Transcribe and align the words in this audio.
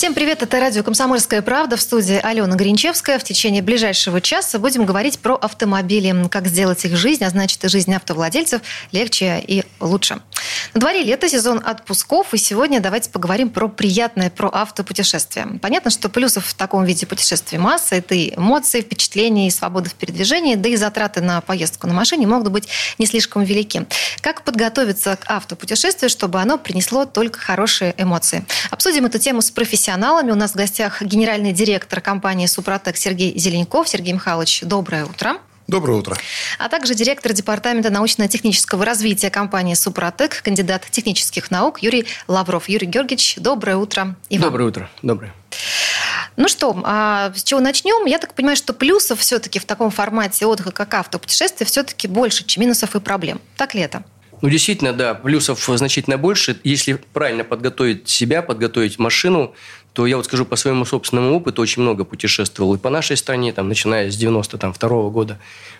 Всем 0.00 0.14
привет, 0.14 0.42
это 0.42 0.58
радио 0.58 0.82
«Комсомольская 0.82 1.42
правда» 1.42 1.76
в 1.76 1.82
студии 1.82 2.18
Алена 2.22 2.56
Гринчевская. 2.56 3.18
В 3.18 3.22
течение 3.22 3.60
ближайшего 3.60 4.22
часа 4.22 4.58
будем 4.58 4.86
говорить 4.86 5.18
про 5.18 5.34
автомобили, 5.34 6.26
как 6.30 6.46
сделать 6.46 6.86
их 6.86 6.96
жизнь, 6.96 7.22
а 7.22 7.28
значит 7.28 7.62
и 7.66 7.68
жизнь 7.68 7.92
автовладельцев 7.92 8.62
легче 8.92 9.44
и 9.46 9.62
лучше. 9.78 10.22
На 10.72 10.80
дворе 10.80 11.02
лето, 11.02 11.28
сезон 11.28 11.60
отпусков, 11.62 12.32
и 12.32 12.38
сегодня 12.38 12.80
давайте 12.80 13.10
поговорим 13.10 13.50
про 13.50 13.68
приятное, 13.68 14.30
про 14.30 14.48
автопутешествие. 14.50 15.58
Понятно, 15.60 15.90
что 15.90 16.08
плюсов 16.08 16.46
в 16.46 16.54
таком 16.54 16.84
виде 16.84 17.04
путешествия 17.04 17.58
масса. 17.58 17.96
Это 17.96 18.14
и 18.14 18.34
эмоции, 18.34 18.80
впечатления, 18.80 19.48
и 19.48 19.50
свобода 19.50 19.90
в 19.90 19.94
передвижении, 19.94 20.54
да 20.54 20.70
и 20.70 20.76
затраты 20.76 21.20
на 21.20 21.42
поездку 21.42 21.86
на 21.86 21.92
машине 21.92 22.26
могут 22.26 22.50
быть 22.50 22.68
не 22.96 23.04
слишком 23.04 23.42
велики. 23.42 23.86
Как 24.22 24.44
подготовиться 24.44 25.16
к 25.16 25.30
автопутешествию, 25.30 26.08
чтобы 26.08 26.40
оно 26.40 26.56
принесло 26.56 27.04
только 27.04 27.38
хорошие 27.38 27.94
эмоции? 27.98 28.46
Обсудим 28.70 29.04
эту 29.04 29.18
тему 29.18 29.42
с 29.42 29.50
профессионалами 29.50 29.89
профессионалами. 29.90 30.30
У 30.30 30.36
нас 30.36 30.52
в 30.52 30.54
гостях 30.54 31.02
генеральный 31.02 31.52
директор 31.52 32.00
компании 32.00 32.46
«Супротек» 32.46 32.96
Сергей 32.96 33.36
Зеленков. 33.36 33.88
Сергей 33.88 34.12
Михайлович, 34.12 34.60
доброе 34.62 35.04
утро. 35.04 35.38
Доброе 35.66 35.98
утро. 35.98 36.16
А 36.60 36.68
также 36.68 36.94
директор 36.94 37.32
департамента 37.32 37.90
научно-технического 37.90 38.84
развития 38.84 39.30
компании 39.30 39.74
«Супротек», 39.74 40.42
кандидат 40.42 40.86
технических 40.88 41.50
наук 41.50 41.82
Юрий 41.82 42.06
Лавров. 42.28 42.68
Юрий 42.68 42.86
Георгиевич, 42.86 43.34
доброе 43.38 43.78
утро. 43.78 44.14
И 44.28 44.38
вам. 44.38 44.50
Доброе 44.50 44.68
утро. 44.68 44.90
Доброе. 45.02 45.34
Ну 46.36 46.46
что, 46.46 46.80
а 46.84 47.32
с 47.34 47.42
чего 47.42 47.58
начнем? 47.58 48.06
Я 48.06 48.18
так 48.18 48.34
понимаю, 48.34 48.56
что 48.56 48.72
плюсов 48.72 49.18
все-таки 49.18 49.58
в 49.58 49.64
таком 49.64 49.90
формате 49.90 50.46
отдыха, 50.46 50.70
как 50.70 50.94
автопутешествие, 50.94 51.66
все-таки 51.66 52.06
больше, 52.06 52.44
чем 52.44 52.62
минусов 52.62 52.94
и 52.94 53.00
проблем. 53.00 53.40
Так 53.56 53.74
ли 53.74 53.80
это? 53.80 54.04
Ну, 54.42 54.48
действительно, 54.48 54.92
да, 54.92 55.14
плюсов 55.14 55.62
значительно 55.62 56.16
больше. 56.16 56.58
Если 56.64 56.94
правильно 57.12 57.44
подготовить 57.44 58.08
себя, 58.08 58.42
подготовить 58.42 58.98
машину, 58.98 59.54
то 59.92 60.06
я 60.06 60.16
вот 60.16 60.26
скажу 60.26 60.44
по 60.44 60.56
своему 60.56 60.84
собственному 60.84 61.34
опыту, 61.34 61.62
очень 61.62 61.82
много 61.82 62.04
путешествовал 62.04 62.74
и 62.74 62.78
по 62.78 62.90
нашей 62.90 63.16
стране, 63.16 63.52
там, 63.52 63.68
начиная 63.68 64.10
с 64.10 64.16
92 64.16 64.88
-го 64.88 65.10
года, 65.10 65.38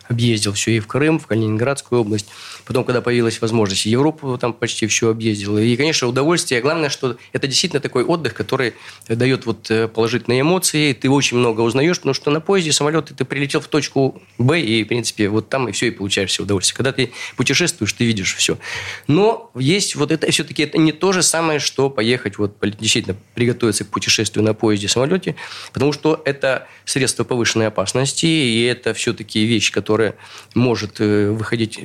объездил 0.09 0.53
все 0.53 0.73
и 0.73 0.81
в 0.81 0.89
Крым, 0.89 1.21
в 1.21 1.27
Калининградскую 1.27 2.01
область. 2.01 2.27
Потом, 2.67 2.85
когда 2.85 3.01
появилась 3.01 3.41
возможность, 3.41 3.87
Европу 3.87 4.37
там 4.39 4.53
почти 4.53 4.89
все 4.89 5.11
объездил. 5.11 5.57
И, 5.57 5.77
конечно, 5.77 6.09
удовольствие. 6.09 6.61
Главное, 6.61 6.89
что 6.89 7.17
это 7.33 7.47
действительно 7.47 7.81
такой 7.81 8.03
отдых, 8.03 8.35
который 8.35 8.75
дает 9.09 9.47
вот 9.47 9.71
э, 9.71 9.87
положительные 9.87 10.41
эмоции. 10.41 10.93
Ты 10.93 11.09
очень 11.09 11.37
много 11.37 11.61
узнаешь, 11.61 11.99
потому 11.99 12.15
что 12.15 12.31
на 12.33 12.41
поезде, 12.41 12.73
самолете 12.73 13.15
ты 13.15 13.25
прилетел 13.25 13.61
в 13.61 13.69
точку 13.69 14.21
Б, 14.39 14.61
и, 14.61 14.83
в 14.83 14.89
принципе, 14.89 15.29
вот 15.29 15.49
там 15.49 15.69
и 15.69 15.73
все, 15.73 15.87
и 15.87 15.91
получаешь 15.93 16.31
все 16.31 16.43
удовольствие. 16.43 16.77
Когда 16.77 16.93
ты 16.93 17.13
путешествуешь, 17.37 17.93
ты 17.93 18.05
видишь 18.05 18.35
все. 18.35 18.59
Но 19.07 19.53
есть 19.55 19.95
вот 19.95 20.11
это 20.11 20.29
все-таки 20.33 20.65
это 20.65 20.77
не 20.79 20.91
то 20.91 21.13
же 21.13 21.23
самое, 21.23 21.61
что 21.61 21.89
поехать 21.89 22.37
вот 22.39 22.57
действительно 22.81 23.17
приготовиться 23.35 23.85
к 23.85 23.89
путешествию 23.89 24.00
на 24.43 24.55
поезде, 24.55 24.89
самолете, 24.89 25.37
потому 25.73 25.93
что 25.93 26.21
это 26.25 26.67
средство 26.85 27.25
повышенной 27.25 27.69
опасности, 27.69 28.27
и 28.27 28.65
это 28.65 28.95
все-таки 28.95 29.45
вещь, 29.45 29.71
которая 29.73 30.15
может 30.55 31.01
э, 31.01 31.31
выходить, 31.31 31.81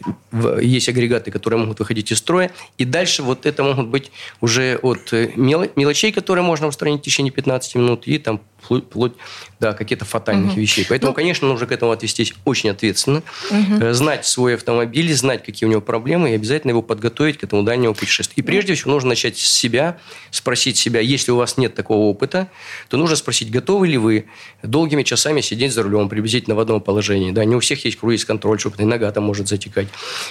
есть 0.61 0.89
агрегаты, 0.89 1.31
которые 1.31 1.59
могут 1.59 1.79
выходить 1.79 2.11
из 2.11 2.17
строя, 2.19 2.51
и 2.77 2.85
дальше 2.85 3.23
вот 3.23 3.45
это 3.45 3.63
могут 3.63 3.87
быть 3.87 4.11
уже 4.41 4.79
от 4.81 5.13
э, 5.13 5.31
мелочей, 5.35 6.11
которые 6.11 6.43
можно 6.43 6.67
устранить 6.67 7.01
в 7.01 7.03
течение 7.03 7.31
15 7.31 7.75
минут, 7.75 8.07
и 8.07 8.17
там 8.17 8.41
вплоть 8.65 9.13
до 9.59 9.73
каких-то 9.73 10.05
фатальных 10.05 10.51
угу. 10.51 10.61
вещей. 10.61 10.85
Поэтому, 10.87 11.11
ну, 11.11 11.15
конечно, 11.15 11.47
нужно 11.47 11.67
к 11.67 11.71
этому 11.71 11.91
отвестись 11.91 12.33
очень 12.43 12.69
ответственно, 12.69 13.23
угу. 13.49 13.93
знать 13.93 14.25
свой 14.25 14.55
автомобиль, 14.55 15.13
знать, 15.13 15.43
какие 15.43 15.67
у 15.67 15.71
него 15.71 15.81
проблемы, 15.81 16.31
и 16.31 16.35
обязательно 16.35 16.71
его 16.71 16.81
подготовить 16.81 17.37
к 17.37 17.43
этому 17.43 17.63
дальнему 17.63 17.93
путешествию. 17.93 18.43
И 18.43 18.47
прежде 18.47 18.73
всего 18.75 18.91
нужно 18.91 19.09
начать 19.09 19.37
с 19.37 19.47
себя, 19.47 19.97
спросить 20.31 20.77
себя, 20.77 20.99
если 20.99 21.31
у 21.31 21.37
вас 21.37 21.57
нет 21.57 21.75
такого 21.75 22.05
опыта, 22.05 22.47
то 22.89 22.97
нужно 22.97 23.15
спросить, 23.15 23.49
готовы 23.49 23.87
ли 23.87 23.97
вы 23.97 24.25
долгими 24.63 25.03
часами 25.03 25.41
сидеть 25.41 25.73
за 25.73 25.83
рулем, 25.83 26.09
приблизительно 26.09 26.55
в 26.55 26.59
одном 26.59 26.81
положении. 26.81 27.31
Да, 27.31 27.45
не 27.45 27.55
у 27.55 27.59
всех 27.59 27.85
есть 27.85 27.97
круиз-контроль, 27.97 28.59
чтобы 28.59 28.83
нога 28.83 29.11
там 29.11 29.23
может 29.23 29.47
затекать. 29.47 29.87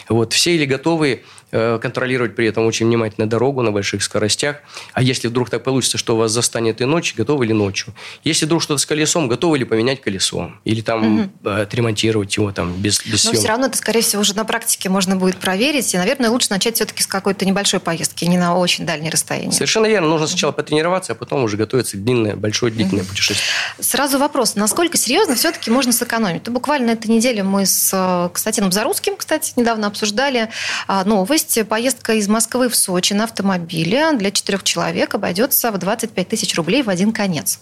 Вот. 0.09 0.33
Все 0.33 0.56
ли 0.56 0.67
готовы 0.67 1.23
контролировать 1.50 2.34
при 2.34 2.47
этом 2.47 2.66
очень 2.66 2.87
внимательно 2.87 3.28
дорогу 3.28 3.62
на 3.62 3.71
больших 3.71 4.03
скоростях. 4.03 4.56
А 4.93 5.03
если 5.03 5.28
вдруг 5.28 5.50
так 5.50 5.62
получится, 5.62 5.99
что 5.99 6.16
вас 6.16 6.32
застанет 6.32 6.81
и 6.81 6.84
ночью, 6.84 7.16
готовы 7.16 7.47
ли 7.47 7.53
ночью? 7.53 7.94
Если 8.25 8.47
вдруг 8.47 8.62
что-то 8.62 8.78
с 8.78 8.87
колесом, 8.87 9.28
готовы 9.28 9.59
ли 9.59 9.65
поменять 9.65 10.00
колесо? 10.00 10.53
Или 10.65 10.81
там 10.81 11.31
угу. 11.43 11.50
отремонтировать 11.50 12.37
его 12.37 12.53
там 12.53 12.72
без, 12.75 13.05
без 13.06 13.25
Но 13.25 13.32
все 13.32 13.49
равно 13.49 13.66
это, 13.66 13.77
скорее 13.77 14.00
всего, 14.00 14.22
уже 14.22 14.34
на 14.34 14.44
практике 14.44 14.88
можно 14.88 15.16
будет 15.16 15.37
проверить. 15.37 15.94
И, 15.94 15.97
наверное, 15.99 16.31
лучше 16.31 16.49
начать 16.50 16.77
все-таки 16.77 17.03
с 17.03 17.06
какой-то 17.06 17.44
небольшой 17.44 17.81
поездки, 17.81 18.25
не 18.25 18.38
на 18.38 18.56
очень 18.56 18.87
дальнее 18.87 19.11
расстояние. 19.11 19.53
Совершенно 19.53 19.87
верно. 19.87 20.09
Нужно 20.09 20.26
сначала 20.26 20.53
потренироваться, 20.53 21.12
а 21.12 21.15
потом 21.15 21.44
уже 21.44 21.56
готовиться 21.56 21.97
длинное, 21.97 22.37
большое 22.37 22.72
длительное 22.72 23.03
угу. 23.03 23.11
путешествие. 23.11 23.47
Сразу 23.81 24.19
вопрос. 24.19 24.55
Насколько 24.56 24.97
серьезно 24.97 25.34
все-таки 25.34 25.71
можно 25.71 25.93
сэкономить? 25.93 26.43
То 26.43 26.50
буквально 26.50 26.91
этой 26.91 27.09
неделе 27.09 27.43
мы 27.43 27.66
с 27.66 27.91
э, 27.93 28.28
Константином 28.31 28.72
Зарусским, 28.72 29.16
кстати, 29.16 29.53
недавно 29.56 29.87
обсуждали 29.87 30.49
а, 30.87 31.05
новость 31.05 31.34
есть 31.34 31.69
поездка 31.69 32.15
из 32.15 32.28
Москвы 32.28 32.69
в 32.69 32.77
Сочи 32.77 33.12
на 33.12 33.25
автомобиле 33.25 34.12
для 34.12 34.31
четырех 34.31 34.62
человек 34.62 35.15
обойдется 35.15 35.71
в 35.71 35.78
25 35.78 36.28
тысяч 36.28 36.55
рублей 36.55 36.83
в 36.83 36.89
один 36.89 37.12
конец. 37.12 37.61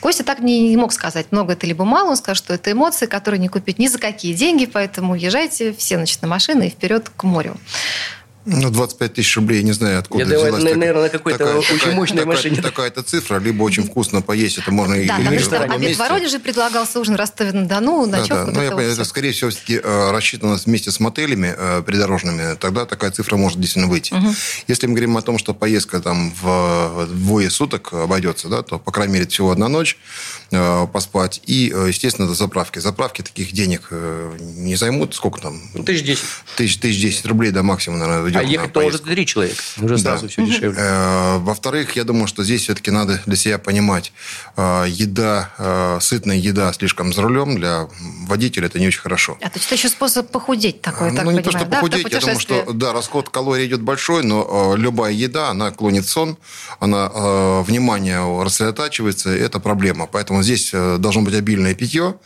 Костя 0.00 0.22
так 0.22 0.40
не, 0.40 0.76
мог 0.76 0.92
сказать, 0.92 1.32
много 1.32 1.54
это 1.54 1.66
либо 1.66 1.84
мало. 1.84 2.10
Он 2.10 2.16
сказал, 2.16 2.36
что 2.36 2.54
это 2.54 2.70
эмоции, 2.70 3.06
которые 3.06 3.40
не 3.40 3.48
купить 3.48 3.78
ни 3.78 3.88
за 3.88 3.98
какие 3.98 4.32
деньги, 4.32 4.66
поэтому 4.66 5.16
езжайте 5.16 5.72
все 5.72 5.96
значит, 5.96 6.22
на 6.22 6.28
машины 6.28 6.68
и 6.68 6.70
вперед 6.70 7.10
к 7.14 7.24
морю. 7.24 7.56
Ну, 8.46 8.70
25 8.70 9.14
тысяч 9.14 9.36
рублей, 9.36 9.64
не 9.64 9.72
знаю, 9.72 9.98
откуда 9.98 10.22
Я 10.22 10.38
взялась. 10.38 10.62
Я 10.62 10.76
наверное, 10.76 11.02
на 11.02 11.08
какой-то 11.08 11.38
такая, 11.38 11.56
очень 11.56 11.78
такая, 11.78 11.94
мощной 11.96 12.18
такая, 12.18 12.36
машине. 12.36 12.62
Такая-то 12.62 13.02
цифра, 13.02 13.40
либо 13.40 13.64
очень 13.64 13.82
вкусно 13.82 14.22
поесть, 14.22 14.58
это 14.58 14.70
можно 14.70 14.94
да, 14.94 15.00
и... 15.02 15.06
Да, 15.06 15.16
потому 15.16 15.38
что 15.40 15.60
обед 15.62 15.80
месте. 15.80 15.94
в 15.96 15.98
Воронеже 15.98 16.38
предлагался 16.38 17.00
ужин 17.00 17.16
Ростове-на-Дону, 17.16 18.06
ночевку. 18.06 18.34
Да, 18.34 18.44
да. 18.44 18.52
Ну, 18.52 18.62
я 18.62 18.70
понимаю, 18.70 18.92
это, 18.92 19.04
скорее 19.04 19.32
всего, 19.32 19.50
все-таки 19.50 19.80
э, 19.82 20.10
рассчитано 20.12 20.60
вместе 20.64 20.92
с 20.92 21.00
мотелями 21.00 21.54
э, 21.56 21.82
придорожными, 21.84 22.54
тогда 22.54 22.86
такая 22.86 23.10
цифра 23.10 23.36
может 23.36 23.58
действительно 23.58 23.90
выйти. 23.90 24.14
Угу. 24.14 24.34
Если 24.68 24.86
мы 24.86 24.92
говорим 24.92 25.16
о 25.16 25.22
том, 25.22 25.38
что 25.38 25.52
поездка 25.52 25.98
там 25.98 26.32
в 26.40 27.08
двое 27.08 27.50
суток 27.50 27.92
обойдется, 27.94 28.46
да, 28.46 28.62
то, 28.62 28.78
по 28.78 28.92
крайней 28.92 29.14
мере, 29.14 29.26
всего 29.26 29.50
одна 29.50 29.66
ночь 29.66 29.98
э, 30.52 30.86
поспать, 30.92 31.42
и, 31.46 31.74
естественно, 31.88 32.28
до 32.28 32.34
заправки. 32.34 32.78
Заправки 32.78 33.22
таких 33.22 33.50
денег 33.52 33.88
не 33.90 34.76
займут, 34.76 35.16
сколько 35.16 35.40
там? 35.40 35.60
Тысяч 35.84 36.04
десять. 36.04 36.24
Тысяч, 36.56 36.78
тысяч 36.78 37.00
десять 37.00 37.26
рублей, 37.26 37.50
да, 37.50 37.64
максимум, 37.64 37.98
наверное, 37.98 38.35
идет 38.38 38.48
А 38.48 38.52
ехать-то 38.52 38.80
может 38.80 39.04
три 39.04 39.26
человека. 39.26 39.62
Уже 39.80 39.98
сразу 39.98 40.22
да. 40.22 40.28
все 40.28 40.46
дешевле. 40.46 40.78
Э, 40.78 41.38
во-вторых, 41.38 41.96
я 41.96 42.04
думаю, 42.04 42.26
что 42.26 42.44
здесь 42.44 42.62
все-таки 42.62 42.90
надо 42.90 43.20
для 43.26 43.36
себя 43.36 43.58
понимать, 43.58 44.12
э, 44.56 44.84
еда, 44.88 45.50
э, 45.58 45.98
сытная 46.00 46.36
еда 46.36 46.72
слишком 46.72 47.12
за 47.12 47.22
рулем 47.22 47.56
для 47.56 47.88
водителя 48.26 48.66
это 48.66 48.78
не 48.78 48.86
очень 48.86 49.00
хорошо. 49.00 49.38
А 49.40 49.50
то 49.50 49.52
есть 49.54 49.66
это 49.66 49.74
еще 49.74 49.88
способ 49.88 50.30
похудеть 50.30 50.80
такой, 50.82 51.10
Ну, 51.10 51.16
так 51.16 51.26
не 51.26 51.40
понимаю, 51.40 51.44
то, 51.44 51.50
что 51.50 51.64
да, 51.64 51.76
похудеть, 51.76 52.12
я 52.12 52.20
думаю, 52.20 52.40
что 52.40 52.72
да, 52.72 52.92
расход 52.92 53.28
калорий 53.28 53.66
идет 53.66 53.82
большой, 53.82 54.22
но 54.22 54.74
любая 54.76 55.12
еда, 55.12 55.50
она 55.50 55.70
клонит 55.70 56.06
сон, 56.06 56.36
она 56.80 57.08
внимание 57.62 58.42
рассредотачивается, 58.42 59.30
это 59.30 59.60
проблема. 59.60 60.06
Поэтому 60.06 60.42
здесь 60.42 60.72
должно 60.72 61.22
быть 61.22 61.34
обильное 61.34 61.74
питье, 61.74 62.16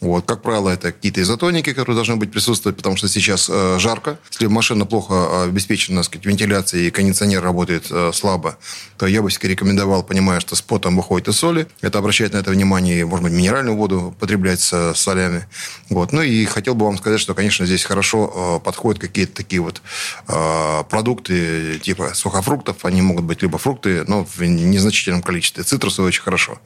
вот, 0.00 0.24
как 0.24 0.40
правило, 0.40 0.70
это 0.70 0.92
какие-то 0.92 1.20
изотоники, 1.20 1.74
которые 1.74 1.94
должны 1.94 2.16
быть 2.16 2.32
присутствовать, 2.32 2.76
потому 2.76 2.96
что 2.96 3.06
сейчас 3.06 3.50
э, 3.52 3.78
жарко. 3.78 4.18
Если 4.30 4.46
машина 4.46 4.86
плохо 4.86 5.14
э, 5.14 5.44
обеспечена, 5.48 6.02
сказать, 6.02 6.24
вентиляцией 6.24 6.88
и 6.88 6.90
кондиционер 6.90 7.42
работает 7.42 7.86
э, 7.90 8.10
слабо, 8.14 8.56
то 8.96 9.06
я 9.06 9.20
бы 9.20 9.28
все 9.28 9.46
рекомендовал, 9.46 10.02
понимая, 10.02 10.40
что 10.40 10.56
с 10.56 10.62
потом 10.62 10.96
выходит 10.96 11.28
и 11.28 11.32
соли. 11.32 11.66
Это 11.82 11.98
обращает 11.98 12.32
на 12.32 12.38
это 12.38 12.50
внимание, 12.50 13.04
может 13.04 13.24
быть, 13.24 13.32
минеральную 13.32 13.76
воду 13.76 14.14
потреблять 14.18 14.60
с 14.60 14.94
солями. 14.94 15.46
Вот. 15.90 16.12
Ну 16.12 16.22
и 16.22 16.46
хотел 16.46 16.74
бы 16.74 16.86
вам 16.86 16.96
сказать, 16.96 17.20
что, 17.20 17.34
конечно, 17.34 17.66
здесь 17.66 17.84
хорошо 17.84 18.58
э, 18.60 18.64
подходят 18.64 19.02
какие-то 19.02 19.34
такие 19.34 19.60
вот 19.60 19.82
э, 20.28 20.84
продукты 20.88 21.78
типа 21.82 22.14
сухофруктов. 22.14 22.86
Они 22.86 23.02
могут 23.02 23.24
быть 23.24 23.42
либо 23.42 23.58
фрукты, 23.58 24.04
но 24.06 24.24
в 24.24 24.40
незначительном 24.40 25.20
количестве. 25.20 25.62
Цитрусовые 25.62 26.08
очень 26.08 26.22
хорошо. 26.22 26.58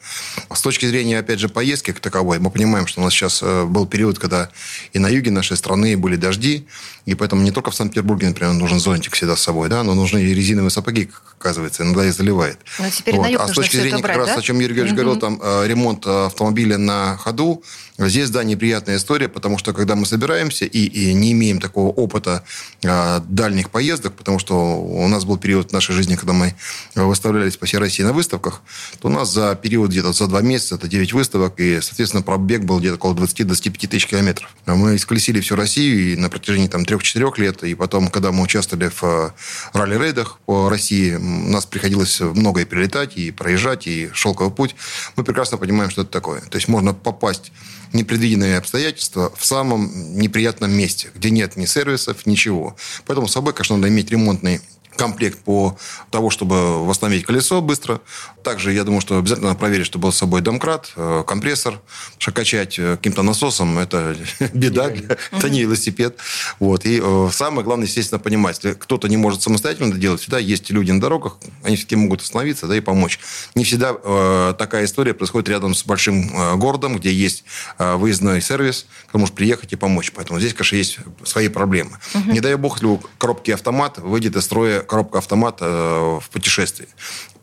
С 0.53 0.63
точки 0.63 0.87
зрения, 0.87 1.19
опять 1.19 1.41
же, 1.41 1.49
поездки 1.49 1.91
как 1.91 2.01
таковой, 2.01 2.39
мы 2.39 2.51
понимаем, 2.51 2.87
что 2.87 3.01
у 3.01 3.05
нас 3.05 3.13
сейчас 3.13 3.24
сейчас 3.25 3.43
э, 3.43 3.65
был 3.65 3.87
период, 3.87 4.19
когда 4.19 4.51
и 4.93 4.99
на 4.99 5.09
юге 5.09 5.31
нашей 5.31 5.57
страны 5.57 5.97
были 5.97 6.17
дожди, 6.17 6.67
и 7.07 7.15
поэтому 7.15 7.43
не 7.43 7.51
только 7.51 7.71
в 7.71 7.75
Санкт-Петербурге, 7.75 8.29
например, 8.29 8.53
нужен 8.55 8.81
зонтик 8.81 9.15
всегда 9.15 9.37
с 9.37 9.43
собой, 9.43 9.69
да, 9.69 9.83
но 9.83 9.95
нужны 9.95 10.23
и 10.23 10.35
резиновые 10.35 10.71
сапоги, 10.71 11.11
оказывается, 11.39 11.83
иногда 11.83 12.07
их 12.07 12.15
заливает. 12.15 12.59
Но 12.79 12.91
теперь 12.91 13.17
вот. 13.17 13.23
на 13.23 13.29
юг 13.29 13.41
а 13.41 13.49
с 13.49 13.53
точки 13.53 13.77
зрения 13.77 13.99
брать, 13.99 14.17
как 14.17 14.27
раз, 14.27 14.29
да? 14.29 14.37
о 14.37 14.43
чем 14.43 14.61
Юрий 14.61 14.75
Георгиевич 14.75 14.93
угу. 14.93 15.03
говорил, 15.03 15.21
там 15.21 15.41
э, 15.43 15.67
ремонт 15.67 16.07
автомобиля 16.07 16.79
на 16.79 17.17
ходу, 17.17 17.63
Здесь, 17.97 18.31
да, 18.31 18.43
неприятная 18.43 18.97
история, 18.97 19.29
потому 19.29 19.57
что 19.57 19.73
когда 19.73 19.95
мы 19.95 20.05
собираемся 20.05 20.65
и, 20.65 20.79
и 20.85 21.15
не 21.15 21.31
имеем 21.31 21.61
такого 21.61 21.91
опыта 21.93 22.45
а, 22.85 23.21
дальних 23.29 23.71
поездок, 23.71 24.15
потому 24.15 24.41
что 24.41 24.81
у 24.81 25.07
нас 25.07 25.25
был 25.25 25.39
период 25.39 25.71
в 25.71 25.73
нашей 25.73 25.95
жизни, 25.95 26.17
когда 26.17 26.33
мы 26.33 26.57
выставлялись 26.97 27.57
по 27.57 27.67
всей 27.67 27.79
России 27.79 28.03
на 28.03 28.13
выставках, 28.13 28.63
то 29.01 29.07
у 29.07 29.11
нас 29.13 29.33
за 29.33 29.55
период 29.55 29.91
где-то 29.91 30.13
за 30.13 30.27
два 30.27 30.41
месяца 30.41 30.75
это 30.75 30.89
9 30.89 31.13
выставок, 31.13 31.61
и, 31.61 31.81
соответственно, 31.81 32.25
пробег 32.25 32.65
был 32.65 32.81
где-то 32.81 32.97
около 32.97 33.15
20-25 33.15 33.87
тысяч 33.87 34.09
километров. 34.09 34.51
Мы 34.67 34.97
исколесили 34.97 35.41
всю 35.41 35.55
Россию 35.55 36.15
и 36.15 36.17
на 36.17 36.29
протяжении 36.29 36.67
там 36.67 36.83
3-4 36.83 37.33
лет, 37.37 37.63
и 37.63 37.77
потом, 37.77 38.09
когда 38.09 38.33
мы 38.33 38.43
участвовали 38.43 38.89
в 38.89 39.05
э, 39.05 39.31
ралли-рейдах 39.73 40.41
по 40.47 40.69
России, 40.69 41.13
нас 41.13 41.65
приходилось 41.65 42.19
многое 42.19 42.65
перелетать 42.65 43.17
и 43.17 43.31
проезжать, 43.31 43.87
и 43.87 44.11
шелковый 44.15 44.53
путь. 44.53 44.75
Мы 45.15 45.23
прекрасно 45.23 45.59
понимаем, 45.59 45.91
что 45.91 46.03
это 46.03 46.11
такое. 46.11 46.41
То 46.41 46.57
есть 46.57 46.67
можно 46.67 46.93
попасть 46.93 47.53
непредвиденные 47.95 48.59
обстоятельства 48.59 49.33
в 49.37 49.45
самом 49.47 50.19
неприятном 50.19 50.73
месте, 50.73 51.11
где 51.15 51.31
нет 51.31 51.57
ни 51.57 51.65
сервисов, 51.65 52.27
ничего. 52.27 52.77
Поэтому 53.07 53.29
с 53.29 53.33
собой, 53.33 53.55
конечно, 53.55 53.77
надо 53.77 53.89
иметь 53.89 54.11
ремонтный 54.11 54.61
комплект 54.97 55.39
по 55.41 55.77
того, 56.11 56.31
чтобы 56.31 56.85
восстановить 56.87 57.25
колесо 57.25 57.61
быстро. 57.61 58.01
Также, 58.43 58.73
я 58.73 58.85
думаю, 58.85 59.01
что 59.01 59.19
обязательно 59.19 59.49
надо 59.49 59.59
проверить, 59.59 59.87
чтобы 59.87 60.05
был 60.05 60.13
с 60.13 60.17
собой 60.17 60.43
домкрат, 60.43 60.93
э, 60.97 61.25
компрессор. 61.27 61.81
Что 62.19 62.33
качать 62.33 62.79
э, 62.79 62.97
каким-то 62.97 63.23
насосом– 63.23 63.79
это 63.81 64.17
беда, 64.53 64.91
это 65.33 65.51
не 65.51 65.63
велосипед. 65.63 66.19
Вот. 66.61 66.85
И 66.85 67.01
э, 67.03 67.29
самое 67.33 67.65
главное, 67.65 67.87
естественно, 67.87 68.19
понимать, 68.19 68.57
если 68.63 68.75
кто-то 68.79 69.09
не 69.09 69.17
может 69.17 69.43
самостоятельно 69.43 69.89
это 69.89 69.99
делать, 69.99 70.21
всегда 70.21 70.39
есть 70.39 70.71
люди 70.71 70.91
на 70.91 71.01
дорогах, 71.01 71.39
они 71.63 71.77
все-таки 71.77 71.97
могут 71.97 72.21
остановиться 72.21 72.67
да, 72.67 72.77
и 72.77 72.81
помочь. 72.81 73.19
Не 73.55 73.65
всегда 73.65 73.95
э, 74.03 74.55
такая 74.59 74.85
история 74.85 75.15
происходит 75.15 75.49
рядом 75.49 75.75
с 75.75 75.85
большим 75.85 76.31
э, 76.35 76.57
городом, 76.57 76.99
где 76.99 77.13
есть 77.13 77.45
э, 77.79 77.97
выездной 77.97 78.41
сервис, 78.41 78.87
кто 79.09 79.19
может 79.19 79.35
приехать 79.35 79.73
и 79.73 79.77
помочь. 79.77 80.13
Поэтому 80.15 80.39
здесь, 80.39 80.53
конечно, 80.53 80.77
есть 80.77 80.99
свои 81.25 81.49
проблемы. 81.49 81.99
Не 82.27 82.41
дай 82.41 82.55
бог, 82.57 82.77
если 82.77 82.87
у 82.87 83.01
коробки 83.19 83.51
автомат 83.51 83.99
выйдет 83.99 84.37
из 84.37 84.45
строя 84.45 84.84
коробка 84.85 85.19
автомата 85.19 85.65
э, 85.65 86.19
в 86.21 86.29
путешествии. 86.31 86.89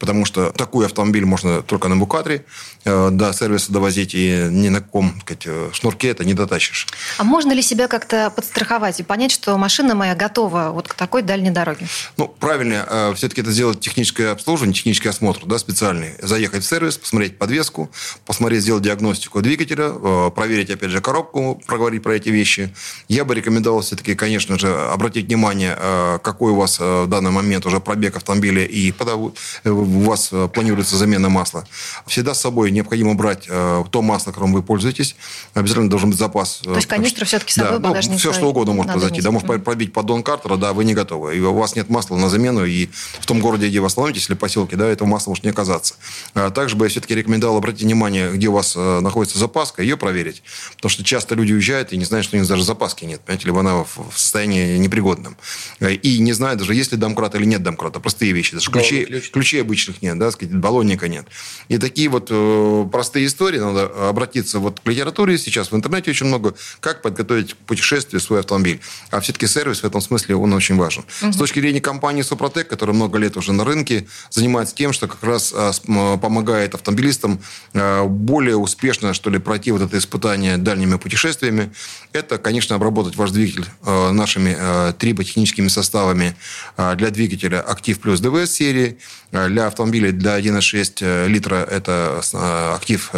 Потому 0.01 0.25
что 0.25 0.51
такой 0.51 0.87
автомобиль 0.87 1.25
можно 1.25 1.61
только 1.61 1.87
на 1.87 1.95
букатре 1.95 2.43
э, 2.85 3.09
до 3.11 3.31
сервиса 3.33 3.71
довозить, 3.71 4.15
и 4.15 4.47
ни 4.49 4.69
на 4.69 4.81
каком 4.81 5.13
сказать, 5.21 5.43
э, 5.45 5.69
шнурке 5.73 6.07
это 6.07 6.25
не 6.25 6.33
дотащишь. 6.33 6.87
А 7.19 7.23
можно 7.23 7.51
ли 7.51 7.61
себя 7.61 7.87
как-то 7.87 8.31
подстраховать 8.35 8.99
и 8.99 9.03
понять, 9.03 9.31
что 9.31 9.55
машина 9.59 9.93
моя 9.93 10.15
готова 10.15 10.71
вот 10.73 10.87
к 10.87 10.95
такой 10.95 11.21
дальней 11.21 11.51
дороге? 11.51 11.85
Ну, 12.17 12.27
правильно, 12.27 13.13
все-таки 13.15 13.41
это 13.41 13.51
сделать 13.51 13.79
техническое 13.79 14.31
обслуживание, 14.31 14.73
технический 14.73 15.09
осмотр 15.09 15.45
да, 15.45 15.59
специальный. 15.59 16.15
Заехать 16.19 16.63
в 16.63 16.67
сервис, 16.67 16.97
посмотреть 16.97 17.37
подвеску, 17.37 17.91
посмотреть, 18.25 18.63
сделать 18.63 18.81
диагностику 18.81 19.41
двигателя, 19.43 20.31
проверить, 20.31 20.71
опять 20.71 20.89
же, 20.89 20.99
коробку, 20.99 21.61
проговорить 21.67 22.01
про 22.01 22.15
эти 22.15 22.29
вещи. 22.29 22.73
Я 23.07 23.23
бы 23.23 23.35
рекомендовал 23.35 23.81
все-таки, 23.81 24.15
конечно 24.15 24.57
же, 24.57 24.75
обратить 24.75 25.27
внимание, 25.27 25.77
какой 26.23 26.53
у 26.53 26.55
вас 26.55 26.79
в 26.79 27.05
данный 27.05 27.29
момент 27.29 27.67
уже 27.67 27.79
пробег 27.79 28.15
автомобиля 28.15 28.65
и 28.65 28.91
э, 28.91 29.69
у 29.95 30.01
вас 30.01 30.29
э, 30.31 30.47
планируется 30.53 30.97
замена 30.97 31.29
масла, 31.29 31.67
всегда 32.07 32.33
с 32.33 32.41
собой 32.41 32.71
необходимо 32.71 33.13
брать 33.13 33.45
э, 33.47 33.83
то 33.89 34.01
масло, 34.01 34.31
которым 34.31 34.53
вы 34.53 34.63
пользуетесь. 34.63 35.15
Обязательно 35.53 35.89
должен 35.89 36.09
быть 36.09 36.19
запас. 36.19 36.61
То 36.63 36.75
есть 36.75 36.87
канистру 36.87 37.25
все-таки 37.25 37.51
с 37.51 37.55
собой 37.55 37.79
да, 37.79 38.01
ну, 38.09 38.17
Все, 38.17 38.33
что 38.33 38.47
угодно 38.47 38.73
может 38.73 38.91
произойти. 38.91 39.21
Да, 39.21 39.31
может 39.31 39.63
пробить 39.63 39.93
поддон 39.93 40.23
картера, 40.23 40.55
да, 40.55 40.73
вы 40.73 40.85
не 40.85 40.93
готовы. 40.93 41.37
И 41.37 41.39
у 41.39 41.53
вас 41.53 41.75
нет 41.75 41.89
масла 41.89 42.15
на 42.17 42.29
замену, 42.29 42.65
и 42.65 42.89
в 43.19 43.25
том 43.25 43.39
городе, 43.39 43.67
где 43.67 43.79
вы 43.79 43.87
остановитесь, 43.87 44.29
или 44.29 44.35
поселке, 44.35 44.75
да, 44.75 44.87
этого 44.87 45.07
масла 45.07 45.31
может 45.31 45.43
не 45.43 45.49
оказаться. 45.49 45.95
А 46.33 46.49
также 46.49 46.75
бы 46.75 46.85
я 46.85 46.89
все-таки 46.89 47.15
рекомендовал 47.15 47.57
обратить 47.57 47.83
внимание, 47.83 48.31
где 48.31 48.47
у 48.47 48.53
вас 48.53 48.75
находится 48.75 49.37
запаска, 49.37 49.81
ее 49.81 49.97
проверить. 49.97 50.43
Потому 50.75 50.89
что 50.89 51.03
часто 51.03 51.35
люди 51.35 51.53
уезжают 51.53 51.93
и 51.93 51.97
не 51.97 52.05
знают, 52.05 52.25
что 52.25 52.37
у 52.37 52.39
них 52.39 52.47
даже 52.47 52.63
запаски 52.63 53.05
нет. 53.05 53.21
Понимаете, 53.21 53.45
либо 53.45 53.59
она 53.59 53.83
в 53.83 54.11
состоянии 54.15 54.77
непригодном. 54.77 55.37
И 55.79 56.19
не 56.19 56.33
знают 56.33 56.59
даже, 56.59 56.73
есть 56.73 56.91
ли 56.91 56.97
домкрат 56.97 57.35
или 57.35 57.45
нет 57.45 57.63
домкрата. 57.63 57.99
Простые 57.99 58.31
вещи. 58.31 58.53
Даже 58.53 58.71
ключей, 58.71 59.05
ключ. 59.05 59.31
ключей 59.31 59.61
обычных 59.81 60.01
нет, 60.01 60.17
да, 60.17 60.31
сказать, 60.31 60.55
баллонника 60.55 61.07
нет. 61.07 61.25
И 61.67 61.77
такие 61.77 62.09
вот 62.09 62.27
э, 62.29 62.87
простые 62.91 63.25
истории, 63.25 63.59
надо 63.59 64.09
обратиться 64.09 64.59
вот 64.59 64.79
к 64.79 64.87
литературе 64.87 65.37
сейчас, 65.37 65.71
в 65.71 65.75
интернете 65.75 66.11
очень 66.11 66.27
много, 66.27 66.53
как 66.79 67.01
подготовить 67.01 67.53
к 67.53 67.57
путешествию 67.57 68.19
свой 68.19 68.39
автомобиль. 68.39 68.79
А 69.09 69.19
все-таки 69.19 69.47
сервис 69.47 69.81
в 69.81 69.85
этом 69.85 70.01
смысле, 70.01 70.35
он 70.35 70.53
очень 70.53 70.77
важен. 70.77 71.03
Угу. 71.21 71.33
С 71.33 71.37
точки 71.37 71.59
зрения 71.59 71.81
компании 71.81 72.21
Супротек, 72.21 72.67
которая 72.67 72.95
много 72.95 73.17
лет 73.17 73.37
уже 73.37 73.53
на 73.53 73.63
рынке, 73.63 74.07
занимается 74.29 74.75
тем, 74.75 74.93
что 74.93 75.07
как 75.07 75.23
раз 75.23 75.53
э, 75.55 75.71
помогает 75.85 76.75
автомобилистам 76.75 77.39
э, 77.73 78.03
более 78.05 78.57
успешно, 78.57 79.13
что 79.13 79.29
ли, 79.29 79.39
пройти 79.39 79.71
вот 79.71 79.81
это 79.81 79.97
испытание 79.97 80.57
дальними 80.57 80.97
путешествиями. 80.97 81.71
Это, 82.13 82.37
конечно, 82.37 82.75
обработать 82.75 83.15
ваш 83.15 83.31
двигатель 83.31 83.65
э, 83.85 84.11
нашими 84.11 84.55
э, 84.57 84.93
триботехническими 84.97 85.67
составами 85.67 86.35
э, 86.77 86.95
для 86.95 87.09
двигателя 87.09 87.61
Актив 87.61 87.99
плюс 87.99 88.19
ДВС 88.19 88.51
серии. 88.51 88.97
Э, 89.31 89.47
для 89.47 89.67
автомобилей 89.71 90.11
для 90.11 90.39
1,6 90.39 90.97
э, 91.01 91.27
литра 91.27 91.55
это 91.55 92.21
э, 92.33 92.75
Актив 92.75 93.11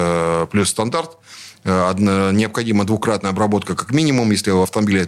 плюс 0.52 0.70
стандарт. 0.70 1.18
Необходима 1.66 2.84
двукратная 2.84 3.32
обработка 3.32 3.76
как 3.76 3.92
минимум, 3.92 4.32
если 4.32 4.52
у 4.52 4.62
автомобиля 4.62 5.08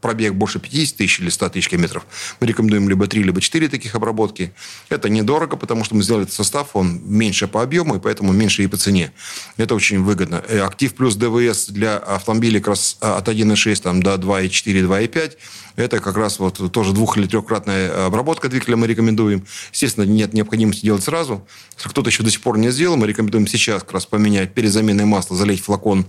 пробег 0.00 0.34
больше 0.34 0.58
50 0.58 0.96
тысяч 0.96 1.20
или 1.20 1.28
100 1.28 1.48
тысяч 1.50 1.68
километров, 1.68 2.06
мы 2.40 2.46
рекомендуем 2.46 2.88
либо 2.88 3.06
3, 3.06 3.22
либо 3.22 3.40
4 3.40 3.68
таких 3.68 3.94
обработки. 3.94 4.52
Это 4.88 5.08
недорого, 5.08 5.56
потому 5.56 5.84
что 5.84 5.94
мы 5.94 6.02
сделали 6.02 6.24
этот 6.24 6.34
состав, 6.34 6.70
он 6.74 7.00
меньше 7.04 7.48
по 7.48 7.62
объему, 7.62 7.96
и 7.96 8.00
поэтому 8.00 8.32
меньше 8.32 8.62
и 8.62 8.66
по 8.66 8.76
цене. 8.76 9.12
Это 9.56 9.74
очень 9.74 10.02
выгодно. 10.02 10.42
Э, 10.48 10.60
актив 10.60 10.94
плюс 10.94 11.16
ДВС 11.16 11.66
для 11.68 11.98
автомобилей 11.98 12.60
как 12.60 12.68
раз 12.68 12.96
а, 13.00 13.18
от 13.18 13.28
1,6 13.28 13.82
там, 13.82 14.02
до 14.02 14.14
2,4, 14.14 14.86
2,5 14.86 15.36
это 15.78 16.00
как 16.00 16.16
раз 16.16 16.40
вот 16.40 16.72
тоже 16.72 16.92
двух- 16.92 17.16
или 17.18 17.26
трехкратная 17.28 18.06
обработка 18.06 18.48
двигателя 18.48 18.76
мы 18.76 18.88
рекомендуем. 18.88 19.46
Естественно, 19.72 20.02
нет 20.02 20.32
необходимости 20.32 20.82
делать 20.82 21.04
сразу. 21.04 21.46
Если 21.76 21.88
кто-то 21.88 22.10
еще 22.10 22.24
до 22.24 22.32
сих 22.32 22.40
пор 22.40 22.58
не 22.58 22.72
сделал, 22.72 22.96
мы 22.96 23.06
рекомендуем 23.06 23.46
сейчас 23.46 23.82
как 23.84 23.92
раз 23.92 24.04
поменять 24.04 24.54
перед 24.54 24.72
заменой 24.72 25.04
масла, 25.04 25.36
залить 25.36 25.62
флакон 25.62 26.04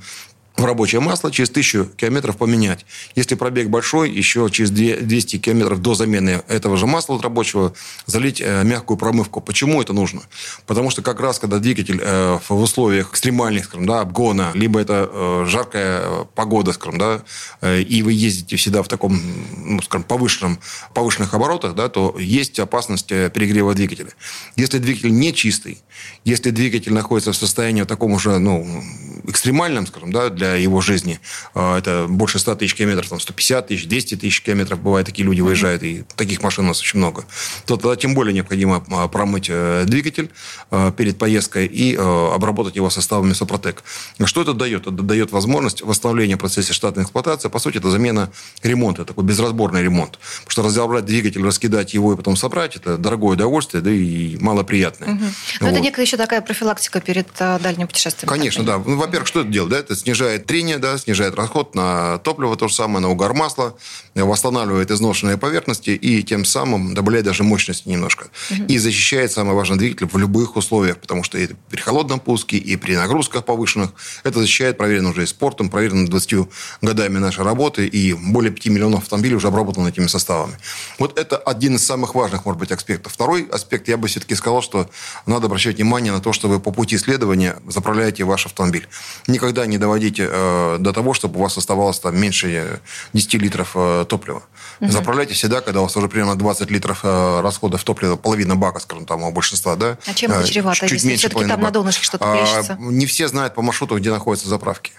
рабочее 0.66 1.02
масло 1.02 1.32
через 1.32 1.50
тысячу 1.50 1.86
километров 1.96 2.38
поменять. 2.38 2.86
Если 3.16 3.36
пробег 3.36 3.70
большой, 3.70 4.12
еще 4.12 4.50
через 4.52 4.72
200 4.72 5.38
километров 5.38 5.82
до 5.82 5.96
замены 5.96 6.42
этого 6.48 6.78
же 6.78 6.86
масла 6.86 7.16
от 7.16 7.22
рабочего 7.22 7.74
залить 8.06 8.42
э, 8.42 8.64
мягкую 8.64 8.98
промывку. 8.98 9.42
Почему 9.42 9.82
это 9.82 9.94
нужно? 9.94 10.22
Потому 10.66 10.90
что 10.90 11.02
как 11.02 11.20
раз, 11.20 11.40
когда 11.40 11.60
двигатель 11.60 12.00
э, 12.02 12.40
в 12.48 12.62
условиях 12.62 13.12
экстремальных, 13.12 13.66
скажем, 13.66 13.86
да, 13.86 14.02
обгона, 14.02 14.52
либо 14.54 14.80
это 14.80 15.10
э, 15.12 15.46
жаркая 15.48 16.26
погода, 16.36 16.74
скажем, 16.74 17.00
да, 17.00 17.24
и 17.62 18.02
вы 18.04 18.14
ездите 18.14 18.56
всегда 18.56 18.84
в 18.84 18.88
таком, 18.88 19.20
ну, 19.58 19.82
скажем, 19.82 20.04
повышенном, 20.04 20.60
повышенных 20.94 21.34
оборотах, 21.34 21.76
да, 21.76 21.90
то 21.90 22.16
есть 22.18 22.60
опасность 22.60 23.08
перегрева 23.08 23.74
двигателя. 23.74 24.10
Если 24.56 24.78
двигатель 24.78 25.12
не 25.12 25.34
чистый, 25.34 25.82
если 26.26 26.52
двигатель 26.52 26.94
находится 26.94 27.32
в 27.32 27.36
состоянии 27.36 27.84
таком 27.84 28.14
уже, 28.14 28.38
ну, 28.40 28.84
экстремальном, 29.28 29.88
скажем, 29.88 30.12
да, 30.12 30.30
для 30.30 30.49
его 30.58 30.82
жизни. 30.82 31.20
А, 31.54 31.78
это 31.78 32.08
больше 32.10 32.40
100 32.40 32.56
тысяч 32.56 32.76
километров, 32.76 33.10
там 33.10 33.20
150 33.20 33.68
тысяч, 33.68 33.88
200 33.88 34.16
тысяч 34.16 34.42
километров. 34.42 34.80
Бывает, 34.80 35.06
такие 35.06 35.26
люди 35.26 35.42
выезжают, 35.42 35.84
и 35.84 36.04
таких 36.16 36.42
машин 36.42 36.66
у 36.66 36.68
нас 36.70 36.82
очень 36.82 37.00
много. 37.00 37.26
То 37.66 37.78
тогда 37.78 37.96
тем 37.96 38.14
более 38.14 38.34
необходимо 38.34 38.84
а, 38.90 39.08
промыть 39.08 39.48
э, 39.50 39.84
двигатель 39.86 40.30
а, 40.72 40.92
перед 40.92 41.18
поездкой 41.18 41.66
и 41.66 41.96
обработать 41.96 42.76
его 42.76 42.90
составами 42.90 43.34
Сопротек. 43.34 43.84
Что 44.26 44.42
это 44.42 44.54
дает? 44.54 44.82
Это 44.82 44.92
дает 44.92 45.32
возможность 45.32 45.82
восстановления 45.82 46.36
в 46.36 46.40
процессе 46.40 46.74
штатной 46.74 47.04
эксплуатации. 47.04 47.50
По 47.50 47.60
сути, 47.60 47.78
это 47.78 47.90
замена 47.90 48.32
ремонта, 48.64 49.06
такой 49.06 49.24
безразборный 49.24 49.84
ремонт. 49.84 50.20
Потому 50.40 50.52
что 50.52 50.64
разобрать 50.64 51.06
двигатель, 51.06 51.44
раскидать 51.44 51.94
его 51.94 52.14
и 52.14 52.16
потом 52.16 52.36
собрать, 52.36 52.76
это 52.76 52.98
дорогое 52.98 53.34
удовольствие, 53.34 53.82
да 53.82 53.92
и 53.92 54.38
малоприятное. 54.38 55.10
Угу. 55.10 55.24
Но 55.62 55.68
вот. 55.68 55.72
это 55.72 55.80
некая 55.80 56.02
еще 56.02 56.18
такая 56.18 56.42
профилактика 56.42 57.02
перед 57.02 57.28
дальним 57.38 57.88
путешествием. 57.88 58.30
Конечно, 58.30 58.64
да. 58.64 58.78
Ну, 58.78 58.98
во-первых, 58.98 59.28
что 59.28 59.42
это 59.42 59.50
делает? 59.50 59.72
Да? 59.72 59.80
Это 59.80 59.96
снижает 59.96 60.39
снижает 60.40 60.46
трение, 60.46 60.78
да, 60.78 60.98
снижает 60.98 61.36
расход 61.36 61.76
на 61.76 62.18
топливо, 62.20 62.56
то 62.56 62.68
же 62.68 62.76
самое, 62.76 63.00
на 63.00 63.10
угар 63.10 63.34
масла, 63.34 63.76
восстанавливает 64.16 64.92
изношенные 64.92 65.38
поверхности 65.38 65.92
и 65.92 66.24
тем 66.24 66.46
самым 66.46 66.94
добавляет 66.94 67.26
даже 67.26 67.44
мощности 67.44 67.90
немножко. 67.90 68.28
Угу. 68.52 68.64
И 68.68 68.78
защищает, 68.78 69.32
самое 69.32 69.56
важное, 69.56 69.78
двигатель 69.78 70.08
в 70.08 70.18
любых 70.18 70.56
условиях, 70.56 70.98
потому 70.98 71.24
что 71.24 71.38
и 71.38 71.48
при 71.70 71.82
холодном 71.82 72.20
пуске, 72.20 72.58
и 72.58 72.76
при 72.78 72.96
нагрузках 72.96 73.46
повышенных. 73.46 73.92
Это 74.24 74.40
защищает, 74.40 74.78
проверено 74.78 75.10
уже 75.10 75.24
и 75.24 75.26
спортом, 75.26 75.70
проверено 75.70 76.08
20 76.08 76.50
годами 76.82 77.18
нашей 77.18 77.44
работы, 77.44 77.88
и 77.88 78.14
более 78.14 78.52
5 78.52 78.68
миллионов 78.68 79.04
автомобилей 79.04 79.36
уже 79.36 79.48
обработано 79.48 79.88
этими 79.88 80.08
составами. 80.08 80.58
Вот 81.00 81.18
это 81.18 81.38
один 81.38 81.76
из 81.76 81.86
самых 81.86 82.16
важных, 82.16 82.46
может 82.46 82.60
быть, 82.60 82.72
аспектов. 82.72 83.14
Второй 83.14 83.48
аспект, 83.52 83.88
я 83.88 83.98
бы 83.98 84.08
все-таки 84.08 84.36
сказал, 84.36 84.62
что 84.62 84.90
надо 85.26 85.48
обращать 85.48 85.76
внимание 85.76 86.12
на 86.12 86.20
то, 86.20 86.34
что 86.34 86.48
вы 86.48 86.60
по 86.60 86.72
пути 86.72 86.96
исследования 86.96 87.56
заправляете 87.68 88.24
ваш 88.24 88.46
автомобиль. 88.46 88.88
Никогда 89.28 89.66
не 89.66 89.78
доводите 89.78 90.29
э, 90.32 90.78
до 90.80 90.94
того, 90.94 91.14
чтобы 91.14 91.40
у 91.40 91.44
вас 91.44 91.58
оставалось 91.58 92.00
там 92.00 92.20
меньше 92.20 92.80
10 93.14 93.34
литров 93.36 93.72
э, 93.76 94.06
топлива. 94.08 94.44
Угу. 94.82 94.92
Заправляйте 94.92 95.34
всегда, 95.34 95.62
когда 95.62 95.82
у 95.82 95.84
вас 95.84 95.96
уже 95.98 96.08
примерно 96.08 96.36
20 96.36 96.72
литров 96.72 97.00
э, 97.04 97.42
расходов 97.42 97.84
топлива, 97.84 98.16
половина 98.16 98.56
бака, 98.56 98.80
скажем, 98.80 99.06
там 99.06 99.24
у 99.24 99.32
большинства, 99.32 99.76
да? 99.76 99.98
А 100.06 100.14
чем 100.14 100.32
это 100.32 100.42
э, 100.42 100.46
чревато, 100.46 100.82
чуть 100.82 100.92
если 100.92 101.08
меньше 101.08 101.28
все-таки 101.28 101.48
там 101.48 101.62
на 101.62 101.72
донышке 101.72 102.04
что-то 102.04 102.26
а, 102.26 102.78
Не 102.80 103.06
все 103.06 103.28
знают 103.28 103.56
по 103.56 103.62
маршруту, 103.62 103.98
где 103.98 104.12
находятся 104.12 104.48
заправки. 104.48 104.94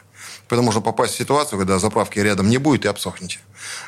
Поэтому 0.50 0.66
можно 0.66 0.80
попасть 0.80 1.14
в 1.14 1.16
ситуацию, 1.16 1.58
когда 1.58 1.78
заправки 1.78 2.18
рядом 2.18 2.48
не 2.48 2.58
будет 2.58 2.84
и 2.84 2.88
обсохнете. 2.88 3.38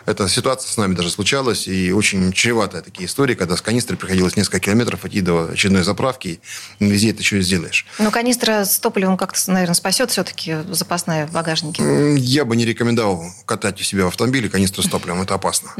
Эта 0.06 0.28
ситуация 0.28 0.70
с 0.70 0.76
нами 0.76 0.94
даже 0.94 1.10
случалась, 1.10 1.66
и 1.66 1.92
очень 1.92 2.32
чреватые 2.32 2.82
такие 2.82 3.06
истории, 3.06 3.34
когда 3.34 3.56
с 3.56 3.62
канистры 3.62 3.96
приходилось 3.96 4.36
несколько 4.36 4.60
километров 4.60 5.04
идти 5.04 5.20
до 5.20 5.50
очередной 5.52 5.82
заправки, 5.82 6.40
и 6.78 6.84
везде 6.84 7.10
это 7.10 7.20
еще 7.20 7.38
и 7.38 7.42
сделаешь. 7.42 7.84
Но 7.98 8.12
канистра 8.12 8.64
с 8.64 8.78
топливом 8.78 9.16
как-то, 9.16 9.50
наверное, 9.50 9.74
спасет 9.74 10.12
все-таки 10.12 10.58
запасная 10.70 11.26
в 11.26 11.32
багажнике. 11.32 12.14
Я 12.16 12.44
бы 12.44 12.54
не 12.54 12.64
рекомендовал 12.64 13.24
катать 13.44 13.80
у 13.80 13.84
себя 13.84 14.04
в 14.04 14.08
автомобиле 14.08 14.48
канистру 14.48 14.84
с 14.84 14.88
топливом, 14.88 15.22
это 15.22 15.34
опасно. 15.34 15.70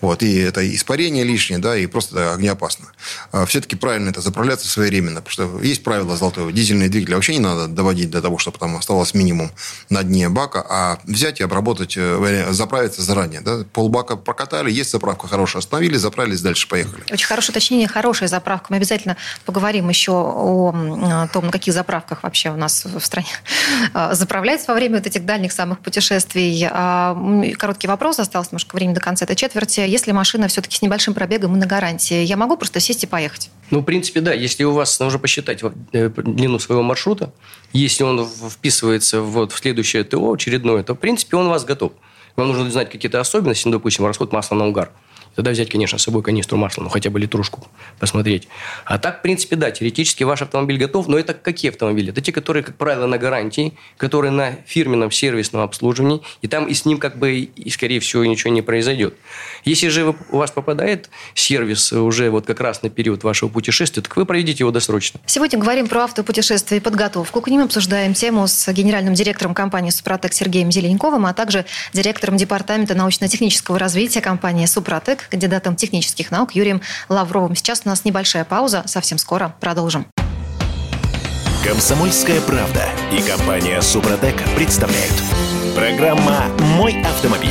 Вот, 0.00 0.22
и 0.22 0.34
это 0.38 0.66
испарение 0.74 1.24
лишнее, 1.24 1.58
да, 1.58 1.76
и 1.76 1.86
просто 1.86 2.32
огнеопасно. 2.32 2.86
А 3.32 3.44
все-таки 3.44 3.76
правильно 3.76 4.08
это 4.08 4.22
заправляться 4.22 4.66
своевременно, 4.66 5.20
потому 5.20 5.32
что 5.32 5.60
есть 5.62 5.84
правило 5.84 6.16
золотое. 6.16 6.50
Дизельные 6.52 6.88
двигатели 6.88 7.16
вообще 7.16 7.34
не 7.34 7.40
надо 7.40 7.66
доводить 7.66 8.10
до 8.10 8.22
того, 8.22 8.38
чтобы 8.38 8.58
там 8.58 8.76
оставалось 8.76 9.12
минимум 9.12 9.50
на 9.90 10.02
дне 10.02 10.21
бака, 10.28 10.64
а 10.68 10.98
взять 11.04 11.40
и 11.40 11.44
обработать, 11.44 11.94
э, 11.96 12.52
заправиться 12.52 13.02
заранее. 13.02 13.40
Да? 13.40 13.64
Полбака 13.72 14.16
прокатали, 14.16 14.70
есть 14.70 14.90
заправка 14.90 15.28
хорошая, 15.28 15.60
остановили, 15.60 15.96
заправились, 15.96 16.40
дальше 16.40 16.68
поехали. 16.68 17.04
Очень 17.10 17.26
хорошее 17.26 17.52
уточнение, 17.52 17.88
хорошая 17.88 18.28
заправка. 18.28 18.66
Мы 18.70 18.76
обязательно 18.76 19.16
поговорим 19.44 19.88
еще 19.88 20.12
о 20.12 21.28
том, 21.32 21.46
на 21.46 21.52
каких 21.52 21.74
заправках 21.74 22.22
вообще 22.22 22.50
у 22.50 22.56
нас 22.56 22.84
в 22.84 23.00
стране 23.00 23.28
а, 23.94 24.14
заправляется 24.14 24.66
во 24.68 24.74
время 24.74 24.98
вот 24.98 25.06
этих 25.06 25.24
дальних 25.24 25.52
самых 25.52 25.80
путешествий. 25.80 26.66
А, 26.70 27.16
короткий 27.58 27.88
вопрос, 27.88 28.18
осталось 28.18 28.50
немножко 28.52 28.74
времени 28.76 28.94
до 28.94 29.00
конца 29.00 29.24
этой 29.24 29.36
четверти. 29.36 29.80
Если 29.80 30.12
машина 30.12 30.48
все-таки 30.48 30.76
с 30.76 30.82
небольшим 30.82 31.14
пробегом 31.14 31.56
и 31.56 31.58
на 31.58 31.66
гарантии, 31.66 32.22
я 32.24 32.36
могу 32.36 32.56
просто 32.56 32.80
сесть 32.80 33.04
и 33.04 33.06
поехать? 33.06 33.50
Ну, 33.70 33.80
в 33.80 33.84
принципе, 33.84 34.20
да. 34.20 34.32
Если 34.32 34.64
у 34.64 34.72
вас, 34.72 34.98
нужно 35.00 35.18
посчитать 35.18 35.62
э, 35.92 36.10
длину 36.10 36.58
своего 36.58 36.82
маршрута, 36.82 37.32
если 37.72 38.04
он 38.04 38.28
вписывается 38.28 39.22
вот 39.22 39.52
в 39.52 39.58
следующее 39.58 40.04
ТО 40.12 40.32
очередное, 40.32 40.82
то, 40.82 40.94
в 40.94 40.98
принципе, 40.98 41.36
он 41.36 41.46
у 41.46 41.50
вас 41.50 41.64
готов. 41.64 41.92
Вам 42.36 42.48
нужно 42.48 42.70
знать 42.70 42.90
какие-то 42.90 43.20
особенности, 43.20 43.66
ну, 43.66 43.72
допустим, 43.72 44.06
расход 44.06 44.32
масла 44.32 44.56
на 44.56 44.66
угар– 44.66 44.90
Тогда 45.34 45.50
взять, 45.50 45.70
конечно, 45.70 45.98
с 45.98 46.02
собой 46.02 46.22
канистру 46.22 46.58
масла, 46.58 46.82
ну, 46.82 46.88
хотя 46.88 47.10
бы 47.10 47.18
литрушку 47.18 47.66
посмотреть. 47.98 48.48
А 48.84 48.98
так, 48.98 49.20
в 49.20 49.22
принципе, 49.22 49.56
да, 49.56 49.70
теоретически 49.70 50.24
ваш 50.24 50.42
автомобиль 50.42 50.78
готов, 50.78 51.08
но 51.08 51.18
это 51.18 51.32
какие 51.34 51.70
автомобили? 51.70 52.10
Это 52.10 52.20
те, 52.20 52.32
которые, 52.32 52.62
как 52.62 52.76
правило, 52.76 53.06
на 53.06 53.18
гарантии, 53.18 53.74
которые 53.96 54.30
на 54.30 54.52
фирменном 54.66 55.10
сервисном 55.10 55.62
обслуживании, 55.62 56.22
и 56.42 56.48
там 56.48 56.66
и 56.66 56.74
с 56.74 56.84
ним 56.84 56.98
как 56.98 57.18
бы, 57.18 57.32
и, 57.32 57.70
скорее 57.70 58.00
всего, 58.00 58.24
ничего 58.24 58.52
не 58.52 58.62
произойдет. 58.62 59.14
Если 59.64 59.88
же 59.88 60.14
у 60.30 60.36
вас 60.36 60.50
попадает 60.50 61.08
сервис 61.34 61.92
уже 61.92 62.30
вот 62.30 62.46
как 62.46 62.60
раз 62.60 62.82
на 62.82 62.90
период 62.90 63.24
вашего 63.24 63.48
путешествия, 63.48 64.02
так 64.02 64.16
вы 64.16 64.26
проведите 64.26 64.64
его 64.64 64.70
досрочно. 64.70 65.20
Сегодня 65.26 65.58
говорим 65.58 65.88
про 65.88 66.04
автопутешествие 66.04 66.80
и 66.80 66.82
подготовку. 66.82 67.40
К 67.40 67.48
ним 67.48 67.62
обсуждаем 67.62 68.14
тему 68.14 68.46
с 68.46 68.70
генеральным 68.72 69.14
директором 69.14 69.54
компании 69.54 69.90
«Супротек» 69.90 70.32
Сергеем 70.32 70.70
Зеленковым, 70.70 71.26
а 71.26 71.32
также 71.32 71.64
директором 71.92 72.36
департамента 72.36 72.94
научно-технического 72.94 73.78
развития 73.78 74.20
компании 74.20 74.66
«Супротек» 74.66 75.21
кандидатом 75.30 75.76
технических 75.76 76.30
наук 76.30 76.52
Юрием 76.54 76.80
Лавровым. 77.08 77.54
Сейчас 77.54 77.82
у 77.84 77.88
нас 77.88 78.04
небольшая 78.04 78.44
пауза, 78.44 78.84
совсем 78.86 79.18
скоро 79.18 79.54
продолжим. 79.60 80.06
Комсомольская 81.64 82.40
правда 82.40 82.88
и 83.12 83.22
компания 83.22 83.80
Супротек 83.80 84.34
представляют. 84.56 85.14
Программа 85.76 86.46
«Мой 86.76 87.00
автомобиль». 87.02 87.50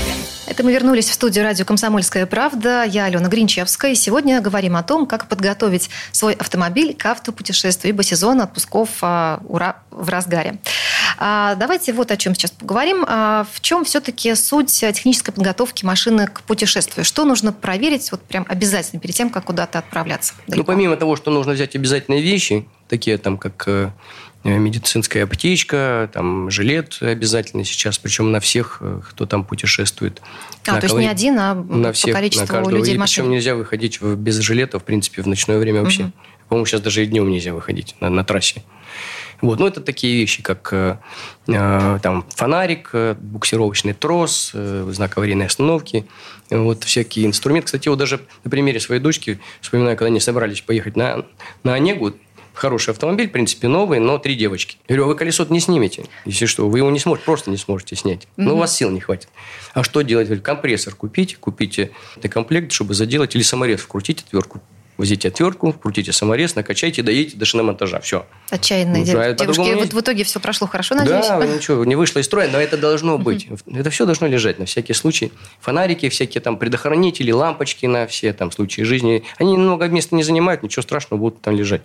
Это 0.62 0.68
мы 0.68 0.74
вернулись 0.74 1.10
в 1.10 1.14
студию 1.14 1.44
радио 1.44 1.66
«Комсомольская 1.66 2.28
правда». 2.28 2.84
Я 2.84 3.06
Алена 3.06 3.28
Гринчевская. 3.30 3.94
И 3.94 3.96
сегодня 3.96 4.40
говорим 4.42 4.76
о 4.76 4.84
том, 4.84 5.08
как 5.08 5.28
подготовить 5.28 5.90
свой 6.12 6.34
автомобиль 6.34 6.94
к 6.94 7.04
автопутешествию, 7.08 7.96
ибо 7.96 8.04
сезон 8.04 8.42
отпусков 8.42 8.90
а, 9.02 9.42
ура, 9.48 9.78
в 9.90 10.08
разгаре. 10.08 10.60
А, 11.18 11.56
давайте 11.56 11.94
вот 11.94 12.12
о 12.12 12.16
чем 12.18 12.36
сейчас 12.36 12.52
поговорим. 12.52 13.04
А, 13.08 13.48
в 13.52 13.60
чем 13.62 13.86
все-таки 13.86 14.36
суть 14.36 14.72
технической 14.72 15.34
подготовки 15.34 15.84
машины 15.84 16.28
к 16.28 16.44
путешествию? 16.44 17.06
Что 17.06 17.26
нужно 17.26 17.54
проверить 17.54 18.12
вот 18.12 18.22
прям 18.22 18.46
обязательно 18.48 19.02
перед 19.02 19.16
тем, 19.16 19.32
как 19.32 19.46
куда-то 19.46 19.80
отправляться? 19.80 20.36
Далеко? 20.46 20.58
Ну, 20.58 20.64
помимо 20.64 20.96
того, 20.96 21.16
что 21.16 21.32
нужно 21.32 21.54
взять 21.54 21.76
обязательные 21.76 22.22
вещи, 22.22 22.68
такие 22.88 23.18
там, 23.18 23.40
как 23.40 23.64
э, 23.66 23.90
медицинская 24.44 25.24
аптечка, 25.24 26.10
там 26.14 26.50
жилет 26.50 26.98
обязательно 27.02 27.64
сейчас, 27.64 27.98
причем 27.98 28.32
на 28.32 28.40
всех, 28.40 28.78
э, 28.82 29.02
кто 29.10 29.26
там 29.26 29.44
путешествует. 29.44 30.22
А, 30.66 30.74
на 30.74 30.80
то 30.80 30.86
есть 30.88 30.98
не 30.98 31.08
один, 31.08 31.38
а 31.40 31.56
на 31.56 31.94
всех, 31.94 32.14
по 32.14 32.20
количеству 32.20 32.60
на 32.60 32.70
людей 32.70 32.96
в 32.96 33.00
машине. 33.00 33.24
Причем 33.24 33.32
нельзя 33.32 33.56
выходить 33.56 34.02
без 34.02 34.40
жилета, 34.40 34.80
в 34.80 34.84
принципе, 34.84 35.22
в 35.22 35.28
ночное 35.28 35.60
время 35.60 35.82
вообще. 35.82 36.04
Угу. 36.04 36.12
По-моему, 36.50 36.66
сейчас 36.66 36.82
даже 36.82 37.04
и 37.04 37.06
днем 37.06 37.30
нельзя 37.30 37.54
выходить 37.54 37.96
на, 38.02 38.10
на 38.10 38.24
трассе. 38.24 38.64
Вот. 39.42 39.60
Ну, 39.60 39.68
это 39.68 39.82
такие 39.82 40.18
вещи, 40.18 40.44
как 40.44 40.70
э, 40.72 40.98
э 41.48 42.00
там, 42.02 42.26
фонарик, 42.36 42.90
э, 42.94 43.16
буксировочный 43.20 43.94
трос, 43.94 44.52
э, 44.54 44.88
знак 44.92 45.18
аварийной 45.18 45.48
остановки, 45.48 46.06
вот 46.50 46.84
всякие 46.84 47.26
инструменты. 47.26 47.68
Кстати, 47.68 47.88
вот 47.88 47.98
даже 47.98 48.22
на 48.44 48.52
примере 48.52 48.80
своей 48.80 49.02
дочки, 49.02 49.40
вспоминаю, 49.62 49.98
когда 49.98 50.08
они 50.08 50.20
собрались 50.20 50.62
поехать 50.62 50.96
на, 50.96 51.26
на 51.64 51.74
Онегу, 51.74 52.14
хороший 52.54 52.92
автомобиль, 52.92 53.30
в 53.30 53.32
принципе, 53.32 53.68
новый, 53.68 54.00
но 54.00 54.18
три 54.18 54.36
девочки. 54.36 54.78
Я 54.88 54.96
говорю, 54.96 55.04
а 55.06 55.08
вы 55.08 55.16
колесо 55.16 55.46
не 55.50 55.60
снимете, 55.60 56.06
если 56.26 56.46
что. 56.46 56.70
Вы 56.70 56.80
его 56.80 56.92
не 56.92 57.00
сможете, 57.00 57.26
просто 57.26 57.50
не 57.50 57.58
сможете 57.58 57.96
снять. 57.96 58.24
Mm-hmm. 58.24 58.44
Ну, 58.44 58.56
у 58.56 58.58
вас 58.58 58.76
сил 58.76 58.90
не 58.90 59.00
хватит. 59.00 59.30
А 59.74 59.84
что 59.84 60.02
делать? 60.02 60.42
Компрессор 60.44 60.96
купите, 60.96 61.38
купите 61.38 61.92
комплект, 62.30 62.72
чтобы 62.72 62.94
заделать, 62.94 63.36
или 63.36 63.44
саморез 63.44 63.82
вкрутите 63.82 64.24
отвертку, 64.26 64.62
возите 64.98 65.30
отвертку, 65.30 65.74
крутите 65.74 66.12
саморез, 66.12 66.56
накачайте, 66.56 67.02
доедете 67.04 67.38
до 67.38 67.46
шиномонтажа. 67.46 68.00
Все. 68.00 68.26
Отчаянные 68.50 69.02
ну, 69.02 69.06
девушки. 69.06 69.74
Вот 69.74 69.94
в 69.94 70.00
итоге 70.00 70.24
все 70.24 70.40
прошло 70.40 70.68
хорошо, 70.68 70.96
надеюсь? 70.96 71.28
Да, 71.28 71.46
ничего, 71.46 71.86
не 71.86 71.96
вышло 71.96 72.20
из 72.20 72.26
строя, 72.26 72.50
но 72.52 72.60
это 72.60 72.78
должно 72.78 73.18
быть. 73.18 73.48
Это 73.68 73.90
все 73.90 74.06
должно 74.06 74.28
лежать 74.28 74.60
на 74.60 74.66
всякий 74.66 74.94
случай. 74.94 75.32
Фонарики, 75.60 76.10
всякие 76.10 76.42
там 76.42 76.58
предохранители, 76.58 77.32
лампочки 77.32 77.86
на 77.86 78.08
все 78.08 78.34
там 78.34 78.52
случаи 78.52 78.82
жизни. 78.82 79.24
Они 79.38 79.58
много 79.58 79.88
места 79.88 80.16
не 80.16 80.24
занимают, 80.24 80.64
ничего 80.64 80.84
страшного, 80.84 81.20
будут 81.20 81.42
там 81.42 81.56
лежать. 81.56 81.82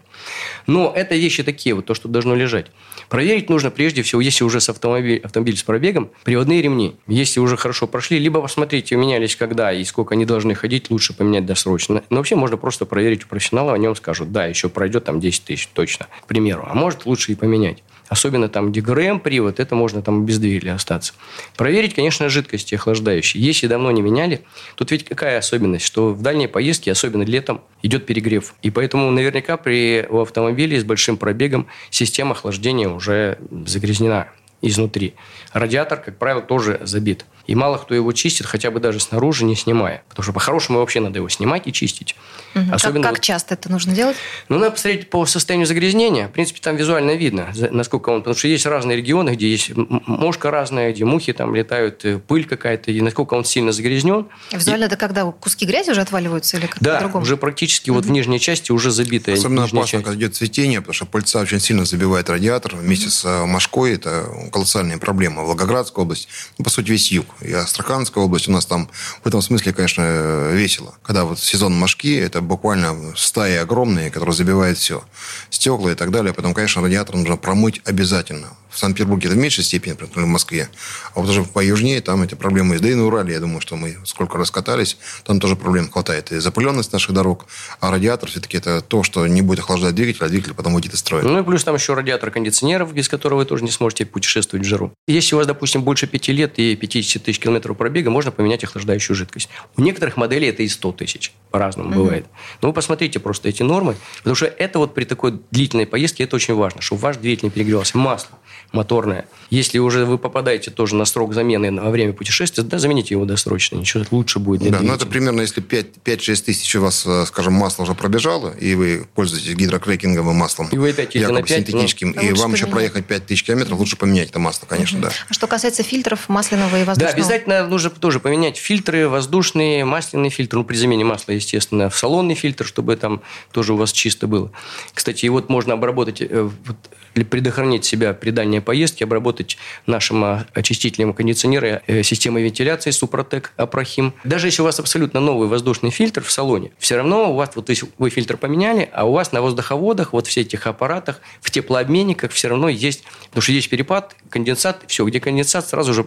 Но 0.67 0.93
это 0.95 1.15
вещи 1.15 1.43
такие, 1.43 1.75
вот 1.75 1.87
то, 1.87 1.95
что 1.95 2.09
должно 2.09 2.35
лежать. 2.35 2.67
Проверить 3.09 3.49
нужно 3.49 3.71
прежде 3.71 4.03
всего, 4.03 4.21
если 4.21 4.45
уже 4.45 4.61
с 4.61 4.69
автомобиль, 4.69 5.21
автомобиль 5.23 5.57
с 5.57 5.63
пробегом, 5.63 6.11
приводные 6.25 6.63
ремни. 6.63 6.97
Если 7.07 7.41
уже 7.41 7.57
хорошо 7.57 7.87
прошли, 7.87 8.19
либо 8.19 8.41
посмотрите, 8.41 8.97
менялись 8.97 9.37
когда 9.37 9.73
и 9.73 9.85
сколько 9.85 10.15
они 10.15 10.25
должны 10.25 10.55
ходить, 10.55 10.91
лучше 10.91 11.15
поменять 11.15 11.47
досрочно. 11.47 12.03
Но 12.11 12.17
вообще 12.17 12.37
можно 12.37 12.57
просто 12.57 12.87
проверить 12.87 13.25
у 13.25 13.29
профессионала, 13.29 13.75
о 13.75 13.79
нем 13.79 13.95
скажут, 13.95 14.33
да, 14.33 14.47
еще 14.47 14.69
пройдет 14.69 15.05
там 15.05 15.21
10 15.21 15.45
тысяч 15.45 15.69
точно, 15.69 16.07
к 16.23 16.27
примеру. 16.27 16.67
А 16.69 16.75
может 16.75 17.07
лучше 17.07 17.33
и 17.33 17.35
поменять. 17.35 17.83
Особенно 18.09 18.49
там, 18.49 18.71
где 18.71 18.81
ГРМ-привод, 18.81 19.59
это 19.61 19.75
можно 19.75 20.03
там 20.03 20.25
без 20.25 20.39
двигателя 20.39 20.75
остаться. 20.75 21.13
Проверить, 21.57 21.95
конечно, 21.95 22.29
жидкости 22.29 22.75
охлаждающие. 22.75 23.43
Если 23.43 23.67
давно 23.67 23.91
не 23.91 24.03
меняли, 24.03 24.45
тут 24.77 24.91
ведь 24.91 25.05
какая 25.05 25.39
особенность, 25.39 25.85
что 25.85 26.11
в 26.11 26.23
дальней 26.23 26.47
поездке, 26.47 26.93
особенно 26.93 27.23
летом, 27.23 27.63
идет 27.83 28.07
перегрев. 28.07 28.55
И 28.63 28.71
поэтому 28.71 29.11
наверняка 29.11 29.57
при 29.57 30.07
у 30.09 30.21
автомобиля 30.21 30.81
с 30.81 30.85
большим 30.85 31.17
пробегом 31.17 31.67
система 31.91 32.33
охлаждения 32.33 32.89
уже 32.89 33.39
загрязнена 33.67 34.29
изнутри. 34.69 35.15
Радиатор, 35.53 36.01
как 36.01 36.19
правило, 36.19 36.43
тоже 36.43 36.81
забит. 36.83 37.25
И 37.47 37.55
мало 37.55 37.79
кто 37.79 37.95
его 37.95 38.13
чистит, 38.13 38.47
хотя 38.47 38.71
бы 38.71 38.81
даже 38.81 38.99
снаружи 38.99 39.45
не 39.45 39.55
снимая. 39.55 40.03
Потому 40.09 40.25
что 40.25 40.33
по-хорошему 40.33 40.81
вообще 40.81 41.01
надо 41.01 41.19
его 41.19 41.29
снимать 41.29 41.67
и 41.67 41.73
чистить. 41.73 42.17
Угу. 42.55 42.65
Особенно 42.73 43.03
как, 43.03 43.13
как 43.13 43.19
вот... 43.19 43.25
часто 43.25 43.55
это 43.55 43.71
нужно 43.71 43.95
делать? 43.95 44.17
Ну, 44.49 44.59
надо 44.59 44.73
посмотреть 44.73 45.11
по 45.11 45.25
состоянию 45.27 45.67
загрязнения. 45.67 46.29
В 46.29 46.33
принципе, 46.33 46.61
там 46.61 46.77
визуально 46.77 47.13
видно, 47.13 47.53
насколько 47.71 48.11
он... 48.11 48.21
Потому 48.21 48.37
что 48.37 48.49
есть 48.49 48.67
разные 48.67 48.97
регионы, 48.97 49.31
где 49.31 49.49
есть 49.49 49.71
мошка 49.75 50.51
разная, 50.51 50.93
где 50.93 51.05
мухи 51.05 51.33
там 51.33 51.55
летают, 51.55 52.05
э, 52.05 52.19
пыль 52.19 52.47
какая-то, 52.47 52.91
и 52.91 53.01
насколько 53.01 53.35
он 53.35 53.45
сильно 53.45 53.71
загрязнен. 53.71 54.27
Визуально 54.51 54.85
и... 54.85 54.87
это 54.87 54.97
когда 54.97 55.25
куски 55.31 55.67
грязи 55.67 55.91
уже 55.91 56.01
отваливаются 56.01 56.57
или 56.57 56.67
как 56.67 56.83
да, 56.83 56.95
по-другому? 56.95 57.23
уже 57.23 57.37
практически 57.37 57.91
угу. 57.91 57.99
вот 57.99 58.07
в 58.07 58.11
нижней 58.11 58.41
части 58.41 58.73
уже 58.73 58.91
забитая 58.91 59.37
Особенно 59.37 59.63
опасно, 59.63 59.87
часть. 59.87 60.05
когда 60.05 60.19
идет 60.19 60.35
цветение, 60.35 60.81
потому 60.81 60.95
что 60.95 61.07
пыльца 61.07 61.41
очень 61.41 61.61
сильно 61.61 61.85
забивает 61.85 62.29
радиатор 62.29 62.75
вместе 62.75 63.09
с 63.09 63.25
э, 63.25 63.45
мошкой. 63.45 63.95
Это 63.95 64.27
колоссальная 64.57 64.97
проблема. 64.97 65.43
Волгоградская 65.43 66.03
область, 66.03 66.29
ну, 66.57 66.65
по 66.65 66.71
сути, 66.71 66.91
весь 66.91 67.13
юг. 67.13 67.27
И 67.43 67.53
Астраханская 67.53 68.25
область 68.25 68.49
у 68.49 68.53
нас 68.53 68.65
там 68.65 68.89
в 69.23 69.29
этом 69.29 69.43
смысле, 69.43 69.75
конечно, 69.75 70.49
весело. 70.51 70.95
Когда 71.03 71.25
вот 71.25 71.39
сезон 71.39 71.79
мошки, 71.79 72.17
это 72.17 72.41
буквально 72.41 73.15
стаи 73.17 73.57
огромные, 73.57 74.11
которые 74.11 74.35
забивают 74.35 74.79
все. 74.79 75.05
Стекла 75.51 75.93
и 75.93 75.95
так 75.95 76.11
далее. 76.11 76.33
Потом, 76.33 76.55
конечно, 76.55 76.81
радиатор 76.81 77.17
нужно 77.17 77.37
промыть 77.37 77.83
обязательно. 77.85 78.49
В 78.77 78.79
Санкт-Петербурге 78.79 79.29
это 79.29 79.37
в 79.37 79.41
меньшей 79.41 79.65
степени, 79.65 79.93
например, 79.99 80.27
в 80.27 80.31
Москве. 80.31 80.69
А 81.15 81.21
вот 81.21 81.31
уже 81.31 81.45
по 81.45 81.65
южнее 81.65 82.03
там 82.03 82.23
эти 82.23 82.35
проблемы 82.35 82.75
есть. 82.75 82.83
Да 82.83 82.91
и 82.91 82.95
на 82.95 83.07
Урале, 83.07 83.33
я 83.33 83.41
думаю, 83.41 83.63
что 83.63 83.75
мы 83.75 83.97
сколько 84.05 84.37
раз 84.37 84.51
катались, 84.51 84.99
там 85.25 85.41
тоже 85.41 85.57
проблем 85.57 85.91
хватает. 85.91 86.31
И 86.31 86.41
запыленность 86.41 86.93
наших 86.93 87.15
дорог, 87.15 87.47
а 87.81 87.91
радиатор 87.91 88.29
все-таки 88.29 88.59
это 88.59 88.83
то, 88.83 89.03
что 89.03 89.27
не 89.27 89.41
будет 89.41 89.61
охлаждать 89.61 89.95
двигатель, 89.95 90.23
а 90.27 90.29
двигатель 90.29 90.53
потом 90.53 90.75
выйдет 90.75 90.93
из 90.93 90.99
строя. 90.99 91.23
Ну 91.23 91.41
и 91.41 91.43
плюс 91.43 91.65
там 91.65 91.75
еще 91.75 91.95
радиатор 91.95 92.31
кондиционеров, 92.31 92.93
без 92.93 93.09
которого 93.09 93.39
вы 93.39 93.45
тоже 93.47 93.65
не 93.65 93.71
сможете 93.71 94.05
путешествовать 94.05 94.67
в 94.67 94.69
жару. 94.69 94.93
Если 95.07 95.35
у 95.35 95.39
вас, 95.39 95.47
допустим, 95.47 95.83
больше 95.83 96.07
5 96.07 96.29
лет 96.29 96.59
и 96.59 96.77
50 96.77 97.23
тысяч 97.23 97.39
километров 97.39 97.79
пробега, 97.79 98.11
можно 98.11 98.31
поменять 98.31 98.63
охлаждающую 98.63 99.17
жидкость. 99.17 99.49
У 99.79 99.81
некоторых 99.81 100.19
моделей 100.19 100.49
это 100.49 100.63
и 100.63 100.69
100 100.69 100.93
тысяч. 100.93 101.33
По-разному 101.51 101.89
угу. 101.89 102.01
бывает. 102.01 102.27
Но 102.61 102.69
вы 102.69 102.75
посмотрите 102.75 103.21
просто 103.21 103.49
эти 103.49 103.63
нормы, 103.63 103.97
потому 104.19 104.37
что 104.37 104.45
это 104.45 104.79
вот 104.79 104.93
при 104.95 105.05
такой 105.05 105.41
длительной 105.51 105.87
поездке 105.87 106.25
это 106.25 106.37
очень 106.37 106.55
важно, 106.55 106.83
чтобы 106.83 107.01
ваш 107.01 107.17
двигатель 107.17 107.47
не 107.47 107.51
перегревался. 107.51 107.97
Масло. 107.97 108.37
Моторная. 108.73 109.27
Если 109.51 109.79
уже 109.79 110.05
вы 110.05 110.19
попадаете 110.19 110.71
тоже 110.71 110.95
на 110.97 111.05
срок 111.05 111.33
замены 111.35 111.81
во 111.81 111.91
время 111.91 112.13
путешествия, 112.13 112.63
да, 112.65 112.79
замените 112.79 113.15
его 113.15 113.25
досрочно, 113.25 113.77
ничего 113.77 114.05
лучше 114.11 114.39
будет 114.39 114.61
для 114.61 114.71
Да, 114.71 114.79
двигателя. 114.79 114.91
ну 114.91 114.97
это 114.97 115.07
примерно, 115.07 115.41
если 115.43 115.63
5-6 115.63 116.45
тысяч 116.45 116.75
у 116.77 116.81
вас, 116.83 117.05
э, 117.07 117.25
скажем, 117.27 117.53
масло 117.55 117.85
уже 117.85 117.95
пробежало, 117.95 118.51
и 118.51 118.75
вы 118.75 119.07
пользуетесь 119.15 119.55
гидрокрекинговым 119.55 120.37
маслом, 120.37 120.69
И 120.73 120.77
вы 120.79 120.91
опять 120.91 121.15
едете 121.15 121.33
на 121.33 121.39
якобы 121.39 121.49
5, 121.49 121.57
синтетическим, 121.67 122.13
ну, 122.17 122.23
и 122.23 122.33
вам 122.33 122.53
еще 122.53 122.65
поменять. 122.67 122.71
проехать 122.93 123.07
5 123.07 123.27
тысяч 123.27 123.45
километров, 123.45 123.79
лучше 123.79 123.97
поменять 123.97 124.31
это 124.31 124.39
масло, 124.39 124.67
конечно, 124.67 125.01
да. 125.01 125.11
А 125.29 125.33
что 125.33 125.47
касается 125.47 125.83
фильтров 125.83 126.29
масляного 126.29 126.77
и 126.77 126.81
Да, 126.81 126.87
воздушного? 126.87 127.15
обязательно 127.15 127.67
нужно 127.69 127.91
тоже 127.91 128.21
поменять 128.21 128.57
фильтры, 128.59 129.09
воздушные, 129.09 129.85
масляные 129.85 130.31
фильтры. 130.31 130.59
Ну, 130.59 130.65
при 130.65 130.77
замене 130.77 131.05
масла, 131.05 131.33
естественно, 131.33 131.89
в 131.89 131.97
салонный 131.97 132.35
фильтр, 132.35 132.67
чтобы 132.67 132.97
там 132.97 133.23
тоже 133.53 133.73
у 133.73 133.77
вас 133.77 133.93
чисто 133.93 134.27
было. 134.27 134.51
Кстати, 134.93 135.25
и 135.27 135.29
вот 135.29 135.49
можно 135.49 135.75
обработать, 135.75 136.21
э, 136.21 136.43
вот, 136.65 136.77
или 137.17 137.25
предохранить 137.25 137.85
себя 137.85 138.13
при 138.13 138.31
дальней 138.31 138.61
поездке, 138.61 139.05
обработать 139.05 139.57
нашим 139.87 140.23
а, 140.23 140.47
очистителем 140.53 141.15
кондиционера 141.15 141.83
э, 141.87 142.03
системой 142.03 142.43
вентиляции 142.43 142.91
Супротек 142.91 143.53
Апрахим. 143.57 144.13
Даже 144.23 144.49
если 144.49 144.61
у 144.63 144.67
вас 144.67 144.79
абсолютно 144.79 145.19
новый 145.21 145.49
воздушный 145.49 145.91
фильтр 145.91 146.23
в 146.23 146.31
салоне, 146.31 146.73
все 146.79 146.97
равно 146.97 147.33
у 147.33 147.35
вас, 147.35 147.51
вот 147.55 147.71
вы 147.99 148.11
фильтр 148.11 148.37
поменяли, 148.37 148.89
а 148.93 149.07
у 149.07 149.13
вас 149.13 149.33
на 149.33 149.41
воздуховодах, 149.41 150.13
вот 150.13 150.27
в 150.27 150.37
этих 150.37 150.67
аппаратах, 150.67 151.23
в 151.41 151.51
теплообменниках 151.51 152.33
все 152.33 152.49
равно 152.49 152.69
есть, 152.69 153.03
потому 153.29 153.41
что 153.41 153.53
есть 153.53 153.71
перепад, 153.71 154.15
конденсат, 154.29 154.85
все, 154.87 155.05
где 155.07 155.19
конденсат, 155.19 155.67
сразу 155.67 155.95
же 155.95 156.07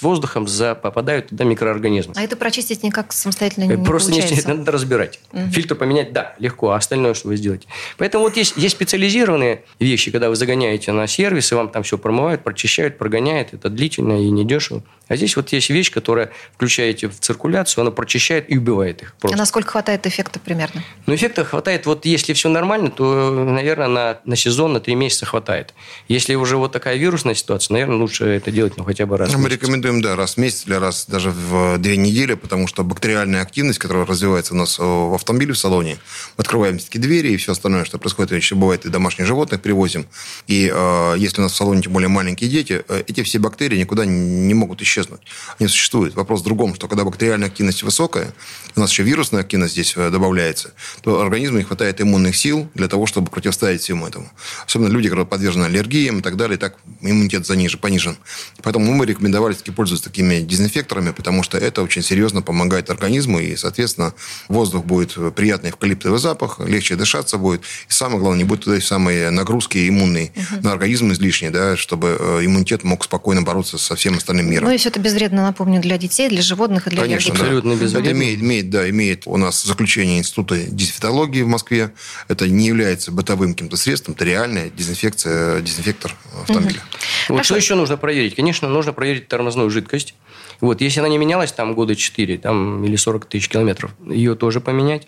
с 0.00 0.02
воздухом 0.02 0.48
за, 0.48 0.74
попадают 0.74 1.28
туда 1.28 1.44
микроорганизмы. 1.44 2.14
А 2.16 2.22
это 2.22 2.34
прочистить 2.34 2.82
никак 2.82 3.12
самостоятельно 3.12 3.64
не 3.64 3.84
Просто 3.84 4.10
не, 4.10 4.20
получается? 4.20 4.48
это 4.48 4.58
надо 4.58 4.72
разбирать. 4.72 5.20
Фильтр 5.52 5.74
поменять, 5.74 6.14
да, 6.14 6.34
легко, 6.38 6.70
а 6.70 6.76
остальное 6.76 7.12
что 7.12 7.28
вы 7.28 7.36
сделаете? 7.36 7.66
Поэтому 7.98 8.24
вот 8.24 8.34
есть, 8.34 8.56
есть 8.56 8.76
специализированные 8.76 9.62
вещи, 9.78 10.10
когда 10.10 10.30
вы 10.30 10.36
загоняете 10.36 10.92
на 10.92 11.06
сервис, 11.06 11.52
и 11.52 11.54
вам 11.54 11.68
там 11.68 11.82
все 11.82 11.98
промывают, 11.98 12.42
прочищают, 12.42 12.96
прогоняют. 12.96 13.52
Это 13.52 13.68
длительно 13.68 14.22
и 14.22 14.30
недешево. 14.30 14.82
А 15.08 15.16
здесь 15.16 15.34
вот 15.36 15.52
есть 15.52 15.68
вещь, 15.70 15.90
которая 15.90 16.30
включаете 16.54 17.08
в 17.08 17.18
циркуляцию, 17.18 17.82
она 17.82 17.90
прочищает 17.90 18.48
и 18.48 18.56
убивает 18.56 19.02
их 19.02 19.14
А 19.18 19.20
просто. 19.20 19.36
насколько 19.36 19.72
хватает 19.72 20.06
эффекта 20.06 20.38
примерно? 20.38 20.84
Но 21.06 21.14
эффекта 21.14 21.44
хватает, 21.44 21.84
вот 21.84 22.06
если 22.06 22.32
все 22.32 22.48
нормально, 22.48 22.90
то, 22.90 23.30
наверное, 23.30 23.88
на, 23.88 24.18
на 24.24 24.36
сезон, 24.36 24.72
на 24.72 24.78
три 24.78 24.94
месяца 24.94 25.26
хватает. 25.26 25.74
Если 26.06 26.36
уже 26.36 26.56
вот 26.56 26.70
такая 26.70 26.96
вирусная 26.96 27.34
ситуация, 27.34 27.74
наверное, 27.74 27.96
лучше 27.96 28.24
это 28.24 28.52
делать 28.52 28.76
ну, 28.76 28.84
хотя 28.84 29.04
бы 29.04 29.16
раз 29.16 29.34
Мы 29.34 29.42
месяц. 29.42 29.58
Рекомендуем, 29.90 30.00
да, 30.00 30.16
раз 30.16 30.34
в 30.34 30.36
месяц 30.38 30.66
или 30.66 30.74
раз 30.74 31.06
даже 31.06 31.30
в 31.30 31.78
две 31.78 31.96
недели, 31.96 32.34
потому 32.34 32.66
что 32.66 32.84
бактериальная 32.84 33.42
активность, 33.42 33.78
которая 33.78 34.06
развивается 34.06 34.54
у 34.54 34.56
нас 34.56 34.78
э, 34.78 34.82
в 34.82 35.14
автомобиле 35.14 35.52
в 35.52 35.58
салоне, 35.58 35.98
мы 36.36 36.42
открываем 36.42 36.78
все-таки 36.78 36.98
двери 36.98 37.32
и 37.32 37.36
все 37.36 37.52
остальное, 37.52 37.84
что 37.84 37.98
происходит, 37.98 38.32
еще 38.32 38.54
бывает 38.54 38.86
и 38.86 38.88
домашних 38.88 39.26
животных 39.26 39.60
привозим. 39.60 40.06
И 40.46 40.70
э, 40.72 41.14
если 41.18 41.40
у 41.40 41.44
нас 41.44 41.52
в 41.52 41.56
салоне 41.56 41.82
тем 41.82 41.92
более 41.92 42.08
маленькие 42.08 42.50
дети, 42.50 42.84
э, 42.88 43.02
эти 43.06 43.22
все 43.22 43.38
бактерии 43.38 43.78
никуда 43.78 44.04
не 44.04 44.54
могут 44.54 44.82
исчезнуть. 44.82 45.20
Они 45.58 45.68
существуют. 45.68 46.14
Вопрос 46.14 46.40
в 46.40 46.44
другом, 46.44 46.74
что 46.74 46.88
когда 46.88 47.04
бактериальная 47.04 47.48
активность 47.48 47.82
высокая, 47.82 48.32
у 48.76 48.80
нас 48.80 48.90
еще 48.90 49.02
вирусная 49.02 49.40
активность 49.40 49.72
здесь 49.72 49.94
э, 49.96 50.10
добавляется, 50.10 50.72
то 51.02 51.20
организму 51.20 51.58
не 51.58 51.64
хватает 51.64 52.00
иммунных 52.00 52.36
сил 52.36 52.68
для 52.74 52.88
того, 52.88 53.06
чтобы 53.06 53.30
противостоять 53.30 53.80
всему 53.80 54.06
этому. 54.06 54.30
Особенно 54.66 54.88
люди, 54.88 55.08
которые 55.08 55.26
подвержены 55.26 55.64
аллергиям 55.64 56.18
и 56.20 56.22
так 56.22 56.36
далее, 56.36 56.58
так 56.58 56.76
иммунитет 57.00 57.46
занижен, 57.46 57.78
понижен. 57.78 58.16
Поэтому 58.62 58.92
мы 58.92 59.06
рекомендовали 59.06 59.54
таки 59.54 59.70
пользоваться 59.80 60.10
такими 60.10 60.40
дезинфекторами, 60.40 61.10
потому 61.10 61.42
что 61.42 61.56
это 61.56 61.82
очень 61.82 62.02
серьезно 62.02 62.42
помогает 62.42 62.90
организму, 62.90 63.40
и, 63.40 63.56
соответственно, 63.56 64.12
воздух 64.48 64.84
будет 64.84 65.16
приятный 65.34 65.70
эвкалиптовый 65.70 66.18
запах, 66.18 66.60
легче 66.60 66.96
дышаться 66.96 67.38
будет. 67.38 67.62
И 67.88 67.92
самое 67.94 68.18
главное, 68.18 68.40
не 68.40 68.44
будет 68.44 68.64
туда 68.64 68.78
самые 68.82 69.30
нагрузки 69.30 69.88
иммунные 69.88 70.32
на 70.62 70.72
организм 70.72 71.12
излишние, 71.12 71.50
да, 71.50 71.78
чтобы 71.78 72.14
э, 72.20 72.44
иммунитет 72.44 72.84
мог 72.84 73.02
спокойно 73.04 73.40
бороться 73.40 73.78
со 73.78 73.96
всем 73.96 74.18
остальным 74.18 74.50
миром. 74.50 74.68
Ну 74.68 74.74
и 74.74 74.76
все 74.76 74.90
это 74.90 75.00
безвредно, 75.00 75.44
напомню, 75.44 75.80
для 75.80 75.96
детей, 75.96 76.28
для 76.28 76.42
животных 76.42 76.86
и 76.86 76.90
для 76.90 77.00
Конечно, 77.00 77.32
да. 77.32 77.40
Абсолютно 77.40 77.72
безвредно. 77.72 78.06
Это 78.06 78.12
имеет, 78.12 78.40
имеет, 78.40 78.68
да, 78.68 78.90
имеет 78.90 79.26
у 79.26 79.38
нас 79.38 79.64
заключение 79.64 80.18
Института 80.18 80.58
дезинфектологии 80.58 81.40
в 81.40 81.48
Москве. 81.48 81.90
Это 82.28 82.46
не 82.46 82.66
является 82.66 83.12
бытовым 83.12 83.54
каким-то 83.54 83.78
средством, 83.78 84.12
это 84.14 84.26
реальная 84.26 84.68
дезинфекция, 84.68 85.62
дезинфектор 85.62 86.14
автомобиля. 86.42 86.82
Вот 87.30 87.36
Хорошо. 87.36 87.44
что 87.44 87.56
еще 87.56 87.74
нужно 87.76 87.96
проверить? 87.96 88.36
Конечно, 88.36 88.68
нужно 88.68 88.92
проверить 88.92 89.28
тормозную 89.28 89.69
жидкость. 89.70 90.14
Вот, 90.60 90.80
если 90.80 91.00
она 91.00 91.08
не 91.08 91.18
менялась 91.18 91.52
там 91.52 91.74
года 91.74 91.96
4 91.96 92.38
там, 92.38 92.84
или 92.84 92.96
40 92.96 93.24
тысяч 93.26 93.48
километров, 93.48 93.92
ее 94.06 94.34
тоже 94.34 94.60
поменять. 94.60 95.06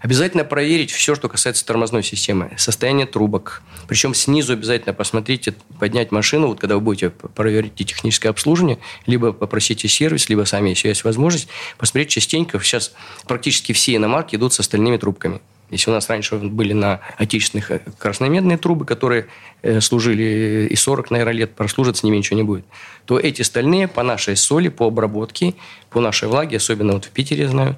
Обязательно 0.00 0.44
проверить 0.44 0.90
все, 0.90 1.14
что 1.14 1.28
касается 1.28 1.64
тормозной 1.66 2.02
системы. 2.02 2.52
Состояние 2.56 3.06
трубок. 3.06 3.62
Причем 3.86 4.14
снизу 4.14 4.54
обязательно 4.54 4.94
посмотрите, 4.94 5.54
поднять 5.78 6.10
машину, 6.10 6.48
вот 6.48 6.58
когда 6.58 6.76
вы 6.76 6.80
будете 6.80 7.10
проверить 7.10 7.74
техническое 7.74 8.30
обслуживание, 8.30 8.78
либо 9.06 9.32
попросите 9.32 9.88
сервис, 9.88 10.30
либо 10.30 10.44
сами, 10.44 10.70
если 10.70 10.88
есть 10.88 11.04
возможность, 11.04 11.48
посмотреть 11.76 12.08
частенько. 12.08 12.58
Сейчас 12.60 12.92
практически 13.26 13.72
все 13.72 13.96
иномарки 13.96 14.36
идут 14.36 14.54
с 14.54 14.60
остальными 14.60 14.96
трубками. 14.96 15.40
Если 15.70 15.90
у 15.90 15.94
нас 15.94 16.08
раньше 16.08 16.36
были 16.36 16.72
на 16.72 17.00
отечественных 17.16 17.70
э, 17.70 17.80
красномедные 17.98 18.58
трубы, 18.58 18.84
которые 18.84 19.26
э, 19.62 19.80
служили 19.80 20.68
и 20.70 20.76
40, 20.76 21.10
наверное, 21.10 21.34
лет, 21.34 21.54
прослужат, 21.54 21.96
с 21.96 22.02
ними 22.02 22.16
ничего 22.16 22.36
не 22.36 22.42
будет, 22.42 22.64
то 23.04 23.18
эти 23.18 23.42
стальные 23.42 23.88
по 23.88 24.02
нашей 24.02 24.36
соли, 24.36 24.68
по 24.68 24.86
обработке, 24.86 25.54
по 25.90 26.00
нашей 26.00 26.28
влаге, 26.28 26.56
особенно 26.56 26.94
вот 26.94 27.04
в 27.04 27.10
Питере, 27.10 27.48
знаю, 27.48 27.76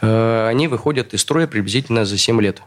э, 0.00 0.46
они 0.48 0.68
выходят 0.68 1.14
из 1.14 1.20
строя 1.20 1.46
приблизительно 1.46 2.04
за 2.04 2.18
7 2.18 2.40
лет. 2.40 2.62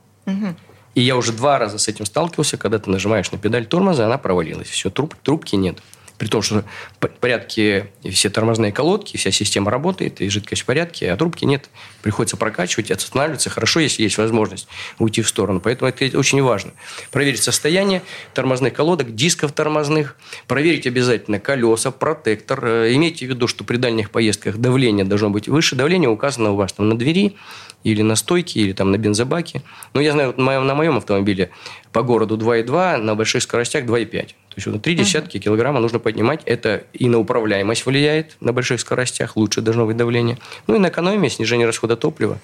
И 0.95 1.01
я 1.01 1.15
уже 1.15 1.31
два 1.31 1.59
раза 1.59 1.77
с 1.77 1.87
этим 1.87 2.07
сталкивался, 2.07 2.57
когда 2.57 2.79
ты 2.79 2.89
нажимаешь 2.89 3.31
на 3.31 3.37
педаль 3.37 3.67
тормоза, 3.67 4.07
она 4.07 4.17
провалилась. 4.17 4.67
Все, 4.67 4.89
труб, 4.89 5.13
трубки 5.21 5.55
нет. 5.55 5.77
При 6.17 6.27
том, 6.27 6.41
что 6.41 6.63
в 6.99 7.07
порядке 7.07 7.91
все 8.09 8.29
тормозные 8.29 8.71
колодки, 8.71 9.17
вся 9.17 9.31
система 9.31 9.69
работает, 9.69 10.19
и 10.19 10.29
жидкость 10.29 10.63
в 10.63 10.65
порядке, 10.65 11.11
а 11.11 11.17
трубки 11.17 11.45
нет. 11.45 11.69
Приходится 12.01 12.37
прокачивать, 12.37 12.89
останавливаться. 12.89 13.49
Хорошо, 13.49 13.79
если 13.79 14.03
есть 14.03 14.17
возможность 14.17 14.67
уйти 14.97 15.21
в 15.21 15.29
сторону. 15.29 15.59
Поэтому 15.59 15.89
это 15.89 16.17
очень 16.17 16.41
важно. 16.41 16.71
Проверить 17.11 17.43
состояние 17.43 18.01
тормозных 18.33 18.73
колодок, 18.73 19.13
дисков 19.13 19.51
тормозных. 19.51 20.15
Проверить 20.47 20.87
обязательно 20.87 21.39
колеса, 21.39 21.91
протектор. 21.91 22.65
Э, 22.65 22.95
Имейте 22.95 23.27
в 23.27 23.29
виду, 23.29 23.47
что 23.47 23.63
при 23.63 23.77
дальних 23.77 24.09
поездках 24.09 24.57
давление 24.57 25.05
должно 25.05 25.29
быть 25.29 25.47
выше. 25.47 25.75
Давление 25.75 26.09
указано 26.09 26.51
у 26.51 26.55
вас 26.55 26.73
там 26.73 26.89
на 26.89 26.97
двери, 26.97 27.35
или 27.83 28.01
на 28.01 28.15
стойке, 28.15 28.59
или 28.59 28.73
там 28.73 28.91
на 28.91 28.97
бензобаке. 28.97 29.61
Но 29.93 30.01
я 30.01 30.11
знаю, 30.11 30.29
вот 30.29 30.37
на 30.37 30.43
моем, 30.43 30.67
на 30.67 30.75
моем 30.75 30.97
автомобиле 30.97 31.51
по 31.91 32.01
городу 32.03 32.37
2,2, 32.37 32.97
на 32.97 33.15
больших 33.15 33.43
скоростях 33.43 33.85
2,5. 33.85 34.31
То 34.57 34.59
есть 34.59 34.67
вот 34.73 34.81
три 34.81 34.95
десятки 34.95 35.37
килограмма 35.37 35.79
нужно 35.79 35.99
поднимать. 35.99 36.41
Это 36.45 36.83
и 36.91 37.07
на 37.09 37.19
управляемость 37.19 37.85
влияет 37.85 38.37
на 38.39 38.53
больших 38.53 38.81
скоростях, 38.81 39.37
лучше 39.37 39.61
должно 39.61 39.85
быть 39.85 39.95
давление. 39.95 40.39
Ну 40.65 40.75
и 40.75 40.79
на 40.79 40.87
экономию, 40.87 41.29
снижение 41.29 41.67
расхода 41.67 41.95
топлива 41.95 42.39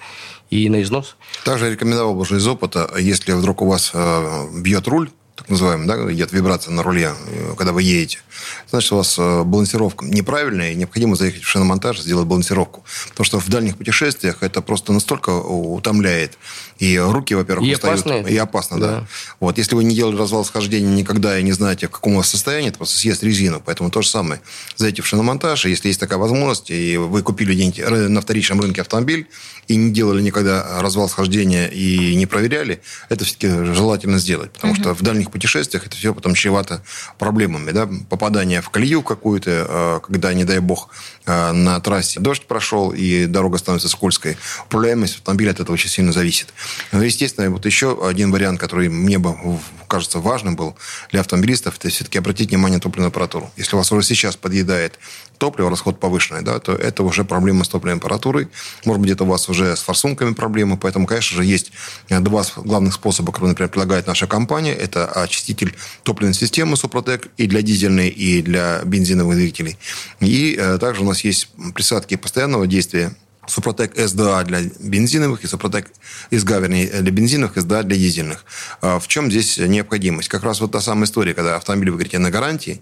и 0.48 0.68
на 0.68 0.80
износ. 0.80 1.16
Также 1.44 1.72
рекомендовал 1.72 2.14
бы 2.14 2.20
уже 2.20 2.36
из 2.36 2.46
опыта, 2.46 2.88
если 3.00 3.32
вдруг 3.32 3.62
у 3.62 3.66
вас 3.66 3.90
э, 3.94 4.46
бьет 4.62 4.86
руль, 4.86 5.10
так 5.36 5.48
называемый, 5.50 5.86
да, 5.88 6.12
идет 6.12 6.32
вибрация 6.32 6.72
на 6.72 6.82
руле, 6.84 7.12
э, 7.26 7.54
когда 7.56 7.72
вы 7.72 7.82
едете, 7.82 8.18
значит, 8.70 8.92
у 8.92 8.96
вас 8.96 9.16
э, 9.18 9.42
балансировка 9.42 10.04
неправильная, 10.06 10.72
и 10.72 10.74
необходимо 10.76 11.16
заехать 11.16 11.42
в 11.42 11.48
шиномонтаж, 11.48 11.98
сделать 12.00 12.26
балансировку. 12.26 12.84
Потому 13.10 13.24
что 13.24 13.40
в 13.40 13.48
дальних 13.48 13.76
путешествиях 13.76 14.42
это 14.42 14.62
просто 14.62 14.92
настолько 14.92 15.30
утомляет. 15.30 16.38
И 16.78 16.98
руки, 16.98 17.34
во-первых, 17.34 17.68
И 17.68 17.74
устают. 17.74 18.00
опасно. 18.00 18.28
И 18.28 18.36
опасно, 18.36 18.80
да. 18.80 18.86
Да. 19.00 19.06
Вот, 19.40 19.58
если 19.58 19.74
вы 19.74 19.84
не 19.84 19.94
делали 19.94 20.16
развал 20.16 20.44
схождения 20.44 20.88
никогда 20.94 21.38
и 21.38 21.42
не 21.42 21.52
знаете, 21.52 21.86
в 21.88 21.90
каком 21.90 22.14
у 22.14 22.16
вас 22.18 22.28
состоянии, 22.28 22.68
это 22.68 22.78
просто 22.78 22.96
съест 22.98 23.22
резину. 23.22 23.60
Поэтому 23.64 23.90
то 23.90 24.02
же 24.02 24.08
самое. 24.08 24.40
Зайдите 24.76 25.02
в 25.02 25.06
шиномонтаж, 25.06 25.66
и 25.66 25.70
если 25.70 25.88
есть 25.88 26.00
такая 26.00 26.18
возможность, 26.18 26.70
и 26.70 26.96
вы 26.96 27.22
купили 27.22 27.54
ры- 27.54 28.08
на 28.08 28.20
вторичном 28.20 28.60
рынке 28.60 28.80
автомобиль, 28.82 29.28
и 29.66 29.76
не 29.76 29.92
делали 29.92 30.20
никогда 30.20 30.80
развал 30.80 31.08
схождения 31.08 31.66
и 31.68 32.14
не 32.16 32.26
проверяли, 32.26 32.82
это 33.08 33.24
все-таки 33.24 33.48
желательно 33.74 34.18
сделать. 34.18 34.52
Потому 34.52 34.74
что 34.74 34.94
в 34.94 35.02
дальних 35.02 35.23
путешествиях 35.30 35.86
это 35.86 35.96
все 35.96 36.14
потом 36.14 36.34
чревато 36.34 36.82
проблемами. 37.18 37.70
Да? 37.70 37.88
Попадание 38.08 38.60
в 38.60 38.70
колею 38.70 39.02
какую-то, 39.02 39.66
э, 39.68 40.00
когда, 40.04 40.32
не 40.34 40.44
дай 40.44 40.58
бог, 40.60 40.88
э, 41.26 41.52
на 41.52 41.80
трассе 41.80 42.20
дождь 42.20 42.46
прошел, 42.46 42.92
и 42.92 43.26
дорога 43.26 43.58
становится 43.58 43.88
скользкой. 43.88 44.36
Управляемость 44.66 45.16
автомобиля 45.16 45.50
от 45.50 45.60
этого 45.60 45.74
очень 45.74 45.90
сильно 45.90 46.12
зависит. 46.12 46.52
Но, 46.92 47.02
естественно, 47.02 47.50
вот 47.50 47.66
еще 47.66 48.06
один 48.06 48.30
вариант, 48.30 48.60
который 48.60 48.88
мне 48.88 49.18
бы 49.18 49.36
кажется 49.88 50.18
важным 50.18 50.56
был 50.56 50.76
для 51.10 51.20
автомобилистов, 51.20 51.76
это 51.78 51.88
все-таки 51.88 52.18
обратить 52.18 52.50
внимание 52.50 52.78
на 52.78 52.80
топливную 52.80 53.08
аппаратуру. 53.08 53.50
Если 53.56 53.76
у 53.76 53.78
вас 53.78 53.92
уже 53.92 54.02
сейчас 54.02 54.36
подъедает 54.36 54.98
топливо, 55.38 55.70
расход 55.70 56.00
повышенный, 56.00 56.42
да, 56.42 56.58
то 56.58 56.72
это 56.72 57.02
уже 57.02 57.24
проблема 57.24 57.64
с 57.64 57.68
топливной 57.68 57.98
аппаратурой. 57.98 58.48
Может 58.84 59.02
быть, 59.02 59.10
это 59.10 59.24
у 59.24 59.26
вас 59.26 59.48
уже 59.48 59.76
с 59.76 59.80
форсунками 59.80 60.32
проблемы. 60.32 60.76
Поэтому, 60.76 61.06
конечно 61.06 61.36
же, 61.36 61.44
есть 61.44 61.72
э, 62.08 62.20
два 62.20 62.42
главных 62.56 62.94
способа, 62.94 63.32
которые, 63.32 63.50
например, 63.50 63.70
предлагает 63.70 64.06
наша 64.06 64.26
компания. 64.26 64.72
Это 64.72 65.06
очиститель 65.22 65.74
топливной 66.02 66.34
системы 66.34 66.76
Супротек 66.76 67.28
и 67.36 67.46
для 67.46 67.62
дизельной, 67.62 68.08
и 68.08 68.42
для 68.42 68.82
бензиновых 68.84 69.36
двигателей. 69.36 69.78
И 70.20 70.56
э, 70.58 70.78
также 70.78 71.02
у 71.02 71.04
нас 71.04 71.22
есть 71.22 71.48
присадки 71.74 72.16
постоянного 72.16 72.66
действия 72.66 73.14
Супротек 73.46 73.92
СДА 73.96 74.42
для 74.44 74.62
бензиновых 74.80 75.44
и 75.44 75.46
Супротек 75.46 75.90
СГА, 76.30 76.60
вернее, 76.60 76.86
для 76.86 77.12
бензиновых, 77.12 77.58
СДА 77.60 77.82
для 77.82 77.96
дизельных. 77.96 78.44
А 78.80 78.98
в 78.98 79.08
чем 79.08 79.30
здесь 79.30 79.58
необходимость? 79.58 80.28
Как 80.28 80.42
раз 80.44 80.60
вот 80.60 80.72
та 80.72 80.80
самая 80.80 81.04
история, 81.04 81.34
когда 81.34 81.56
автомобиль, 81.56 81.90
вы 81.90 81.96
говорите, 81.96 82.18
на 82.18 82.30
гарантии, 82.30 82.80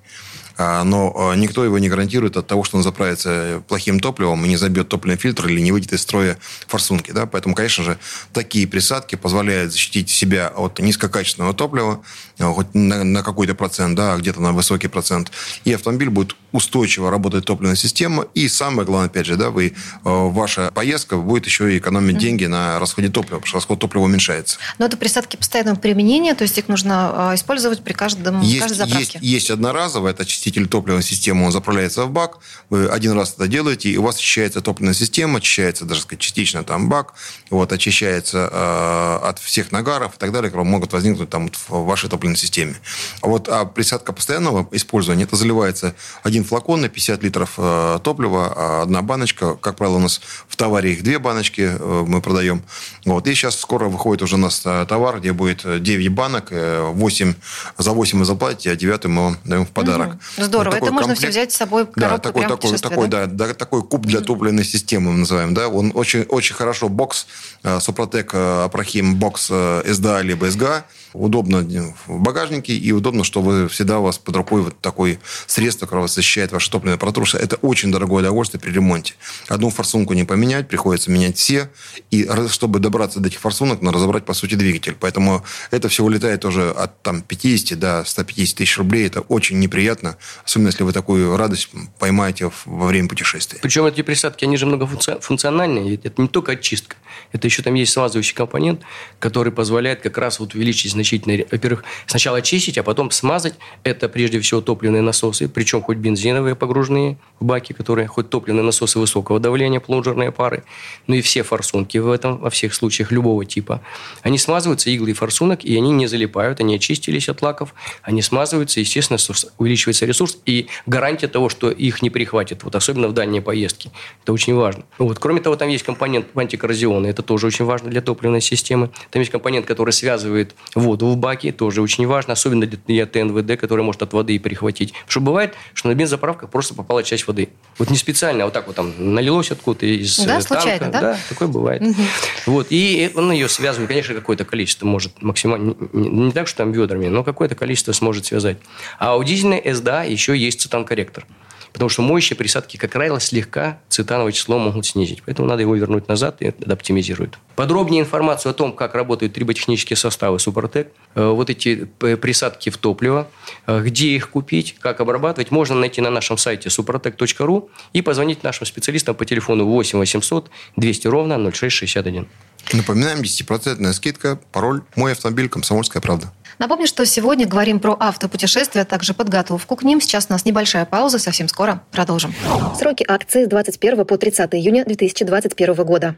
но 0.58 1.14
а, 1.16 1.34
никто 1.34 1.64
его 1.64 1.78
не 1.78 1.88
гарантирует 1.88 2.36
от 2.36 2.46
того, 2.46 2.64
что 2.64 2.76
он 2.76 2.82
заправится 2.82 3.62
плохим 3.68 4.00
топливом 4.00 4.44
и 4.44 4.48
не 4.48 4.56
забьет 4.56 4.88
топливный 4.88 5.18
фильтр 5.18 5.48
или 5.48 5.60
не 5.60 5.72
выйдет 5.72 5.92
из 5.92 6.02
строя 6.02 6.38
форсунки. 6.66 7.10
Да? 7.12 7.26
Поэтому, 7.26 7.54
конечно 7.54 7.84
же, 7.84 7.98
такие 8.32 8.66
присадки 8.66 9.16
позволяют 9.16 9.72
защитить 9.72 10.10
себя 10.10 10.48
от 10.48 10.78
низкокачественного 10.78 11.54
топлива, 11.54 11.94
а, 11.94 12.00
хоть 12.42 12.74
на, 12.74 13.04
на 13.04 13.22
какой-то 13.22 13.54
процент, 13.54 13.96
да, 13.96 14.16
где-то 14.16 14.40
на 14.40 14.52
высокий 14.52 14.88
процент. 14.88 15.30
И 15.64 15.72
автомобиль 15.72 16.10
будет 16.10 16.36
устойчиво 16.52 17.10
работать 17.10 17.44
топливная 17.44 17.76
система. 17.76 18.26
И 18.34 18.48
самое 18.48 18.86
главное, 18.86 19.08
опять 19.08 19.26
же, 19.26 19.36
да, 19.36 19.50
вы, 19.50 19.74
ваша 20.02 20.70
поездка 20.74 21.16
будет 21.16 21.46
еще 21.46 21.74
и 21.74 21.78
экономить 21.78 22.16
mm-hmm. 22.16 22.18
деньги 22.18 22.46
на 22.46 22.78
расходе 22.78 23.08
топлива, 23.08 23.36
потому 23.36 23.46
что 23.46 23.56
расход 23.58 23.78
топлива 23.78 24.04
уменьшается. 24.04 24.58
Но 24.78 24.86
это 24.86 24.96
присадки 24.96 25.36
постоянного 25.36 25.76
применения, 25.76 26.34
то 26.34 26.42
есть 26.42 26.58
их 26.58 26.68
нужно 26.68 27.32
использовать 27.34 27.82
при 27.82 27.92
каждом, 27.92 28.40
есть, 28.42 28.60
каждой 28.60 28.76
заправке? 28.76 29.18
Есть, 29.20 29.24
есть 29.32 29.50
одноразовое, 29.50 30.12
это 30.12 30.24
очиститель 30.24 30.66
топливной 30.66 31.02
системы, 31.02 31.46
он 31.46 31.52
заправляется 31.52 32.04
в 32.04 32.10
бак, 32.10 32.38
вы 32.70 32.86
один 32.86 33.12
раз 33.12 33.34
это 33.34 33.48
делаете, 33.48 33.90
и 33.90 33.96
у 33.96 34.02
вас 34.02 34.16
очищается 34.16 34.60
топливная 34.60 34.94
система, 34.94 35.38
очищается 35.38 35.84
даже 35.84 36.02
сказать, 36.02 36.20
частично 36.20 36.64
там 36.64 36.88
бак, 36.88 37.14
вот, 37.50 37.72
очищается 37.72 38.48
э, 38.50 39.28
от 39.28 39.38
всех 39.38 39.72
нагаров 39.72 40.16
и 40.16 40.18
так 40.18 40.32
далее, 40.32 40.50
которые 40.50 40.70
могут 40.70 40.92
возникнуть 40.92 41.30
там 41.30 41.50
в 41.68 41.84
вашей 41.84 42.10
топливной 42.10 42.31
системе. 42.36 42.74
А 43.20 43.28
вот 43.28 43.48
а 43.48 43.64
присадка 43.64 44.12
постоянного 44.12 44.66
использования, 44.72 45.24
это 45.24 45.36
заливается 45.36 45.94
один 46.22 46.44
флакон 46.44 46.80
на 46.80 46.88
50 46.88 47.22
литров 47.22 47.54
э, 47.58 47.98
топлива, 48.02 48.52
а 48.54 48.82
одна 48.82 49.02
баночка, 49.02 49.54
как 49.56 49.76
правило, 49.76 49.96
у 49.96 50.00
нас 50.00 50.20
в 50.48 50.56
товаре 50.56 50.92
их 50.92 51.02
две 51.02 51.18
баночки 51.18 51.70
э, 51.78 52.04
мы 52.06 52.20
продаем. 52.20 52.62
Вот, 53.04 53.26
и 53.26 53.34
сейчас 53.34 53.58
скоро 53.58 53.88
выходит 53.88 54.22
уже 54.22 54.36
у 54.36 54.38
нас 54.38 54.62
э, 54.64 54.86
товар, 54.88 55.20
где 55.20 55.32
будет 55.32 55.82
9 55.82 56.08
банок, 56.08 56.50
8, 56.50 57.34
за 57.78 57.92
8 57.92 58.18
вы 58.18 58.24
заплатите, 58.24 58.70
а 58.70 58.76
9 58.76 59.04
мы 59.04 59.22
вам 59.22 59.38
даем 59.44 59.66
в 59.66 59.70
подарок. 59.70 60.14
Угу. 60.14 60.44
Здорово 60.44 60.62
здорово. 60.62 60.84
Это 60.84 60.92
можно 60.92 61.14
все 61.14 61.28
взять 61.28 61.52
с 61.52 61.56
собой 61.56 61.84
в 61.84 61.92
да, 61.96 62.18
такой, 62.18 62.46
такой, 62.46 62.78
такой, 62.78 63.08
да? 63.08 63.26
Да, 63.26 63.54
такой 63.54 63.82
куб 63.82 64.06
для 64.06 64.20
топливной 64.20 64.64
системы 64.64 65.12
мы 65.12 65.18
называем. 65.18 65.54
Да? 65.54 65.68
Он 65.68 65.92
очень, 65.94 66.22
очень 66.22 66.54
хорошо 66.54 66.88
бокс, 66.88 67.26
э, 67.62 67.80
Супротек 67.80 68.30
э, 68.34 68.64
Апрахим 68.64 69.16
бокс 69.16 69.48
э, 69.50 69.82
СДА 69.92 70.22
либо 70.22 70.50
СГА 70.50 70.84
удобно 71.12 71.64
в 72.06 72.18
багажнике 72.18 72.74
и 72.74 72.92
удобно, 72.92 73.24
что 73.24 73.42
вы 73.42 73.68
всегда 73.68 73.98
у 73.98 74.02
вас 74.04 74.18
под 74.18 74.36
рукой 74.36 74.62
вот 74.62 74.78
такое 74.80 75.18
средство, 75.46 75.86
которое 75.86 76.08
защищает 76.08 76.52
ваше 76.52 76.70
топливное 76.70 76.98
протрушение. 76.98 77.44
Это 77.44 77.56
очень 77.56 77.90
дорогое 77.92 78.20
удовольствие 78.22 78.60
при 78.60 78.70
ремонте. 78.70 79.14
Одну 79.48 79.70
форсунку 79.70 80.14
не 80.14 80.24
поменять, 80.24 80.68
приходится 80.68 81.10
менять 81.10 81.36
все. 81.36 81.70
И 82.10 82.28
чтобы 82.48 82.78
добраться 82.78 83.20
до 83.20 83.28
этих 83.28 83.40
форсунок, 83.40 83.82
надо 83.82 83.96
разобрать, 83.96 84.24
по 84.24 84.34
сути, 84.34 84.54
двигатель. 84.54 84.96
Поэтому 84.98 85.44
это 85.70 85.88
все 85.88 86.04
улетает 86.04 86.40
тоже 86.40 86.70
от 86.70 87.02
там, 87.02 87.22
50 87.22 87.78
до 87.78 88.04
150 88.04 88.58
тысяч 88.58 88.78
рублей. 88.78 89.06
Это 89.06 89.20
очень 89.20 89.58
неприятно, 89.58 90.16
особенно 90.44 90.68
если 90.68 90.82
вы 90.82 90.92
такую 90.92 91.36
радость 91.36 91.70
поймаете 91.98 92.50
во 92.64 92.86
время 92.86 93.08
путешествия. 93.08 93.58
Причем 93.62 93.84
эти 93.86 94.02
присадки, 94.02 94.44
они 94.44 94.56
же 94.56 94.66
многофункциональные. 94.66 95.96
Это 95.96 96.20
не 96.22 96.28
только 96.28 96.52
очистка. 96.52 96.96
Это 97.32 97.46
еще 97.46 97.62
там 97.62 97.74
есть 97.74 97.92
смазывающий 97.92 98.34
компонент, 98.34 98.82
который 99.18 99.52
позволяет 99.52 100.00
как 100.00 100.18
раз 100.18 100.40
вот 100.40 100.54
увеличить 100.54 100.92
значительно, 101.02 101.44
во-первых, 101.50 101.84
сначала 102.06 102.38
очистить, 102.38 102.78
а 102.78 102.82
потом 102.82 103.10
смазать. 103.10 103.54
Это 103.84 104.08
прежде 104.08 104.40
всего 104.40 104.60
топливные 104.60 105.02
насосы, 105.02 105.48
причем 105.48 105.82
хоть 105.82 105.98
бензиновые 105.98 106.54
погруженные 106.54 107.18
в 107.40 107.44
баки, 107.44 107.72
которые 107.72 108.06
хоть 108.06 108.30
топливные 108.30 108.62
насосы 108.62 108.98
высокого 108.98 109.40
давления, 109.40 109.80
плунжерные 109.80 110.32
пары, 110.32 110.64
ну 111.06 111.14
и 111.14 111.20
все 111.20 111.42
форсунки 111.42 111.98
в 111.98 112.10
этом, 112.10 112.38
во 112.38 112.50
всех 112.50 112.74
случаях 112.74 113.12
любого 113.12 113.44
типа. 113.44 113.82
Они 114.22 114.38
смазываются, 114.38 114.90
иглы 114.90 115.12
форсунок, 115.12 115.64
и 115.64 115.76
они 115.76 115.90
не 115.90 116.06
залипают, 116.06 116.60
они 116.60 116.76
очистились 116.76 117.28
от 117.28 117.42
лаков, 117.42 117.74
они 118.02 118.22
смазываются, 118.22 118.80
естественно, 118.80 119.18
увеличивается 119.58 120.06
ресурс 120.06 120.38
и 120.46 120.68
гарантия 120.86 121.28
того, 121.28 121.48
что 121.48 121.70
их 121.70 122.02
не 122.02 122.10
прихватит, 122.10 122.62
вот 122.64 122.74
особенно 122.74 123.08
в 123.08 123.12
дальние 123.12 123.42
поездки. 123.42 123.90
Это 124.22 124.32
очень 124.32 124.54
важно. 124.54 124.84
Вот. 124.98 125.18
Кроме 125.18 125.40
того, 125.40 125.56
там 125.56 125.68
есть 125.68 125.84
компонент 125.84 126.26
антикоррозионный, 126.36 127.10
это 127.10 127.22
тоже 127.22 127.46
очень 127.46 127.64
важно 127.64 127.90
для 127.90 128.00
топливной 128.00 128.40
системы. 128.40 128.90
Там 129.10 129.20
есть 129.20 129.32
компонент, 129.32 129.66
который 129.66 129.92
связывает 129.92 130.54
воду 130.74 130.91
воду 130.92 131.06
в 131.08 131.16
баке, 131.16 131.52
тоже 131.52 131.82
очень 131.82 132.06
важно, 132.06 132.34
особенно 132.34 132.66
для 132.66 133.06
ТНВД, 133.06 133.58
который 133.58 133.84
может 133.84 134.02
от 134.02 134.12
воды 134.12 134.38
перехватить. 134.38 134.92
Что 135.06 135.20
бывает, 135.20 135.54
что 135.74 135.88
на 135.88 135.94
бензоправках 135.94 136.50
просто 136.50 136.74
попала 136.74 137.02
часть 137.02 137.26
воды. 137.26 137.48
Вот 137.78 137.90
не 137.90 137.96
специально, 137.96 138.44
а 138.44 138.46
вот 138.46 138.54
так 138.54 138.66
вот 138.66 138.76
там 138.76 138.92
налилось 138.98 139.50
откуда-то 139.50 139.86
из 139.86 140.16
да, 140.18 140.40
танка. 140.40 140.48
Случайно, 140.48 140.90
да? 140.90 141.00
да, 141.00 141.18
такое 141.28 141.48
бывает. 141.48 141.82
Угу. 141.82 142.02
Вот, 142.46 142.66
и 142.70 143.10
он 143.14 143.32
ее 143.32 143.48
связывает, 143.48 143.88
конечно, 143.88 144.14
какое-то 144.14 144.44
количество 144.44 144.86
может 144.86 145.22
максимально, 145.22 145.74
не, 145.92 146.32
так, 146.32 146.46
что 146.46 146.58
там 146.58 146.72
ведрами, 146.72 147.08
но 147.08 147.24
какое-то 147.24 147.54
количество 147.54 147.92
сможет 147.92 148.26
связать. 148.26 148.58
А 148.98 149.16
у 149.16 149.24
дизельной 149.24 149.62
СДА 149.74 150.04
еще 150.04 150.36
есть 150.36 150.60
цитан-корректор. 150.60 151.26
Потому 151.72 151.88
что 151.88 152.02
моющие 152.02 152.36
присадки, 152.36 152.76
как 152.76 152.92
правило, 152.92 153.20
слегка 153.20 153.78
цитановое 153.88 154.32
число 154.32 154.58
могут 154.58 154.86
снизить. 154.86 155.22
Поэтому 155.24 155.48
надо 155.48 155.62
его 155.62 155.74
вернуть 155.74 156.08
назад, 156.08 156.36
и 156.40 156.46
это 156.46 156.72
оптимизирует. 156.72 157.38
Подробнее 157.56 158.02
информацию 158.02 158.50
о 158.50 158.54
том, 158.54 158.72
как 158.72 158.94
работают 158.94 159.32
триботехнические 159.32 159.96
составы 159.96 160.38
Супротек, 160.38 160.88
э, 161.14 161.26
вот 161.26 161.50
эти 161.50 161.84
присадки 161.98 162.70
в 162.70 162.76
топливо, 162.76 163.28
э, 163.66 163.82
где 163.82 164.08
их 164.08 164.30
купить, 164.30 164.76
как 164.80 165.00
обрабатывать, 165.00 165.50
можно 165.50 165.74
найти 165.74 166.00
на 166.00 166.10
нашем 166.10 166.38
сайте 166.38 166.68
suprotec.ru 166.68 167.68
и 167.92 168.02
позвонить 168.02 168.42
нашим 168.42 168.66
специалистам 168.66 169.14
по 169.14 169.24
телефону 169.24 169.66
8 169.66 169.98
800 169.98 170.50
200 170.76 171.06
ровно 171.08 171.38
0661. 171.38 172.28
Напоминаем, 172.72 173.20
10% 173.20 173.92
скидка, 173.92 174.38
пароль 174.52 174.82
«Мой 174.96 175.12
автомобиль. 175.12 175.48
Комсомольская 175.48 176.00
правда». 176.00 176.32
Напомню, 176.58 176.86
что 176.86 177.04
сегодня 177.06 177.46
говорим 177.46 177.80
про 177.80 177.96
автопутешествия, 177.98 178.82
а 178.82 178.84
также 178.84 179.14
подготовку 179.14 179.76
к 179.76 179.82
ним. 179.82 180.00
Сейчас 180.00 180.26
у 180.28 180.32
нас 180.32 180.44
небольшая 180.44 180.84
пауза, 180.84 181.18
совсем 181.18 181.48
скоро 181.48 181.82
продолжим. 181.90 182.34
Сроки 182.78 183.04
акции 183.06 183.44
с 183.44 183.48
21 183.48 184.04
по 184.04 184.18
30 184.18 184.54
июня 184.54 184.84
2021 184.84 185.74
года. 185.84 186.16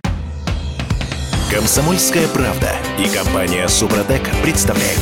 Комсомольская 1.51 2.27
правда 2.29 2.71
и 2.99 3.09
компания 3.09 3.69
Супротек 3.69 4.23
представляют. 4.43 5.01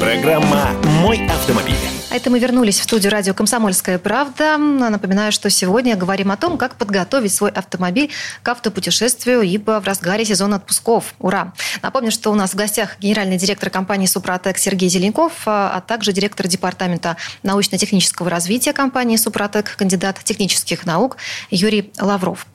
Программа 0.00 0.70
«Мой 1.02 1.26
автомобиль». 1.26 1.91
А 2.12 2.14
это 2.14 2.28
мы 2.28 2.38
вернулись 2.40 2.78
в 2.78 2.82
студию 2.82 3.10
радио 3.10 3.32
«Комсомольская 3.32 3.98
правда». 3.98 4.58
Напоминаю, 4.58 5.32
что 5.32 5.48
сегодня 5.48 5.96
говорим 5.96 6.30
о 6.30 6.36
том, 6.36 6.58
как 6.58 6.74
подготовить 6.74 7.32
свой 7.32 7.50
автомобиль 7.50 8.10
к 8.42 8.48
автопутешествию, 8.50 9.40
ибо 9.40 9.80
в 9.80 9.86
разгаре 9.86 10.22
сезона 10.26 10.56
отпусков. 10.56 11.14
Ура! 11.20 11.54
Напомню, 11.80 12.10
что 12.10 12.30
у 12.30 12.34
нас 12.34 12.50
в 12.50 12.54
гостях 12.54 12.98
генеральный 12.98 13.38
директор 13.38 13.70
компании 13.70 14.04
«Супротек» 14.04 14.58
Сергей 14.58 14.90
Зеленков, 14.90 15.32
а 15.46 15.82
также 15.86 16.12
директор 16.12 16.46
департамента 16.48 17.16
научно-технического 17.44 18.28
развития 18.28 18.74
компании 18.74 19.16
«Супротек», 19.16 19.74
кандидат 19.74 20.22
технических 20.22 20.84
наук 20.84 21.16
Юрий 21.50 21.94
Лавров. 21.98 22.46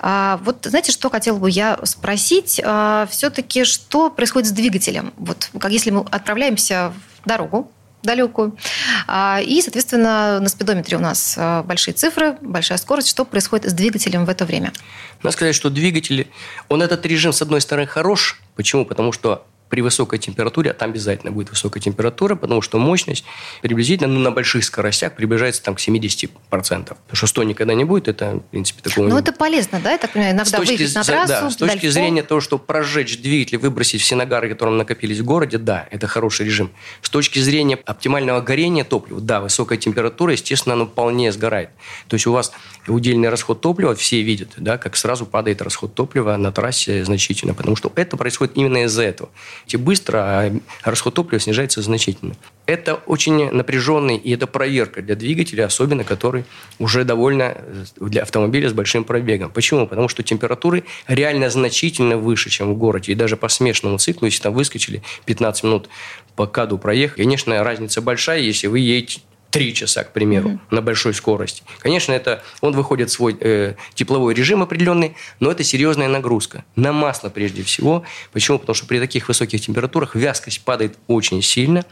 А, 0.00 0.40
вот 0.42 0.66
знаете, 0.68 0.90
что 0.90 1.10
хотела 1.10 1.38
бы 1.38 1.48
я 1.48 1.78
спросить? 1.84 2.60
А, 2.64 3.06
Все-таки 3.08 3.62
что 3.62 4.10
происходит 4.10 4.48
с 4.48 4.52
двигателем? 4.52 5.14
Вот, 5.16 5.48
как 5.60 5.70
если 5.70 5.92
мы 5.92 6.04
отправляемся 6.10 6.92
в 7.22 7.28
дорогу, 7.28 7.70
далекую. 8.06 8.56
А, 9.06 9.40
и, 9.44 9.60
соответственно, 9.60 10.40
на 10.40 10.48
спидометре 10.48 10.96
у 10.96 11.00
нас 11.00 11.34
а, 11.36 11.62
большие 11.62 11.94
цифры, 11.94 12.36
большая 12.40 12.78
скорость. 12.78 13.08
Что 13.08 13.24
происходит 13.24 13.70
с 13.70 13.74
двигателем 13.74 14.24
в 14.24 14.30
это 14.30 14.44
время? 14.44 14.72
Надо 15.22 15.32
сказать, 15.32 15.54
что 15.54 15.70
двигатель, 15.70 16.28
он 16.68 16.82
этот 16.82 17.04
режим, 17.04 17.32
с 17.32 17.42
одной 17.42 17.60
стороны, 17.60 17.86
хорош. 17.86 18.40
Почему? 18.54 18.84
Потому 18.84 19.12
что 19.12 19.44
при 19.68 19.80
высокой 19.80 20.18
температуре, 20.18 20.70
а 20.70 20.74
там 20.74 20.90
обязательно 20.90 21.32
будет 21.32 21.50
высокая 21.50 21.80
температура, 21.80 22.34
потому 22.36 22.62
что 22.62 22.78
мощность 22.78 23.24
приблизительно 23.62 24.12
ну, 24.12 24.20
на 24.20 24.30
больших 24.30 24.64
скоростях 24.64 25.14
приближается 25.14 25.62
там, 25.62 25.74
к 25.74 25.78
70%. 25.78 26.30
Потому 26.50 26.96
что 27.12 27.26
100 27.26 27.42
никогда 27.44 27.74
не 27.74 27.84
будет, 27.84 28.08
это, 28.08 28.36
в 28.36 28.50
принципе, 28.50 28.82
такого... 28.82 29.08
Ну, 29.08 29.18
это 29.18 29.32
полезно, 29.32 29.80
да, 29.80 29.92
я 29.92 29.98
так 29.98 30.12
понимаю, 30.12 30.34
иногда 30.34 30.58
выехать 30.58 30.94
на 30.94 31.02
трассу, 31.02 31.28
Да, 31.28 31.50
с 31.50 31.56
точки 31.56 31.88
зрения 31.88 32.22
того, 32.22 32.40
что 32.40 32.58
прожечь 32.58 33.20
двигатель, 33.20 33.58
выбросить 33.58 34.02
все 34.02 34.14
нагары, 34.14 34.48
которые 34.48 34.76
накопились 34.76 35.18
в 35.18 35.24
городе, 35.24 35.58
да, 35.58 35.86
это 35.90 36.06
хороший 36.06 36.46
режим. 36.46 36.70
С 37.02 37.10
точки 37.10 37.38
зрения 37.38 37.78
оптимального 37.84 38.40
горения 38.40 38.84
топлива, 38.84 39.20
да, 39.20 39.40
высокая 39.40 39.78
температура, 39.78 40.32
естественно, 40.32 40.74
оно 40.74 40.86
вполне 40.86 41.32
сгорает. 41.32 41.70
То 42.08 42.14
есть 42.14 42.26
у 42.26 42.32
вас 42.32 42.52
удельный 42.88 43.28
расход 43.28 43.60
топлива, 43.60 43.94
все 43.94 44.22
видят, 44.22 44.50
да, 44.56 44.78
как 44.78 44.96
сразу 44.96 45.26
падает 45.26 45.62
расход 45.62 45.94
топлива 45.94 46.36
на 46.36 46.52
трассе 46.52 47.04
значительно, 47.04 47.54
потому 47.54 47.76
что 47.76 47.92
это 47.96 48.16
происходит 48.16 48.56
именно 48.56 48.84
из-за 48.84 49.02
этого. 49.02 49.30
Те 49.66 49.78
быстро, 49.78 50.18
а 50.18 50.52
расход 50.82 51.14
топлива 51.14 51.40
снижается 51.40 51.82
значительно. 51.82 52.36
Это 52.66 52.94
очень 52.94 53.50
напряженный, 53.50 54.16
и 54.16 54.32
это 54.32 54.46
проверка 54.46 55.02
для 55.02 55.14
двигателя, 55.14 55.66
особенно 55.66 56.04
который 56.04 56.44
уже 56.78 57.04
довольно 57.04 57.54
э, 57.56 57.84
для 58.00 58.22
автомобиля 58.22 58.68
с 58.68 58.72
большим 58.72 59.04
пробегом. 59.04 59.50
Почему? 59.50 59.86
Потому 59.86 60.08
что 60.08 60.22
температуры 60.22 60.84
реально 61.06 61.48
значительно 61.50 62.16
выше, 62.16 62.50
чем 62.50 62.74
в 62.74 62.76
городе. 62.76 63.12
И 63.12 63.14
даже 63.14 63.36
по 63.36 63.48
смешанному 63.48 63.98
циклу, 63.98 64.26
если 64.26 64.42
там 64.42 64.54
выскочили 64.54 65.02
15 65.26 65.64
минут 65.64 65.88
по 66.34 66.46
каду 66.46 66.76
проехать, 66.78 67.18
конечно, 67.18 67.62
разница 67.62 68.02
большая, 68.02 68.40
если 68.40 68.66
вы 68.66 68.80
едете 68.80 69.20
3 69.56 69.72
часа, 69.72 70.04
к 70.04 70.12
примеру, 70.12 70.50
mm-hmm. 70.50 70.58
на 70.70 70.82
большой 70.82 71.14
скорости. 71.14 71.62
Конечно, 71.78 72.12
это 72.12 72.42
он 72.60 72.74
выходит 72.74 73.08
в 73.08 73.12
свой 73.14 73.34
э, 73.40 73.74
тепловой 73.94 74.34
режим 74.34 74.62
определенный, 74.62 75.16
но 75.40 75.50
это 75.50 75.64
серьезная 75.64 76.08
нагрузка. 76.08 76.66
На 76.76 76.92
масло 76.92 77.30
прежде 77.30 77.62
всего. 77.62 78.02
Почему? 78.32 78.58
Потому 78.58 78.74
что 78.74 78.86
при 78.86 78.98
таких 78.98 79.28
высоких 79.28 79.62
температурах 79.62 80.14
вязкость 80.14 80.60
падает 80.62 80.98
очень 81.06 81.40
сильно. 81.40 81.86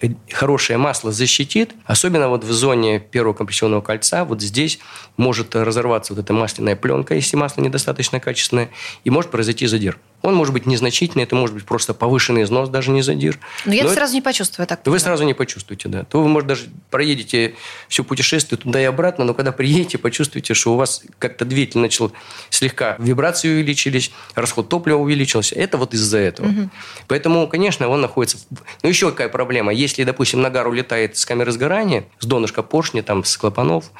Э, 0.00 0.08
хорошее 0.32 0.78
масло 0.78 1.12
защитит, 1.12 1.74
особенно 1.84 2.30
вот 2.30 2.42
в 2.42 2.52
зоне 2.52 3.00
первого 3.00 3.34
компрессионного 3.34 3.82
кольца, 3.82 4.24
вот 4.24 4.40
здесь 4.40 4.78
может 5.18 5.54
разорваться 5.54 6.14
вот 6.14 6.24
эта 6.24 6.32
масляная 6.32 6.74
пленка, 6.74 7.14
если 7.14 7.36
масло 7.36 7.60
недостаточно 7.60 8.18
качественное, 8.18 8.70
и 9.04 9.10
может 9.10 9.30
произойти 9.30 9.66
задир. 9.66 9.98
Он 10.22 10.34
может 10.34 10.52
быть 10.52 10.66
незначительный, 10.66 11.24
это 11.24 11.34
может 11.34 11.54
быть 11.54 11.64
просто 11.64 11.94
повышенный 11.94 12.42
износ, 12.42 12.68
даже 12.68 12.90
не 12.90 13.02
задир. 13.02 13.38
Но 13.64 13.72
я 13.72 13.84
Но 13.84 13.90
сразу 13.90 14.12
это... 14.12 14.14
не 14.14 14.20
почувствую 14.20 14.66
так. 14.66 14.80
Вы 14.84 14.98
сразу 14.98 15.24
не 15.24 15.34
почувствуете, 15.34 15.88
да. 15.88 16.04
То 16.04 16.22
вы, 16.22 16.28
может, 16.28 16.46
даже 16.46 16.68
проедете 16.90 17.54
все 17.88 18.04
путешествие 18.04 18.58
туда 18.58 18.80
и 18.80 18.84
обратно, 18.84 19.24
но 19.24 19.34
когда 19.34 19.52
приедете, 19.52 19.98
почувствуете, 19.98 20.54
что 20.54 20.74
у 20.74 20.76
вас 20.76 21.02
как-то 21.18 21.44
двигатель 21.44 21.80
начал 21.80 22.12
слегка 22.50 22.96
вибрации 22.98 23.48
увеличились, 23.48 24.10
расход 24.34 24.68
топлива 24.68 24.98
увеличился. 24.98 25.54
Это 25.54 25.78
вот 25.78 25.94
из-за 25.94 26.18
этого. 26.18 26.48
Угу. 26.48 26.70
Поэтому, 27.08 27.48
конечно, 27.48 27.88
он 27.88 28.00
находится... 28.00 28.38
Ну, 28.82 28.88
еще 28.88 29.10
какая 29.10 29.28
проблема. 29.28 29.72
Если, 29.72 30.04
допустим, 30.04 30.42
нагар 30.42 30.68
улетает 30.68 31.16
с 31.16 31.24
камеры 31.24 31.52
сгорания, 31.52 32.04
с 32.18 32.26
донышка 32.26 32.62
поршня, 32.62 33.02
там, 33.02 33.24
с 33.24 33.36
клапанов, 33.36 33.90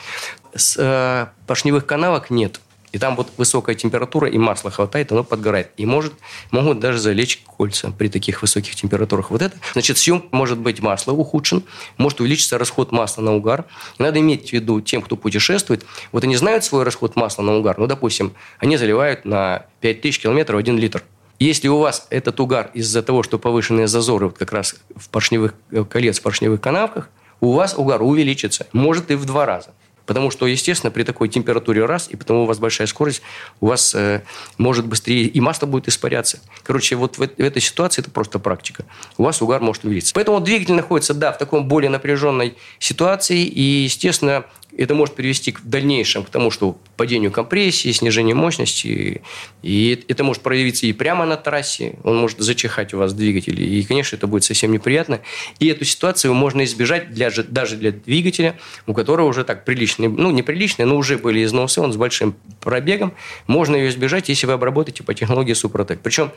с 0.55 0.77
э, 0.79 1.27
поршневых 1.47 1.87
канавок 1.87 2.31
нет– 2.31 2.61
и 2.93 2.99
там 2.99 3.17
вот 3.17 3.29
высокая 3.37 3.75
температура, 3.75 4.29
и 4.29 4.39
масла 4.39 4.71
хватает, 4.71 5.13
оно 5.13 5.25
подгорает. 5.25 5.71
И 5.77 5.87
может, 5.87 6.13
могут 6.51 6.81
даже 6.81 6.99
залечь 6.99 7.43
кольца 7.47 7.91
при 7.91 8.09
таких 8.09 8.43
высоких 8.43 8.75
температурах. 8.75 9.31
Вот 9.31 9.43
это, 9.43 9.57
значит, 9.73 9.99
съем 9.99 10.25
может 10.33 10.59
быть 10.59 10.81
масло 10.81 11.13
ухудшен, 11.13 11.63
может 11.97 12.21
увеличиться 12.21 12.59
расход 12.59 12.93
масла 12.93 13.23
на 13.23 13.35
угар. 13.35 13.67
И 13.99 14.03
надо 14.03 14.19
иметь 14.21 14.51
в 14.51 14.53
виду 14.53 14.81
тем, 14.81 15.03
кто 15.03 15.17
путешествует, 15.17 15.85
вот 16.13 16.25
они 16.25 16.37
знают 16.37 16.65
свой 16.65 16.83
расход 16.83 17.17
масла 17.17 17.43
на 17.43 17.57
угар, 17.57 17.79
ну, 17.79 17.87
допустим, 17.87 18.33
они 18.59 18.77
заливают 18.77 19.25
на 19.25 19.67
5000 19.81 20.21
километров 20.21 20.59
1 20.59 20.79
литр. 20.79 21.05
Если 21.39 21.69
у 21.69 21.79
вас 21.79 22.07
этот 22.11 22.39
угар 22.39 22.71
из-за 22.75 23.03
того, 23.03 23.23
что 23.23 23.39
повышенные 23.39 23.87
зазоры 23.87 24.27
вот 24.27 24.37
как 24.37 24.53
раз 24.53 24.77
в 24.95 25.09
поршневых 25.09 25.55
э, 25.71 25.85
колец, 25.85 26.19
в 26.19 26.23
поршневых 26.23 26.61
канавках, 26.61 27.09
у 27.41 27.53
вас 27.53 27.75
угар 27.77 28.03
увеличится, 28.03 28.67
может 28.73 29.11
и 29.11 29.15
в 29.15 29.25
два 29.25 29.47
раза. 29.47 29.71
Потому 30.11 30.33
что, 30.33 30.49
естественно, 30.49 30.91
при 30.91 31.05
такой 31.05 31.29
температуре 31.29 31.85
раз, 31.85 32.09
и 32.11 32.17
потому 32.17 32.43
у 32.43 32.47
вас 32.47 32.59
большая 32.59 32.89
скорость, 32.89 33.23
у 33.61 33.69
вас 33.69 33.95
э, 33.95 34.23
может 34.59 34.85
быстрее 34.85 35.23
и 35.23 35.41
масло 35.41 35.67
будет 35.67 35.87
испаряться. 35.87 36.41
Короче, 36.65 36.97
вот 36.97 37.17
в, 37.17 37.21
в 37.21 37.41
этой 37.41 37.63
ситуации 37.63 38.03
это 38.03 38.11
просто 38.11 38.41
практика. 38.41 38.85
У 39.19 39.23
вас 39.23 39.41
угар 39.41 39.61
может 39.61 39.85
увеличиться. 39.85 40.13
Поэтому 40.15 40.41
двигатель 40.41 40.75
находится, 40.75 41.15
да, 41.15 41.31
в 41.31 41.39
таком 41.39 41.69
более 41.69 41.91
напряженной 41.91 42.57
ситуации, 42.81 43.45
и, 43.45 43.85
естественно, 43.85 44.47
это 44.77 44.95
может 44.95 45.15
привести 45.15 45.53
в 45.53 45.69
дальнейшем 45.69 46.25
к 46.25 46.31
тому, 46.31 46.51
что 46.51 46.79
падению 46.97 47.31
компрессии, 47.31 47.91
снижению 47.93 48.37
мощности. 48.37 49.23
И 49.63 50.05
это 50.09 50.25
может 50.25 50.43
проявиться 50.43 50.87
и 50.87 50.93
прямо 50.93 51.27
на 51.27 51.37
трассе. 51.37 51.99
Он 52.05 52.19
может 52.19 52.39
зачихать 52.39 52.95
у 52.95 52.99
вас 52.99 53.13
двигатель. 53.13 53.61
И, 53.61 53.83
конечно, 53.83 54.17
это 54.17 54.27
будет 54.27 54.45
совсем 54.45 54.73
неприятно. 54.73 55.21
И 55.59 55.67
эту 55.67 55.85
ситуацию 55.85 56.35
можно 56.35 56.65
избежать 56.65 57.13
для, 57.13 57.31
даже 57.31 57.77
для 57.77 57.93
двигателя, 57.93 58.59
у 58.87 58.95
которого 58.95 59.27
уже 59.27 59.45
так 59.45 59.65
приличный, 59.65 60.09
ну, 60.09 60.31
неприличный, 60.31 60.85
но 60.85 60.97
уже 60.97 61.19
были 61.19 61.45
износы, 61.45 61.81
он 61.81 61.93
с 61.93 61.97
большим 61.97 62.37
пробегом. 62.61 63.15
Можно 63.47 63.77
ее 63.77 63.91
избежать, 63.91 64.29
если 64.29 64.47
вы 64.47 64.55
обработаете 64.55 65.03
по 65.03 65.15
технологии 65.15 65.53
Супротек. 65.53 66.01
Причем 66.01 66.31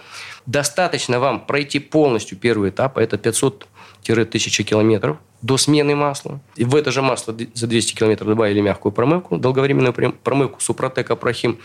достаточно 0.45 1.19
вам 1.19 1.45
пройти 1.45 1.79
полностью 1.79 2.37
первый 2.37 2.69
этап, 2.71 2.97
это 2.97 3.17
500-1000 3.17 4.63
километров, 4.63 5.17
до 5.43 5.58
смены 5.58 5.95
масла. 5.95 6.39
И 6.56 6.63
в 6.63 6.75
это 6.75 6.91
же 6.91 7.01
масло 7.01 7.36
за 7.53 7.67
200 7.67 7.93
километров 7.93 8.29
добавили 8.29 8.62
мягкую 8.62 8.91
промывку, 8.93 9.38
долговременную 9.38 9.93
промывку 9.93 10.62
Супротек 10.62 11.12
Апрахим. 11.12 11.60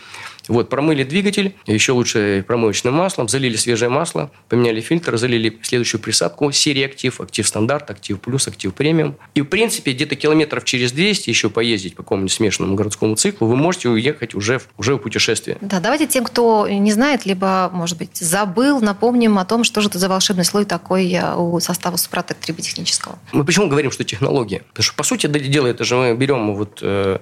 Вот, 0.48 0.70
промыли 0.70 1.04
двигатель, 1.04 1.54
еще 1.66 1.92
лучше 1.92 2.44
промывочным 2.46 2.94
маслом, 2.94 3.28
залили 3.28 3.56
свежее 3.56 3.90
масло, 3.90 4.30
поменяли 4.48 4.80
фильтр, 4.80 5.16
залили 5.18 5.58
следующую 5.62 6.00
присадку 6.00 6.50
серии 6.52 6.84
Актив, 6.84 7.20
Актив 7.20 7.46
Стандарт, 7.46 7.90
Актив 7.90 8.18
Плюс, 8.18 8.48
Актив 8.48 8.72
Премиум. 8.72 9.16
И, 9.34 9.42
в 9.42 9.44
принципе, 9.44 9.92
где-то 9.92 10.16
километров 10.16 10.64
через 10.64 10.92
200 10.92 11.28
еще 11.28 11.50
поездить 11.50 11.94
по 11.94 12.02
какому-нибудь 12.02 12.32
смешанному 12.32 12.74
городскому 12.74 13.14
циклу, 13.16 13.46
вы 13.46 13.56
можете 13.56 13.90
уехать 13.90 14.34
уже, 14.34 14.60
уже 14.78 14.94
в 14.94 14.98
путешествие. 14.98 15.58
Да, 15.60 15.80
давайте 15.80 16.06
тем, 16.06 16.24
кто 16.24 16.66
не 16.66 16.92
знает, 16.92 17.26
либо, 17.26 17.70
может 17.72 17.98
быть, 17.98 18.16
забыл, 18.16 18.80
напомним 18.80 19.38
о 19.38 19.44
том, 19.44 19.64
что 19.64 19.82
же 19.82 19.88
это 19.88 19.98
за 19.98 20.08
волшебный 20.08 20.44
слой 20.44 20.64
такой 20.64 21.12
э, 21.12 21.34
у 21.36 21.60
состава 21.60 21.96
Супротек 21.96 22.38
триботехнического. 22.38 23.18
Мы 23.32 23.44
почему 23.44 23.67
говорим, 23.68 23.90
что 23.90 24.04
технология? 24.04 24.62
Потому 24.68 24.84
что, 24.84 24.94
по 24.94 25.02
сути 25.02 25.26
дела, 25.26 25.66
это 25.66 25.84
же 25.84 25.96
мы 25.96 26.14
берем 26.14 26.54
вот 26.54 26.78
э, 26.82 27.18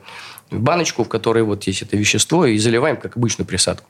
баночку, 0.50 1.04
в 1.04 1.09
которой 1.09 1.42
вот 1.42 1.64
есть 1.64 1.82
это 1.82 1.96
вещество, 1.96 2.46
и 2.46 2.59
заливаем 2.59 2.96
как 2.96 3.16
обычную 3.16 3.46
присадку. 3.46 3.88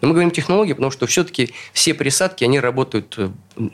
Но 0.00 0.08
мы 0.08 0.14
говорим 0.14 0.30
технологии, 0.30 0.72
потому 0.72 0.90
что 0.90 1.06
все-таки 1.06 1.52
все 1.72 1.94
присадки, 1.94 2.44
они 2.44 2.60
работают 2.60 3.14
э, 3.18 3.30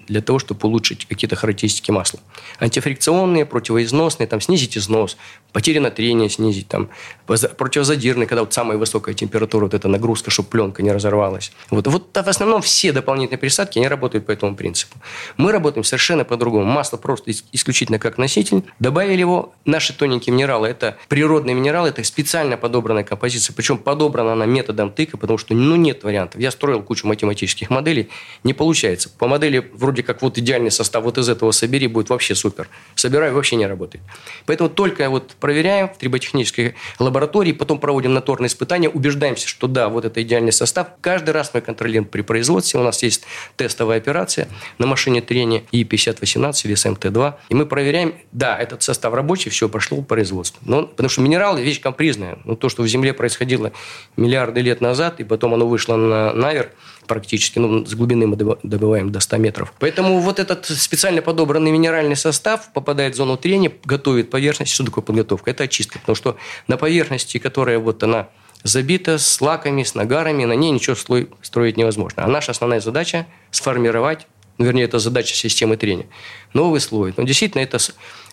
для 0.09 0.21
того, 0.21 0.39
чтобы 0.39 0.61
улучшить 0.69 1.07
какие-то 1.07 1.37
характеристики 1.37 1.91
масла. 1.91 2.21
Антифрикционные, 2.59 3.47
противоизносные, 3.47 4.27
там, 4.27 4.41
снизить 4.41 4.77
износ, 4.77 5.17
потери 5.53 5.79
на 5.79 5.91
трение 5.91 6.29
снизить, 6.29 6.69
там, 6.69 6.89
противозадирные, 7.27 8.27
когда 8.27 8.43
вот 8.43 8.53
самая 8.53 8.79
высокая 8.79 9.15
температура, 9.15 9.65
вот 9.65 9.75
эта 9.75 9.89
нагрузка, 9.89 10.31
чтобы 10.31 10.49
пленка 10.49 10.83
не 10.83 10.93
разорвалась. 10.93 11.53
Вот, 11.71 11.87
вот 11.87 12.09
в 12.15 12.29
основном 12.29 12.63
все 12.63 12.93
дополнительные 12.93 13.39
присадки, 13.39 13.79
они 13.79 13.89
работают 13.89 14.27
по 14.27 14.33
этому 14.33 14.57
принципу. 14.57 14.97
Мы 15.37 15.53
работаем 15.53 15.85
совершенно 15.85 16.25
по-другому. 16.25 16.65
Масло 16.65 16.97
просто 16.97 17.33
исключительно 17.53 17.99
как 17.99 18.19
носитель. 18.19 18.65
Добавили 18.79 19.21
его. 19.21 19.55
Наши 19.65 19.93
тоненькие 19.93 20.35
минералы– 20.35 20.69
это 20.69 20.97
природные 21.09 21.55
минералы, 21.55 21.91
это 21.91 22.03
специально 22.05 22.57
подобранная 22.57 23.05
композиция. 23.05 23.55
Причем 23.55 23.79
подобрана 23.79 24.33
она 24.33 24.47
методом 24.47 24.91
тыка, 24.91 25.17
потому 25.17 25.39
что 25.39 25.55
ну, 25.55 25.77
нет 25.77 25.94
вариантов. 26.03 26.41
Я 26.41 26.51
строил 26.51 26.83
кучу 26.83 27.07
математических 27.07 27.71
моделей, 27.71 28.09
не 28.43 28.55
получается. 28.55 29.09
По 29.09 29.29
модели 29.29 29.71
вроде 29.75 30.03
как 30.03 30.23
вот 30.23 30.39
идеальный 30.39 30.71
состав, 30.71 31.05
вот 31.05 31.19
из 31.19 31.29
этого 31.29 31.53
собери, 31.53 31.87
будет 31.87 32.11
вообще 32.11 32.35
супер. 32.35 32.69
Собираю, 32.95 33.35
вообще 33.35 33.57
не 33.57 33.67
работает. 33.67 34.03
Поэтому 34.47 34.71
только 34.71 35.09
вот 35.11 35.35
проверяем 35.39 35.89
в 35.89 35.99
триботехнической 35.99 36.75
лаборатории, 36.99 37.53
потом 37.53 37.79
проводим 37.79 38.15
наторные 38.15 38.49
испытания, 38.49 38.89
убеждаемся, 38.89 39.47
что 39.47 39.67
да, 39.67 39.89
вот 39.89 40.05
это 40.05 40.23
идеальный 40.23 40.53
состав. 40.53 40.89
Каждый 41.01 41.31
раз 41.31 41.53
мы 41.53 41.61
контролируем 41.61 42.07
при 42.07 42.23
производстве. 42.23 42.81
У 42.81 42.83
нас 42.83 43.03
есть 43.03 43.25
тестовая 43.57 43.99
операция 43.99 44.49
на 44.79 44.87
машине 44.87 45.21
трения 45.21 45.63
И5018 45.73 46.61
или 46.65 46.75
СМТ-2. 46.75 47.35
И 47.51 47.55
мы 47.55 47.67
проверяем, 47.67 48.15
да, 48.33 48.57
этот 48.59 48.83
состав 48.83 49.13
рабочий, 49.13 49.51
все, 49.51 49.69
пошло 49.69 50.01
производство. 50.03 50.61
Но, 50.65 50.87
потому 50.87 51.09
что 51.09 51.21
минералы– 51.21 51.63
вещь 51.65 51.81
капризная. 51.81 52.39
Ну, 52.45 52.57
то, 52.57 52.69
что 52.69 52.83
в 52.83 52.89
Земле 52.89 53.13
происходило 53.13 53.73
миллиарды 54.17 54.61
лет 54.61 54.81
назад, 54.81 55.21
и 55.21 55.25
потом 55.25 55.55
оно 55.55 55.67
вышло 55.67 55.84
на 55.89 56.33
наверх, 56.33 56.71
практически, 57.07 57.59
ну, 57.59 57.85
с 57.85 57.95
глубины 57.95 58.27
мы 58.27 58.37
добываем 58.63 59.11
до 59.11 59.21
100 59.21 59.37
метров. 59.37 59.73
Поэтому 59.79 60.21
вот 60.21 60.39
этот 60.39 60.67
специально 60.67 61.23
подобранный 61.23 61.71
минеральный 61.71 62.17
состав 62.17 62.73
попадает 62.73 63.15
в 63.15 63.17
зону 63.17 63.37
трения, 63.37 63.73
готовит 63.85 64.31
поверхность. 64.31 64.73
Что 64.73 64.85
такое 64.85 65.05
подготовка? 65.05 65.51
Это 65.51 65.65
очистка. 65.65 65.99
Потому 65.99 66.17
что 66.17 66.37
на 66.67 66.77
поверхности, 66.77 67.39
которая 67.39 67.79
вот 67.79 68.03
она 68.03 68.29
забита 68.63 69.19
с 69.19 69.41
лаками, 69.41 69.83
с 69.83 69.95
нагарами, 69.95 70.45
на 70.45 70.55
ней 70.55 70.71
ничего 70.71 70.97
строить 71.43 71.77
невозможно. 71.77 72.25
А 72.25 72.29
наша 72.29 72.53
основная 72.53 72.81
задача– 72.81 73.27
сформировать, 73.51 74.27
ну, 74.57 74.65
вернее, 74.65 74.85
это 74.85 74.99
задача 74.99 75.35
системы 75.35 75.77
трения, 75.77 76.07
новый 76.55 76.81
слой. 76.81 77.13
Но 77.17 77.25
действительно, 77.25 77.61
это 77.61 77.79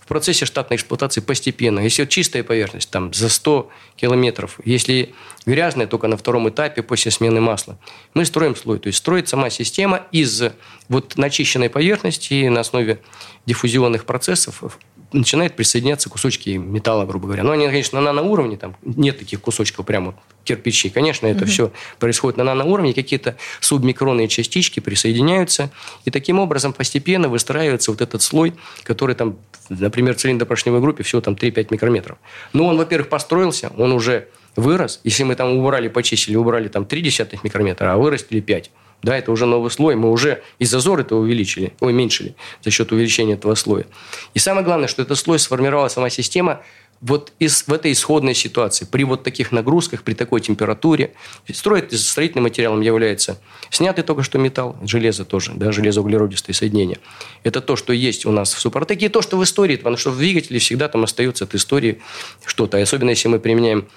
процессе 0.08 0.46
штатной 0.46 0.78
эксплуатации 0.78 1.22
постепенно. 1.22 1.80
Если 1.80 2.02
вот 2.04 2.10
чистая 2.10 2.44
поверхность, 2.44 2.90
там, 2.90 3.14
за 3.14 3.30
100 3.30 3.70
километров, 3.96 4.60
если 4.66 5.14
грязная, 5.46 5.88
только 5.88 6.08
на 6.08 6.18
втором 6.18 6.50
этапе 6.50 6.84
после 6.84 7.12
смены 7.12 7.42
масла, 7.42 7.78
мы 8.14 8.26
строим 8.26 8.56
слой. 8.56 8.80
То 8.80 8.88
есть 8.88 9.00
строит 9.00 9.30
сама 9.30 9.50
система 9.50 10.06
из 10.12 10.44
вот 10.90 11.18
начищенной 11.18 11.70
поверхности 11.70 12.48
на 12.48 12.62
основе 12.62 13.00
диффузионных 13.46 14.06
процессов 14.06 14.64
начинает 15.14 15.56
присоединяться 15.56 16.10
кусочки 16.10 16.52
металла, 16.52 17.06
грубо 17.06 17.28
говоря. 17.28 17.44
Но 17.44 17.52
они, 17.52 17.66
конечно, 17.66 18.00
на 18.00 18.14
наноуровне, 18.14 18.58
там 18.58 18.76
нет 18.84 19.20
таких 19.20 19.42
кусочков 19.42 19.86
прямо 19.86 20.16
кирпичей. 20.44 20.90
Конечно, 20.90 21.28
это 21.28 21.44
угу. 21.44 21.52
все 21.52 21.72
происходит 22.00 22.38
на 22.38 22.44
наноуровне, 22.44 22.94
какие-то 22.94 23.36
субмикронные 23.60 24.28
частички 24.28 24.80
присоединяются, 24.80 25.72
и 26.06 26.12
таким 26.12 26.40
образом 26.40 26.74
постепенно 26.74 27.30
выстраивается 27.30 27.92
вот 27.92 28.02
этот 28.02 28.22
слой, 28.22 28.54
который 28.84 29.16
там, 29.16 29.38
например, 29.70 30.16
в 30.16 30.18
цилиндропоршневой 30.18 30.82
группе 30.82 31.04
всего 31.04 31.22
там 31.22 31.34
3-5 31.34 31.68
микрометров. 31.72 32.18
Но 32.54 32.66
он, 32.66 32.78
во-первых, 32.78 33.10
построился, 33.10 33.72
он 33.78 33.92
уже 33.92 34.28
вырос. 34.56 35.00
Если 35.04 35.24
мы 35.24 35.36
там 35.36 35.58
убрали, 35.58 35.88
почистили, 35.88 36.36
убрали 36.36 36.68
там 36.68 36.84
0,3 36.84 37.40
микрометра, 37.44 37.94
а 37.94 37.98
вырастили 37.98 38.40
5, 38.40 38.72
да, 39.02 39.18
это 39.18 39.32
уже 39.32 39.46
новый 39.46 39.72
слой. 39.72 39.96
Мы 39.96 40.12
уже 40.12 40.44
и 40.60 40.66
зазор 40.66 41.00
это 41.00 41.16
увеличили, 41.16 41.74
уменьшили 41.80 42.36
за 42.64 42.72
счет 42.72 42.92
увеличения 42.92 43.34
этого 43.34 43.56
слоя. 43.56 43.86
И 44.34 44.40
самое 44.40 44.64
главное, 44.66 44.88
что 44.88 45.02
этот 45.02 45.18
слой 45.18 45.40
сформировала 45.40 45.88
сама 45.88 46.10
система 46.10 46.62
вот 47.02 47.34
из, 47.40 47.64
в 47.68 47.74
этой 47.74 47.92
исходной 47.92 48.36
ситуации, 48.36 48.86
при 48.86 49.04
вот 49.04 49.24
таких 49.24 49.52
нагрузках, 49.52 50.04
при 50.04 50.14
такой 50.14 50.40
температуре, 50.40 51.14
строить 51.52 51.92
строительным 52.00 52.44
материалом 52.44 52.82
является 52.82 53.40
снятый 53.72 54.04
только 54.04 54.22
что 54.22 54.38
металл, 54.38 54.78
железо 54.84 55.26
тоже, 55.26 55.54
да, 55.56 55.72
железоуглеродистые 55.72 56.54
соединения. 56.54 57.00
Это 57.44 57.60
то, 57.60 57.76
что 57.76 57.92
есть 57.92 58.26
у 58.28 58.32
нас 58.32 58.54
в 58.54 58.60
Супротеке, 58.60 59.08
и 59.08 59.10
то, 59.10 59.24
что 59.24 59.38
в 59.38 59.44
истории, 59.44 59.78
потому 59.78 59.98
что 59.98 60.12
в 60.12 60.18
двигателе 60.18 60.60
всегда 60.60 60.88
там 60.90 61.04
остается 61.04 61.46
от 61.46 61.56
истории 61.56 62.02
что-то. 62.46 62.80
Особенно, 62.80 63.10
если 63.10 63.28
мы 63.30 63.40
применяем 63.40 63.88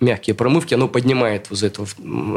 мягкие 0.00 0.34
промывки, 0.34 0.72
оно 0.72 0.88
поднимает 0.88 1.50
вот 1.50 1.62
это, 1.62 1.84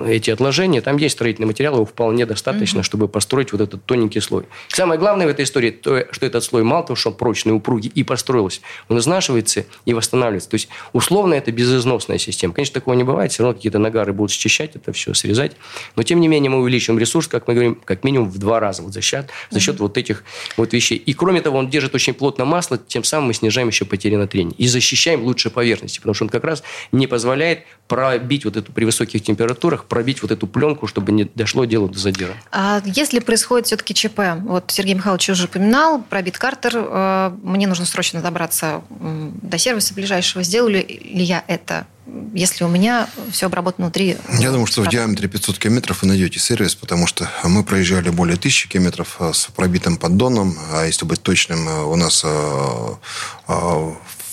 эти 0.08 0.30
отложения. 0.30 0.82
Там 0.82 0.98
есть 0.98 1.16
строительный 1.16 1.48
материал, 1.48 1.76
его 1.76 1.86
вполне 1.86 2.26
достаточно, 2.26 2.80
mm-hmm. 2.80 2.84
чтобы 2.84 3.08
построить 3.08 3.54
вот 3.54 3.62
этот 3.62 3.86
тоненький 3.86 4.20
слой. 4.20 4.46
Самое 4.68 5.00
главное 5.00 5.26
в 5.26 5.30
этой 5.30 5.46
истории, 5.46 5.72
то, 5.72 6.06
что 6.12 6.26
этот 6.26 6.44
слой 6.44 6.64
мало 6.64 6.84
того, 6.84 6.96
что 6.96 7.12
он 7.12 7.16
прочный, 7.16 7.54
упругий 7.54 7.90
и 7.96 8.04
построился, 8.04 8.60
он 8.90 8.98
изнашивается 9.00 9.66
и 9.86 9.94
восстанавливается. 9.94 10.17
То 10.18 10.56
есть, 10.56 10.70
условно, 10.94 11.34
это 11.34 11.52
безызносная 11.52 12.18
система. 12.18 12.54
Конечно, 12.54 12.74
такого 12.74 12.96
не 12.96 13.04
бывает, 13.04 13.32
все 13.32 13.44
равно 13.44 13.56
какие-то 13.56 13.80
нагары 13.80 14.14
будут 14.14 14.32
счищать 14.32 14.76
это 14.76 14.92
все, 14.94 15.14
срезать. 15.14 15.54
Но, 15.96 16.04
тем 16.04 16.20
не 16.20 16.28
менее, 16.28 16.50
мы 16.50 16.60
увеличиваем 16.60 17.00
ресурс, 17.00 17.28
как 17.28 17.48
мы 17.48 17.54
говорим, 17.54 17.80
как 17.84 18.04
минимум 18.04 18.30
в 18.30 18.38
два 18.38 18.60
раза 18.60 18.82
вот 18.82 18.94
за 18.94 19.02
счет, 19.02 19.30
за 19.50 19.60
счет 19.60 19.76
mm-hmm. 19.76 19.80
вот 19.80 19.98
этих 19.98 20.24
вот 20.58 20.74
вещей. 20.74 20.98
И, 20.98 21.14
кроме 21.14 21.42
того, 21.42 21.58
он 21.58 21.70
держит 21.70 21.96
очень 21.96 22.14
плотно 22.14 22.46
масло, 22.46 22.78
тем 22.78 23.04
самым 23.04 23.28
мы 23.28 23.34
снижаем 23.34 23.68
еще 23.68 23.86
потери 23.86 24.16
на 24.16 24.28
трение. 24.28 24.56
И 24.58 24.68
защищаем 24.68 25.24
лучше 25.24 25.50
поверхности, 25.50 26.00
потому 26.00 26.14
что 26.14 26.26
он 26.26 26.30
как 26.30 26.44
раз 26.44 26.64
не 26.92 27.08
позволяет 27.08 27.60
пробить 27.88 28.46
вот 28.46 28.58
эту 28.58 28.72
при 28.72 28.86
высоких 28.86 29.24
температурах, 29.24 29.86
пробить 29.86 30.22
вот 30.22 30.32
эту 30.32 30.48
пленку, 30.48 30.88
чтобы 30.88 31.12
не 31.12 31.24
дошло 31.24 31.66
дело 31.66 31.90
до 31.90 31.98
задира. 31.98 32.34
А 32.52 32.82
если 32.86 33.20
происходит 33.20 33.68
все-таки 33.68 33.94
ЧП, 33.94 34.20
вот 34.44 34.66
Сергей 34.72 34.96
Михайлович 34.96 35.30
уже 35.30 35.46
упоминал, 35.46 36.02
пробит 36.02 36.38
картер, 36.38 36.74
э, 36.76 37.32
мне 37.44 37.68
нужно 37.68 37.86
срочно 37.86 38.22
добраться 38.22 38.82
до 38.90 39.58
сервиса 39.58 39.94
ближайшего. 40.08 40.44
Сделали 40.44 40.80
ли 41.04 41.24
я 41.24 41.44
это? 41.48 41.86
если 42.34 42.64
у 42.64 42.70
меня 42.70 43.10
все 43.32 43.48
обработано 43.48 43.88
внутри. 43.88 44.16
Я 44.40 44.52
думаю, 44.52 44.66
что 44.66 44.82
в 44.82 44.88
диаметре 44.88 45.28
500 45.28 45.60
километров 45.60 46.02
вы 46.02 46.08
найдете 46.08 46.40
сервис, 46.40 46.74
потому 46.74 47.06
что 47.06 47.30
мы 47.44 47.66
проезжали 47.66 48.10
более 48.12 48.38
1000 48.38 48.70
километров 48.70 49.18
э, 49.20 49.32
с 49.34 49.48
пробитым 49.48 49.98
поддоном, 49.98 50.58
а 50.72 50.86
если 50.86 51.04
быть 51.04 51.22
точным, 51.22 51.68
э, 51.68 51.84
у 51.84 51.98
нас 51.98 52.26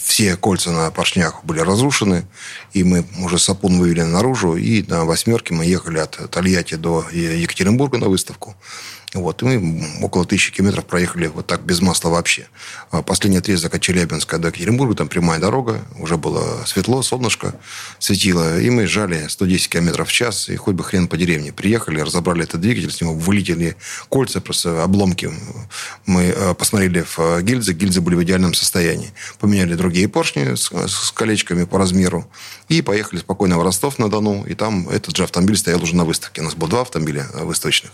все 0.04 0.36
кольца 0.36 0.70
на 0.70 0.90
поршнях 0.92 1.44
были 1.44 1.58
разрушены, 1.58 2.26
и 2.74 2.84
мы 2.84 3.04
уже 3.18 3.38
сапун 3.38 3.80
вывели 3.80 4.02
наружу, 4.02 4.54
и 4.54 4.84
на 4.86 5.04
восьмерке 5.04 5.52
мы 5.54 5.64
ехали 5.64 5.98
от 5.98 6.30
Тольятти 6.30 6.76
до 6.76 7.04
Екатеринбурга 7.10 7.98
на 7.98 8.08
выставку. 8.08 8.54
Вот, 9.14 9.42
и 9.42 9.44
мы 9.44 9.86
около 10.02 10.24
тысячи 10.24 10.52
километров 10.52 10.86
проехали 10.86 11.28
вот 11.28 11.46
так 11.46 11.62
без 11.62 11.80
масла 11.80 12.08
вообще. 12.08 12.48
А 12.90 13.00
последний 13.00 13.38
отрезок 13.38 13.72
от 13.72 13.80
Челябинска 13.80 14.38
до 14.38 14.48
Екатеринбурга, 14.48 14.96
там 14.96 15.08
прямая 15.08 15.38
дорога, 15.38 15.82
уже 16.00 16.16
было 16.16 16.64
светло, 16.66 17.00
солнышко 17.00 17.54
светило, 18.00 18.60
и 18.60 18.70
мы 18.70 18.88
жали 18.88 19.28
110 19.28 19.68
километров 19.68 20.08
в 20.08 20.12
час, 20.12 20.48
и 20.48 20.56
хоть 20.56 20.74
бы 20.74 20.82
хрен 20.82 21.06
по 21.06 21.16
деревне. 21.16 21.52
Приехали, 21.52 22.00
разобрали 22.00 22.42
этот 22.42 22.60
двигатель, 22.60 22.90
с 22.90 23.00
него 23.00 23.14
вылетели 23.14 23.76
кольца, 24.08 24.40
просто 24.40 24.82
обломки. 24.82 25.30
Мы 26.06 26.24
э, 26.24 26.54
посмотрели 26.54 27.02
в 27.02 27.18
э, 27.20 27.42
гильзы, 27.42 27.72
гильзы 27.72 28.00
были 28.00 28.16
в 28.16 28.24
идеальном 28.24 28.52
состоянии. 28.52 29.12
Поменяли 29.38 29.74
другие 29.74 30.08
поршни 30.08 30.56
с, 30.56 30.72
с 30.72 31.12
колечками 31.12 31.64
по 31.64 31.78
размеру, 31.78 32.28
и 32.68 32.82
поехали 32.82 33.20
спокойно 33.20 33.58
в 33.58 33.62
Ростов-на-Дону, 33.62 34.44
и 34.44 34.54
там 34.54 34.88
этот 34.88 35.16
же 35.16 35.22
автомобиль 35.22 35.56
стоял 35.56 35.80
уже 35.80 35.94
на 35.94 36.04
выставке. 36.04 36.40
У 36.40 36.44
нас 36.44 36.54
было 36.56 36.68
два 36.68 36.80
автомобиля 36.80 37.28
выставочных. 37.34 37.92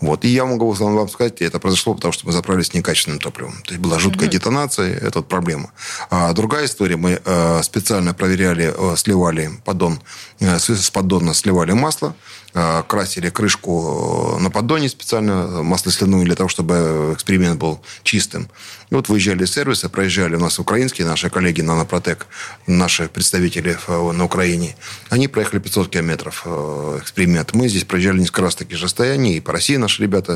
Вот. 0.00 0.24
И 0.24 0.28
я 0.28 0.49
могу 0.50 0.70
вам 0.72 1.08
сказать, 1.08 1.40
это 1.42 1.58
произошло, 1.58 1.94
потому 1.94 2.12
что 2.12 2.26
мы 2.26 2.32
заправились 2.32 2.74
некачественным 2.74 3.20
топливом. 3.20 3.62
То 3.64 3.72
есть 3.72 3.80
была 3.80 3.98
жуткая 3.98 4.28
mm-hmm. 4.28 4.32
детонация, 4.32 4.94
это 4.94 5.22
проблема. 5.22 5.72
А 6.10 6.32
другая 6.32 6.66
история, 6.66 6.96
мы 6.96 7.20
э, 7.24 7.62
специально 7.62 8.14
проверяли, 8.14 8.72
э, 8.76 8.96
сливали 8.96 9.50
поддон, 9.64 10.00
э, 10.40 10.58
с 10.58 10.90
поддона 10.90 11.34
сливали 11.34 11.72
масло, 11.72 12.14
красили 12.88 13.30
крышку 13.30 14.36
на 14.40 14.50
поддоне 14.50 14.88
специально, 14.88 15.62
масло-сляную, 15.62 16.24
для 16.24 16.34
того, 16.34 16.48
чтобы 16.48 17.12
эксперимент 17.14 17.60
был 17.60 17.80
чистым. 18.02 18.48
И 18.90 18.94
вот 18.94 19.08
выезжали 19.08 19.44
из 19.44 19.52
сервиса, 19.52 19.88
проезжали 19.88 20.34
у 20.34 20.40
нас 20.40 20.58
украинские 20.58 21.06
наши 21.06 21.30
коллеги 21.30 21.60
Нанопротек, 21.60 22.26
наши 22.66 23.08
представители 23.08 23.78
на 23.86 24.24
Украине. 24.24 24.74
Они 25.10 25.28
проехали 25.28 25.60
500 25.60 25.90
километров 25.90 26.44
эксперимент. 27.00 27.54
Мы 27.54 27.68
здесь 27.68 27.84
проезжали 27.84 28.18
несколько 28.18 28.42
раз 28.42 28.56
такие 28.56 28.78
же 28.78 28.86
расстояния, 28.86 29.36
и 29.36 29.40
по 29.40 29.52
России 29.52 29.76
наши 29.76 30.02
ребята 30.02 30.29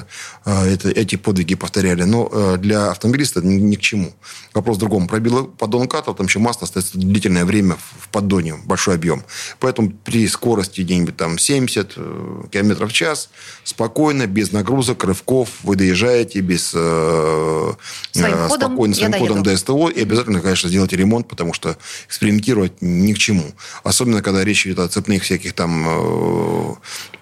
а, 0.44 0.66
это, 0.66 0.90
эти 0.90 1.16
подвиги 1.16 1.54
повторяли. 1.54 2.02
Но 2.04 2.28
э, 2.30 2.57
для 2.59 2.90
автомобилиста 2.90 3.40
ни, 3.40 3.54
ни 3.54 3.76
к 3.76 3.80
чему. 3.80 4.12
Вопрос 4.52 4.76
в 4.76 4.80
другом. 4.80 5.07
Пробило 5.07 5.44
поддон 5.44 5.88
катов, 5.88 6.16
там 6.16 6.26
еще 6.26 6.38
масло 6.38 6.64
остается 6.64 6.98
длительное 6.98 7.44
время 7.44 7.76
в 8.00 8.09
поддоне, 8.09 8.54
большой 8.64 8.94
объем. 8.94 9.24
Поэтому 9.61 9.90
при 9.90 10.26
скорости 10.28 10.83
где-нибудь 10.83 11.16
там 11.16 11.38
70 11.38 11.92
э, 11.96 12.42
км 12.50 12.87
в 12.87 12.92
час, 12.92 13.30
спокойно, 13.64 14.26
без 14.26 14.52
нагрузок, 14.52 15.04
рывков, 15.04 15.48
вы 15.62 15.76
доезжаете 15.76 16.40
без 16.40 16.72
э, 16.74 17.72
своим 18.12 18.35
э, 18.35 18.48
ходом 18.48 18.74
спокойно 18.74 18.94
своим 18.94 19.12
ходом 19.12 19.42
до 19.42 19.57
СТО. 19.57 19.88
И 19.88 20.02
обязательно, 20.02 20.40
конечно, 20.40 20.68
сделайте 20.68 20.96
ремонт, 20.96 21.28
потому 21.28 21.52
что 21.52 21.76
экспериментировать 22.07 22.80
ни 22.80 23.12
к 23.12 23.18
чему. 23.18 23.44
Особенно, 23.83 24.22
когда 24.22 24.44
речь 24.44 24.66
идет 24.66 24.78
о 24.80 24.88
цепных 24.88 25.22
всяких 25.22 25.52
там 25.52 25.85
э, 25.87 26.74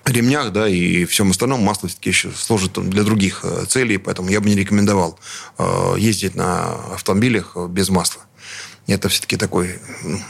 ремнях, 0.04 0.52
да, 0.52 0.68
и 0.68 1.04
всем 1.04 1.30
остальном 1.30 1.60
масло 1.60 1.88
все-таки 1.88 2.10
еще 2.10 2.30
служит 2.30 2.72
для 2.72 3.02
других 3.02 3.40
э, 3.44 3.64
целей, 3.66 3.98
поэтому 3.98 4.30
я 4.30 4.40
бы 4.40 4.48
не 4.48 4.56
рекомендовал 4.56 5.18
э, 5.58 5.94
ездить 5.98 6.34
на 6.34 6.74
автомобилях 6.94 7.56
без 7.68 7.88
масла 7.88 8.22
это 8.86 9.08
все-таки 9.08 9.36
такой 9.36 9.78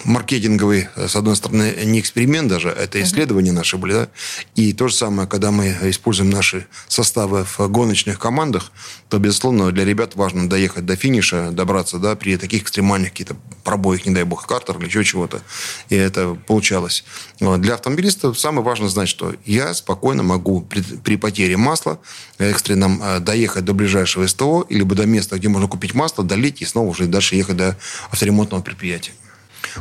маркетинговый, 0.05 0.89
с 0.97 1.17
одной 1.17 1.37
стороны, 1.37 1.75
не 1.85 2.01
эксперимент 2.01 2.49
даже, 2.49 2.69
это 2.69 3.03
исследования 3.03 3.53
наши 3.53 3.77
были, 3.79 3.93
да? 3.93 4.09
И 4.55 4.73
то 4.73 4.89
же 4.89 4.95
самое, 4.95 5.27
когда 5.27 5.51
мы 5.51 5.77
используем 5.83 6.31
наши 6.31 6.67
составы 6.87 7.45
в 7.45 7.69
гоночных 7.69 8.19
командах, 8.19 8.71
то, 9.09 9.19
безусловно, 9.19 9.73
для 9.73 9.85
ребят 9.85 10.17
важно 10.17 10.49
доехать 10.49 10.85
до 10.85 10.97
финиша, 10.97 11.51
добраться, 11.51 11.99
да, 11.99 12.15
при 12.15 12.37
таких 12.37 12.63
экстремальных 12.63 13.11
каких-то 13.11 13.37
пробоях, 13.65 14.07
не 14.07 14.15
дай 14.15 14.25
бог, 14.25 14.47
картер 14.47 14.79
или 14.79 14.87
еще 14.87 15.05
чего-то. 15.05 15.41
И 15.89 15.95
это 15.95 16.37
получалось. 16.47 17.05
Для 17.41 17.75
автомобилиста 17.75 18.35
самое 18.35 18.65
важное 18.65 18.89
знать, 18.89 19.09
что 19.09 19.35
я 19.47 19.73
спокойно 19.75 20.23
могу 20.23 20.61
при, 20.61 20.83
при 20.83 21.17
потере 21.17 21.57
масла 21.57 21.99
экстренном 22.39 23.03
э, 23.03 23.21
доехать 23.21 23.65
до 23.65 23.73
ближайшего 23.73 24.27
СТО, 24.27 24.67
либо 24.69 24.95
до 24.95 25.07
места, 25.07 25.37
где 25.37 25.49
можно 25.49 25.69
купить 25.69 25.95
масло, 25.95 26.25
долить 26.25 26.61
и 26.61 26.65
снова 26.65 26.89
уже 26.89 27.07
дальше 27.07 27.37
ехать 27.37 27.57
до 27.57 27.77
авторемонта 28.11 28.42
ремонтного 28.43 28.63
предприятия. 28.63 29.13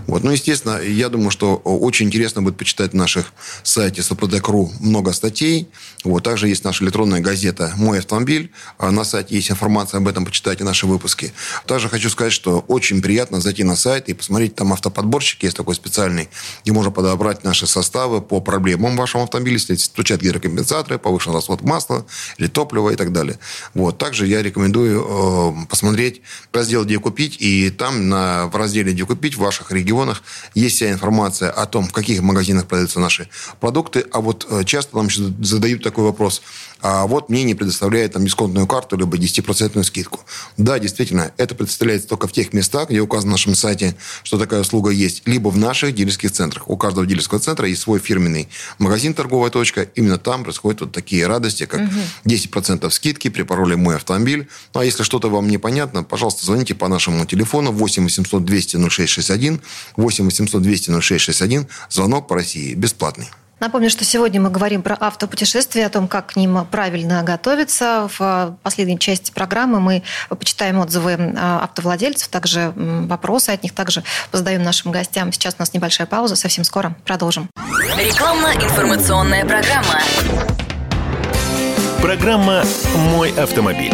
Вот. 0.07 0.23
Ну, 0.23 0.31
естественно, 0.31 0.79
я 0.79 1.09
думаю, 1.09 1.31
что 1.31 1.55
очень 1.55 2.07
интересно 2.07 2.41
будет 2.41 2.57
почитать 2.57 2.93
на 2.93 3.01
наших 3.01 3.33
сайте 3.63 4.03
Сопродек.ру 4.03 4.71
много 4.79 5.13
статей. 5.13 5.67
Вот. 6.03 6.23
Также 6.23 6.47
есть 6.47 6.63
наша 6.63 6.83
электронная 6.83 7.19
газета 7.19 7.73
«Мой 7.77 7.99
автомобиль». 7.99 8.51
А 8.77 8.91
на 8.91 9.03
сайте 9.03 9.35
есть 9.35 9.51
информация 9.51 9.99
об 9.99 10.07
этом, 10.07 10.25
почитайте 10.25 10.63
наши 10.63 10.85
выпуски. 10.87 11.33
Также 11.65 11.89
хочу 11.89 12.09
сказать, 12.09 12.33
что 12.33 12.59
очень 12.67 13.01
приятно 13.01 13.41
зайти 13.41 13.63
на 13.63 13.75
сайт 13.75 14.09
и 14.09 14.13
посмотреть, 14.13 14.55
там 14.55 14.73
автоподборщик 14.73 15.43
есть 15.43 15.57
такой 15.57 15.75
специальный, 15.75 16.29
где 16.63 16.71
можно 16.71 16.91
подобрать 16.91 17.43
наши 17.43 17.67
составы 17.67 18.21
по 18.21 18.41
проблемам 18.41 18.95
вашего 18.95 19.23
автомобиля, 19.23 19.55
если 19.55 19.75
стучат 19.75 20.21
гидрокомпенсаторы, 20.21 20.99
повышен 20.99 21.33
расход 21.33 21.61
масла 21.61 22.05
или 22.37 22.47
топлива 22.47 22.89
и 22.91 22.95
так 22.95 23.11
далее. 23.11 23.39
Вот. 23.73 23.97
Также 23.97 24.27
я 24.27 24.41
рекомендую 24.41 25.01
э, 25.01 25.65
посмотреть 25.67 26.21
раздел 26.53 26.85
«Где 26.85 26.99
купить», 26.99 27.37
и 27.39 27.69
там 27.69 28.09
на, 28.09 28.47
в 28.47 28.55
разделе 28.55 28.93
«Где 28.93 29.05
купить» 29.05 29.35
в 29.35 29.39
ваших 29.39 29.70
регионах 29.71 30.23
есть 30.53 30.77
вся 30.77 30.91
информация 30.91 31.49
о 31.51 31.65
том, 31.65 31.87
в 31.87 31.91
каких 31.91 32.21
магазинах 32.21 32.67
продаются 32.67 32.99
наши 32.99 33.29
продукты. 33.59 34.05
А 34.11 34.21
вот 34.21 34.47
э, 34.49 34.63
часто 34.63 34.97
нам 34.97 35.09
задают 35.09 35.83
такой 35.83 36.03
вопрос. 36.03 36.41
А 36.81 37.05
вот 37.05 37.29
мне 37.29 37.43
не 37.43 37.55
предоставляют 37.55 38.13
там 38.13 38.25
дисконтную 38.25 38.67
карту, 38.67 38.97
либо 38.97 39.17
10% 39.17 39.83
скидку. 39.83 40.21
Да, 40.57 40.79
действительно, 40.79 41.31
это 41.37 41.55
представляется 41.55 42.07
только 42.07 42.27
в 42.27 42.31
тех 42.31 42.53
местах, 42.53 42.89
где 42.89 42.99
указано 42.99 43.31
на 43.31 43.33
нашем 43.33 43.55
сайте, 43.55 43.95
что 44.23 44.37
такая 44.37 44.61
услуга 44.61 44.89
есть, 44.89 45.21
либо 45.25 45.49
в 45.49 45.57
наших 45.57 45.93
дилерских 45.95 46.31
центрах. 46.31 46.69
У 46.69 46.77
каждого 46.77 47.05
дилерского 47.05 47.39
центра 47.39 47.67
есть 47.67 47.81
свой 47.81 47.99
фирменный 47.99 48.49
магазин 48.79 49.13
«Торговая 49.13 49.51
точка». 49.51 49.83
Именно 49.95 50.17
там 50.17 50.43
происходят 50.43 50.81
вот 50.81 50.91
такие 50.91 51.27
радости, 51.27 51.65
как 51.65 51.81
угу. 51.81 51.89
10% 52.25 52.89
скидки 52.89 53.29
при 53.29 53.43
пароле 53.43 53.75
«Мой 53.75 53.95
автомобиль». 53.95 54.47
Ну, 54.73 54.81
а 54.81 54.85
если 54.85 55.03
что-то 55.03 55.29
вам 55.29 55.47
непонятно, 55.47 56.03
пожалуйста, 56.03 56.45
звоните 56.45 56.75
по 56.75 56.87
нашему 56.87 57.25
телефону 57.25 57.71
8 57.71 58.03
800 58.03 58.43
200 58.43 58.89
0661, 58.89 59.61
8 59.95 60.25
800 60.25 60.61
200 60.61 60.91
0661, 61.01 61.67
звонок 61.89 62.27
по 62.27 62.35
России 62.35 62.73
бесплатный. 62.73 63.29
Напомню, 63.61 63.91
что 63.91 64.03
сегодня 64.03 64.41
мы 64.41 64.49
говорим 64.49 64.81
про 64.81 64.97
автопутешествия, 64.99 65.85
о 65.85 65.89
том, 65.89 66.07
как 66.07 66.33
к 66.33 66.35
ним 66.35 66.65
правильно 66.65 67.21
готовиться. 67.21 68.09
В 68.17 68.57
последней 68.63 68.97
части 68.97 69.31
программы 69.31 69.79
мы 69.79 70.01
почитаем 70.29 70.79
отзывы 70.79 71.35
а, 71.37 71.63
автовладельцев, 71.63 72.29
также 72.29 72.73
вопросы 72.75 73.51
от 73.51 73.61
них 73.61 73.75
также 73.75 74.03
задаем 74.31 74.63
нашим 74.63 74.91
гостям. 74.91 75.31
Сейчас 75.31 75.53
у 75.59 75.61
нас 75.61 75.75
небольшая 75.75 76.07
пауза, 76.07 76.35
совсем 76.35 76.63
скоро 76.63 76.95
продолжим. 77.05 77.51
Рекламно-информационная 77.99 79.45
программа. 79.45 80.01
Программа 82.01 82.63
«Мой 82.95 83.31
автомобиль». 83.31 83.93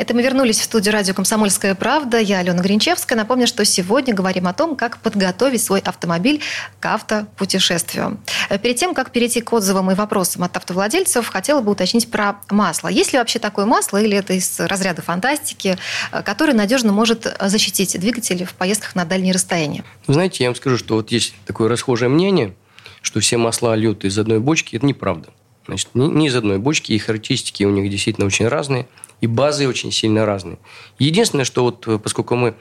Это 0.00 0.14
мы 0.14 0.22
вернулись 0.22 0.58
в 0.58 0.64
студию 0.64 0.94
радио 0.94 1.12
«Комсомольская 1.12 1.74
правда». 1.74 2.18
Я 2.18 2.38
Алена 2.38 2.62
Гринчевская. 2.62 3.18
Напомню, 3.18 3.46
что 3.46 3.66
сегодня 3.66 4.14
говорим 4.14 4.46
о 4.46 4.54
том, 4.54 4.74
как 4.74 4.96
подготовить 4.96 5.62
свой 5.62 5.80
автомобиль 5.80 6.40
к 6.78 6.86
автопутешествию. 6.86 8.18
Перед 8.62 8.76
тем, 8.76 8.94
как 8.94 9.12
перейти 9.12 9.42
к 9.42 9.52
отзывам 9.52 9.90
и 9.90 9.94
вопросам 9.94 10.42
от 10.42 10.56
автовладельцев, 10.56 11.28
хотела 11.28 11.60
бы 11.60 11.72
уточнить 11.72 12.10
про 12.10 12.36
масло. 12.48 12.88
Есть 12.88 13.12
ли 13.12 13.18
вообще 13.18 13.38
такое 13.38 13.66
масло, 13.66 13.98
или 13.98 14.16
это 14.16 14.32
из 14.32 14.58
разряда 14.58 15.02
фантастики, 15.02 15.76
которое 16.24 16.54
надежно 16.54 16.92
может 16.92 17.36
защитить 17.38 18.00
двигатель 18.00 18.46
в 18.46 18.54
поездках 18.54 18.94
на 18.94 19.04
дальние 19.04 19.34
расстояния? 19.34 19.84
Знаете, 20.06 20.44
я 20.44 20.48
вам 20.48 20.56
скажу, 20.56 20.78
что 20.78 20.94
вот 20.94 21.12
есть 21.12 21.34
такое 21.44 21.68
расхожее 21.68 22.08
мнение, 22.08 22.54
что 23.02 23.20
все 23.20 23.36
масла 23.36 23.76
льют 23.76 24.06
из 24.06 24.18
одной 24.18 24.40
бочки. 24.40 24.76
Это 24.76 24.86
неправда. 24.86 25.28
Значит, 25.66 25.90
не 25.92 26.28
из 26.28 26.34
одной 26.34 26.56
бочки, 26.56 26.92
и 26.92 26.98
характеристики 26.98 27.64
у 27.64 27.70
них 27.70 27.90
действительно 27.90 28.26
очень 28.26 28.48
разные 28.48 28.88
и 29.20 29.26
базы 29.26 29.68
очень 29.68 29.92
сильно 29.92 30.24
разные. 30.26 30.58
Единственное, 30.98 31.44
что 31.44 31.64
вот 31.64 31.86
э, 31.86 31.98
поскольку 31.98 32.36
мы 32.36 32.54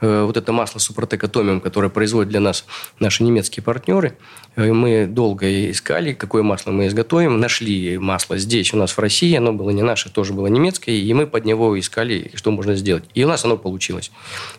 э, 0.00 0.22
вот 0.22 0.36
это 0.36 0.52
масло 0.52 0.78
Супротек 0.78 1.24
Атомиум, 1.24 1.60
которое 1.60 1.88
производят 1.88 2.30
для 2.30 2.40
нас 2.40 2.64
наши 2.98 3.22
немецкие 3.22 3.62
партнеры, 3.62 4.16
э, 4.56 4.72
мы 4.72 5.06
долго 5.06 5.70
искали, 5.70 6.12
какое 6.12 6.42
масло 6.42 6.70
мы 6.70 6.86
изготовим, 6.86 7.38
нашли 7.38 7.98
масло 7.98 8.38
здесь 8.38 8.72
у 8.72 8.76
нас 8.76 8.92
в 8.92 8.98
России, 8.98 9.34
оно 9.36 9.52
было 9.52 9.70
не 9.70 9.82
наше, 9.82 10.10
тоже 10.10 10.32
было 10.32 10.46
немецкое, 10.46 10.94
и 10.94 11.12
мы 11.12 11.26
под 11.26 11.44
него 11.44 11.78
искали, 11.78 12.30
что 12.34 12.50
можно 12.50 12.74
сделать. 12.74 13.04
И 13.14 13.24
у 13.24 13.28
нас 13.28 13.44
оно 13.44 13.56
получилось. 13.56 14.10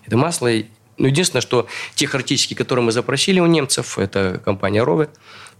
Это 0.05 0.17
масло 0.17 0.49
ну, 0.97 1.07
единственное, 1.07 1.41
что 1.41 1.67
те 1.95 2.07
характеристики, 2.07 2.55
которые 2.55 2.83
мы 2.83 2.91
запросили 2.91 3.39
у 3.39 3.45
немцев, 3.45 3.99
это 3.99 4.41
компания 4.43 4.83
Рове, 4.83 5.09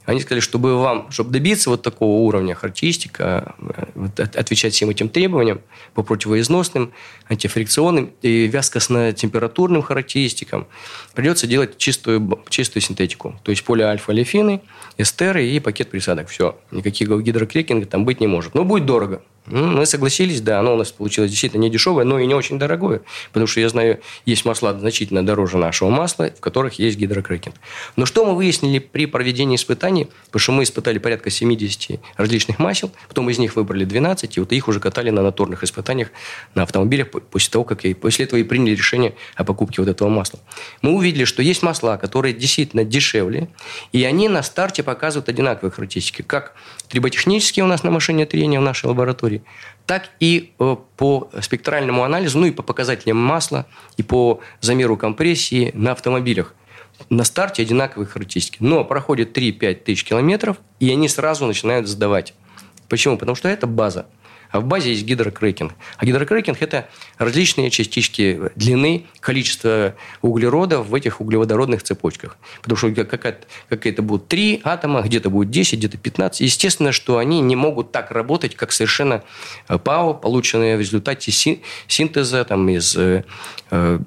они 0.07 0.21
сказали, 0.21 0.39
чтобы 0.39 0.79
вам, 0.79 1.11
чтобы 1.11 1.31
добиться 1.31 1.69
вот 1.69 1.81
такого 1.81 2.21
уровня 2.21 2.55
характеристика, 2.55 3.55
э, 3.95 4.23
отвечать 4.35 4.73
всем 4.73 4.89
этим 4.89 5.09
требованиям 5.09 5.59
по 5.93 6.01
противоизносным, 6.01 6.93
антифрикционным 7.29 8.11
и 8.21 8.47
вязкостно-температурным 8.47 9.81
характеристикам, 9.81 10.65
придется 11.13 11.45
делать 11.45 11.77
чистую, 11.77 12.41
чистую 12.47 12.81
синтетику. 12.81 13.37
То 13.43 13.51
есть 13.51 13.65
полиальфа-олефины, 13.65 14.61
эстеры 14.97 15.45
и 15.45 15.59
пакет 15.59 15.89
присадок. 15.89 16.29
Все. 16.29 16.57
Никаких 16.71 17.09
гидрокрекинга 17.09 17.85
там 17.85 18.05
быть 18.05 18.21
не 18.21 18.27
может. 18.27 18.55
Но 18.55 18.63
будет 18.63 18.85
дорого. 18.85 19.21
Мы 19.47 19.85
согласились, 19.85 20.41
да, 20.41 20.59
оно 20.59 20.73
у 20.73 20.77
нас 20.77 20.91
получилось 20.91 21.31
действительно 21.31 21.61
не 21.61 21.69
дешевое, 21.69 22.03
но 22.03 22.19
и 22.19 22.25
не 22.25 22.33
очень 22.33 22.59
дорогое, 22.59 23.01
потому 23.31 23.47
что 23.47 23.61
я 23.61 23.69
знаю, 23.69 24.01
есть 24.25 24.43
масла 24.43 24.77
значительно 24.77 25.25
дороже 25.25 25.57
нашего 25.57 25.89
масла, 25.89 26.31
в 26.35 26.41
которых 26.41 26.79
есть 26.79 26.97
гидрокрекинг. 26.97 27.55
Но 27.95 28.05
что 28.05 28.25
мы 28.25 28.35
выяснили 28.35 28.79
при 28.79 29.05
проведении 29.05 29.55
испытаний, 29.55 30.09
потому 30.25 30.39
что 30.39 30.51
мы 30.51 30.63
испытали 30.63 30.97
порядка 30.97 31.29
70 31.29 31.99
различных 32.17 32.59
масел, 32.59 32.91
потом 33.07 33.29
из 33.29 33.39
них 33.39 33.55
выбрали 33.55 33.85
12, 33.85 34.35
и 34.35 34.39
вот 34.41 34.51
их 34.51 34.67
уже 34.67 34.81
катали 34.81 35.11
на 35.11 35.21
натурных 35.21 35.63
испытаниях 35.63 36.09
на 36.53 36.63
автомобилях 36.63 37.09
после 37.09 37.51
того, 37.51 37.63
как 37.63 37.85
и 37.85 37.93
после 37.93 38.25
этого 38.25 38.39
и 38.39 38.43
приняли 38.43 38.75
решение 38.75 39.15
о 39.35 39.45
покупке 39.45 39.81
вот 39.81 39.89
этого 39.89 40.09
масла. 40.09 40.39
Мы 40.81 40.93
увидели, 40.93 41.23
что 41.23 41.41
есть 41.41 41.63
масла, 41.63 41.97
которые 41.97 42.33
действительно 42.33 42.83
дешевле, 42.83 43.49
и 43.93 44.03
они 44.03 44.27
на 44.27 44.43
старте 44.43 44.83
показывают 44.83 45.29
одинаковые 45.29 45.71
характеристики, 45.71 46.21
как 46.21 46.53
триботехнические 46.89 47.65
у 47.65 47.67
нас 47.67 47.83
на 47.83 47.91
машине 47.91 48.25
трения 48.25 48.59
в 48.59 48.63
нашей 48.63 48.87
лаборатории, 48.87 49.43
так 49.85 50.09
и 50.19 50.53
э, 50.59 50.75
по 50.95 51.29
спектральному 51.41 52.03
анализу, 52.03 52.39
ну 52.39 52.45
и 52.45 52.51
по 52.51 52.63
показателям 52.63 53.17
масла, 53.17 53.65
и 53.97 54.03
по 54.03 54.41
замеру 54.61 54.97
компрессии 54.97 55.71
на 55.73 55.91
автомобилях. 55.91 56.53
На 57.09 57.23
старте 57.23 57.61
одинаковые 57.61 58.07
характеристики. 58.07 58.57
Но 58.59 58.83
проходит 58.83 59.37
3-5 59.37 59.75
тысяч 59.75 60.03
километров, 60.03 60.57
и 60.79 60.89
они 60.91 61.07
сразу 61.07 61.45
начинают 61.45 61.87
сдавать. 61.87 62.33
Почему? 62.89 63.17
Потому 63.17 63.35
что 63.35 63.49
это 63.49 63.67
база 63.67 64.07
а 64.51 64.59
в 64.59 64.65
базе 64.65 64.91
есть 64.91 65.03
гидрокрекинг. 65.03 65.73
А 65.97 66.05
гидрокрекинг– 66.05 66.57
это 66.61 66.87
различные 67.17 67.69
частички 67.69 68.39
длины, 68.55 69.05
количество 69.19 69.95
углерода 70.21 70.79
в 70.79 70.93
этих 70.93 71.21
углеводородных 71.21 71.83
цепочках. 71.83 72.37
Потому 72.61 72.77
что 72.77 73.05
какая-то, 73.05 73.45
какая-то 73.69 74.01
будут 74.01 74.27
3 74.27 74.61
атома, 74.63 75.01
где-то 75.01 75.29
будет 75.29 75.49
10, 75.49 75.79
где-то 75.79 75.97
15. 75.97 76.41
Естественно, 76.41 76.91
что 76.91 77.17
они 77.17 77.41
не 77.41 77.55
могут 77.55 77.91
так 77.91 78.11
работать, 78.11 78.55
как 78.55 78.71
совершенно 78.71 79.23
э, 79.67 79.77
ПАО, 79.77 80.13
полученные 80.13 80.77
в 80.77 80.79
результате 80.79 81.31
синтеза 81.31 82.43
там, 82.45 82.69
из, 82.69 82.95
э, 82.95 83.23
э, 83.71 83.99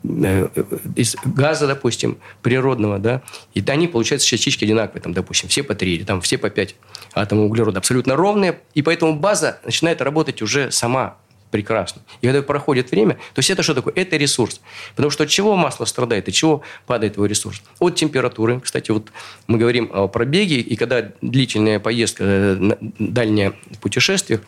из 0.97 1.17
газа, 1.25 1.67
допустим, 1.67 2.19
природного. 2.43 2.99
Да? 2.99 3.23
И 3.55 3.65
они, 3.67 3.89
получаются, 3.89 4.29
частички 4.29 4.65
одинаковые, 4.65 5.03
там, 5.03 5.13
допустим, 5.13 5.49
все 5.49 5.63
по 5.63 5.75
3 5.75 5.95
или 5.95 6.05
там, 6.05 6.21
все 6.21 6.39
по 6.39 6.51
5 6.51 6.75
атомов 7.15 7.47
углерода. 7.47 7.79
Абсолютно 7.79 8.17
ровные. 8.17 8.61
И 8.75 8.83
поэтому 8.83 9.15
база 9.15 9.61
начинает 9.65 10.01
работать 10.03 10.30
работать 10.31 10.43
уже 10.43 10.71
сама 10.71 11.17
прекрасно. 11.51 12.03
И 12.23 12.27
когда 12.27 12.43
проходит 12.43 12.93
время, 12.93 13.15
то 13.15 13.39
есть 13.39 13.51
это 13.51 13.63
что 13.63 13.75
такое? 13.75 13.93
Это 13.97 14.17
ресурс. 14.17 14.61
Потому 14.95 15.11
что 15.11 15.25
от 15.25 15.31
чего 15.31 15.57
масло 15.57 15.85
страдает, 15.85 16.29
от 16.29 16.35
чего 16.35 16.63
падает 16.87 17.17
его 17.17 17.27
ресурс? 17.27 17.61
От 17.81 17.97
температуры. 17.97 18.61
Кстати, 18.61 18.93
вот 18.93 19.11
мы 19.49 19.59
говорим 19.59 19.91
о 19.93 20.07
пробеге, 20.07 20.61
и 20.61 20.77
когда 20.77 21.11
длительная 21.21 21.81
поездка, 21.81 22.25
э, 22.25 22.77
дальнее 22.99 23.53
путешествие, 23.81 24.41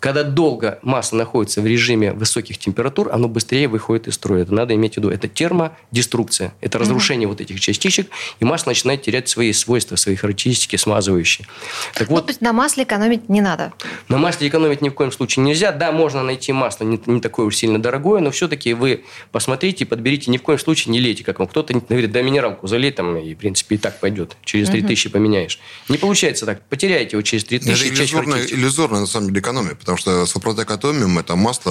когда 0.00 0.24
долго 0.24 0.78
масло 0.82 1.16
находится 1.16 1.60
в 1.60 1.66
режиме 1.66 2.12
высоких 2.12 2.58
температур, 2.58 3.10
оно 3.12 3.28
быстрее 3.28 3.68
выходит 3.68 4.08
из 4.08 4.14
строя. 4.14 4.42
Это 4.42 4.54
надо 4.54 4.74
иметь 4.74 4.94
в 4.94 4.96
виду. 4.96 5.10
Это 5.10 5.28
термодеструкция. 5.28 6.54
Это 6.62 6.78
разрушение 6.78 7.28
угу. 7.28 7.34
вот 7.34 7.40
этих 7.42 7.60
частичек, 7.60 8.08
и 8.40 8.44
масло 8.44 8.70
начинает 8.70 9.02
терять 9.02 9.28
свои 9.28 9.52
свойства, 9.52 9.96
свои 9.96 10.16
характеристики 10.16 10.76
смазывающие. 10.76 11.46
Так 11.94 12.08
ну, 12.08 12.16
вот, 12.16 12.26
то 12.26 12.30
есть 12.30 12.40
на 12.40 12.52
масле 12.52 12.84
экономить 12.84 13.28
не 13.28 13.42
надо? 13.42 13.72
На 14.08 14.16
масле 14.16 14.48
экономить 14.48 14.80
ни 14.80 14.88
в 14.88 14.94
коем 14.94 15.12
случае 15.12 15.44
нельзя. 15.44 15.70
Да, 15.70 15.92
можно 15.92 16.22
найти 16.22 16.52
масло 16.52 16.84
не, 16.84 17.00
не 17.04 17.20
такое 17.20 17.46
уж 17.46 17.56
сильно 17.56 17.78
дорогое, 17.78 18.20
но 18.20 18.30
все-таки 18.30 18.72
вы 18.72 19.04
посмотрите, 19.32 19.84
подберите, 19.84 20.30
ни 20.30 20.38
в 20.38 20.42
коем 20.42 20.58
случае 20.58 20.92
не 20.92 21.00
лейте, 21.00 21.24
как 21.24 21.38
вам 21.38 21.48
кто-то 21.48 21.74
говорит, 21.74 22.10
да 22.10 22.22
минералку 22.22 22.66
залей 22.66 22.90
там, 22.90 23.16
и 23.18 23.34
в 23.34 23.38
принципе 23.38 23.74
и 23.74 23.78
так 23.78 24.00
пойдет. 24.00 24.36
Через 24.44 24.70
3000 24.70 25.08
угу. 25.08 25.12
поменяешь. 25.12 25.60
Не 25.88 25.98
получается 25.98 26.46
так. 26.46 26.62
Потеряете 26.68 27.16
его 27.16 27.22
через 27.22 27.44
3000. 27.44 27.86
Это 27.86 27.94
иллюзорная, 27.94 28.46
иллюзорная, 28.46 29.00
на 29.00 29.06
самом 29.06 29.28
деле, 29.28 29.40
экономия, 29.40 29.74
потому 29.90 29.98
что 29.98 30.26
Супротек 30.26 30.70
Атомиум– 30.70 31.18
это 31.20 31.34
масло 31.34 31.70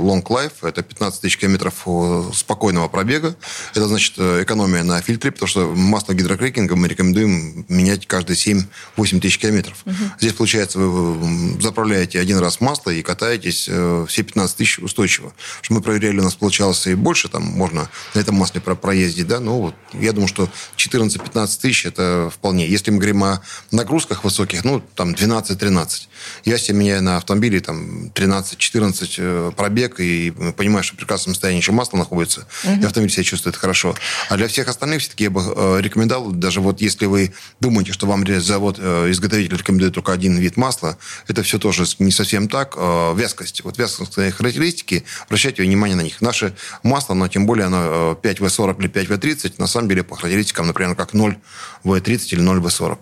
Long 0.00 0.24
Life, 0.24 0.52
это 0.62 0.82
15 0.82 1.20
тысяч 1.20 1.38
километров 1.38 1.86
спокойного 2.34 2.88
пробега. 2.88 3.36
Это 3.70 3.86
значит 3.86 4.14
э, 4.16 4.42
экономия 4.42 4.82
на 4.82 5.00
фильтре, 5.00 5.30
потому 5.30 5.46
что 5.46 5.72
масло 5.72 6.12
гидрокрекинга 6.12 6.74
мы 6.74 6.88
рекомендуем 6.88 7.64
менять 7.68 8.08
каждые 8.08 8.36
7-8 8.36 9.20
тысяч 9.20 9.38
километров. 9.38 9.76
Угу. 9.86 9.94
Здесь, 10.18 10.32
получается, 10.32 10.80
вы 10.80 11.60
заправляете 11.60 12.18
один 12.18 12.38
раз 12.38 12.60
масло 12.60 12.90
и 12.90 13.00
катаетесь 13.02 13.66
э, 13.68 14.06
все 14.08 14.24
15 14.24 14.56
тысяч 14.56 14.78
устойчиво. 14.80 15.32
Что 15.60 15.74
мы 15.74 15.82
проверяли, 15.82 16.18
у 16.18 16.24
нас 16.24 16.34
получалось 16.34 16.88
и 16.88 16.94
больше, 16.94 17.28
там 17.28 17.44
можно 17.44 17.88
на 18.14 18.18
этом 18.18 18.34
масле 18.34 18.60
про 18.60 18.74
проездить, 18.74 19.28
да, 19.28 19.38
ну 19.38 19.60
вот 19.60 19.74
я 19.92 20.12
думаю, 20.12 20.26
что 20.26 20.48
14-15 20.76 21.60
тысяч 21.60 21.86
это 21.86 22.28
вполне. 22.34 22.66
Если 22.66 22.90
мы 22.90 22.96
говорим 22.96 23.22
о 23.22 23.40
нагрузках 23.70 24.24
высоких, 24.24 24.64
ну, 24.64 24.82
там 24.96 25.12
12-13. 25.12 26.08
Я 26.44 26.58
себе 26.58 26.78
меняю 26.78 27.02
на 27.02 27.16
автомобиле 27.52 27.60
там 27.60 28.10
13-14 28.14 29.14
э, 29.18 29.52
пробег 29.56 30.00
и 30.00 30.30
понимаю, 30.56 30.82
что 30.82 30.94
в 30.94 30.98
прекрасном 30.98 31.34
состоянии 31.34 31.60
еще 31.60 31.72
масло 31.72 31.96
находится, 31.96 32.46
угу. 32.64 32.80
и 32.80 32.84
автомобиль 32.84 33.12
себя 33.12 33.24
чувствует 33.24 33.56
хорошо. 33.56 33.94
А 34.28 34.36
для 34.36 34.48
всех 34.48 34.68
остальных 34.68 35.00
все-таки 35.00 35.24
я 35.24 35.30
бы 35.30 35.42
э, 35.42 35.80
рекомендовал, 35.80 36.32
даже 36.32 36.60
вот 36.60 36.80
если 36.80 37.06
вы 37.06 37.32
думаете, 37.60 37.92
что 37.92 38.06
вам 38.06 38.24
завод, 38.40 38.78
э, 38.78 39.10
изготовитель 39.10 39.56
рекомендует 39.56 39.94
только 39.94 40.12
один 40.12 40.36
вид 40.36 40.56
масла, 40.56 40.96
это 41.28 41.42
все 41.42 41.58
тоже 41.58 41.84
не 41.98 42.12
совсем 42.12 42.48
так. 42.48 42.76
Вязкость. 42.76 43.64
Вот 43.64 43.78
вязкостные 43.78 44.30
характеристики, 44.30 45.04
обращайте 45.26 45.62
внимание 45.62 45.96
на 45.96 46.02
них. 46.02 46.20
Наше 46.20 46.54
масло, 46.82 47.14
но 47.14 47.28
тем 47.28 47.46
более 47.46 47.66
оно 47.66 48.18
5В40 48.22 48.78
или 48.78 48.90
5В30, 48.90 49.54
на 49.58 49.66
самом 49.66 49.88
деле 49.88 50.02
по 50.02 50.16
характеристикам, 50.16 50.66
например, 50.66 50.94
как 50.94 51.14
0В30 51.14 52.28
или 52.30 52.42
0В40. 52.42 52.98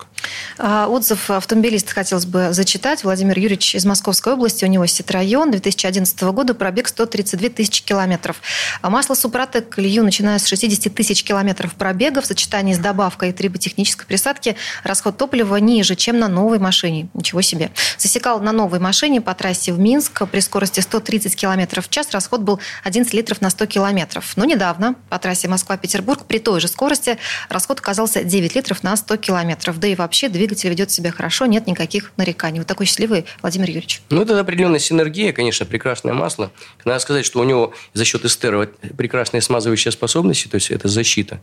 А, 0.57 0.87
отзыв 0.87 1.29
автомобилиста 1.29 1.93
хотелось 1.93 2.25
бы 2.25 2.49
зачитать. 2.51 3.03
Владимир 3.03 3.37
Юрьевич 3.37 3.75
из 3.75 3.85
Московской 3.85 4.33
области. 4.33 4.40
У 4.41 4.65
него 4.65 4.87
Ситрайон 4.87 5.51
2011 5.51 6.19
года, 6.21 6.55
пробег 6.55 6.87
132 6.87 7.49
тысячи 7.49 7.83
километров. 7.83 8.41
А 8.81 8.89
масло 8.89 9.13
Супротек 9.13 9.77
лью, 9.77 10.03
начиная 10.03 10.39
с 10.39 10.47
60 10.47 10.93
тысяч 10.95 11.23
километров 11.23 11.75
пробега 11.75 12.21
в 12.21 12.25
сочетании 12.25 12.73
с 12.73 12.79
добавкой 12.79 13.33
триботехнической 13.33 14.07
присадки, 14.07 14.55
расход 14.83 15.17
топлива 15.17 15.57
ниже, 15.57 15.95
чем 15.95 16.17
на 16.17 16.27
новой 16.27 16.57
машине. 16.57 17.09
Ничего 17.13 17.43
себе. 17.43 17.71
Засекал 17.99 18.39
на 18.39 18.51
новой 18.51 18.79
машине 18.79 19.21
по 19.21 19.35
трассе 19.35 19.73
в 19.73 19.79
Минск 19.79 20.27
при 20.27 20.39
скорости 20.39 20.79
130 20.79 21.35
километров 21.35 21.85
в 21.85 21.89
час. 21.89 22.07
Расход 22.11 22.41
был 22.41 22.59
11 22.83 23.13
литров 23.13 23.41
на 23.41 23.51
100 23.51 23.67
километров. 23.67 24.33
Но 24.37 24.45
недавно 24.45 24.95
по 25.09 25.19
трассе 25.19 25.47
Москва-Петербург 25.49 26.25
при 26.25 26.39
той 26.39 26.59
же 26.59 26.67
скорости 26.67 27.19
расход 27.47 27.79
оказался 27.79 28.23
9 28.23 28.55
литров 28.55 28.81
на 28.81 28.95
100 28.95 29.17
километров. 29.17 29.79
Да 29.79 29.87
и 29.87 29.93
вообще 29.93 30.29
двигатель 30.29 30.69
ведет 30.69 30.89
себя 30.89 31.11
хорошо, 31.11 31.45
нет 31.45 31.67
никаких 31.67 32.11
нареканий. 32.17 32.59
Вот 32.59 32.67
такой 32.67 32.87
счастливый 32.87 33.25
Владимир 33.41 33.67
Юрьевич. 33.67 34.01
Ну, 34.09 34.21
это 34.21 34.30
это 34.31 34.41
определенная 34.41 34.79
синергия, 34.79 35.33
конечно, 35.33 35.65
прекрасное 35.65 36.13
масло. 36.13 36.51
Надо 36.85 36.99
сказать, 36.99 37.25
что 37.25 37.39
у 37.39 37.43
него 37.43 37.73
за 37.93 38.05
счет 38.05 38.25
эстера 38.25 38.69
прекрасные 38.97 39.41
смазывающие 39.41 39.91
способности, 39.91 40.47
то 40.47 40.55
есть 40.55 40.71
это 40.71 40.87
защита. 40.87 41.41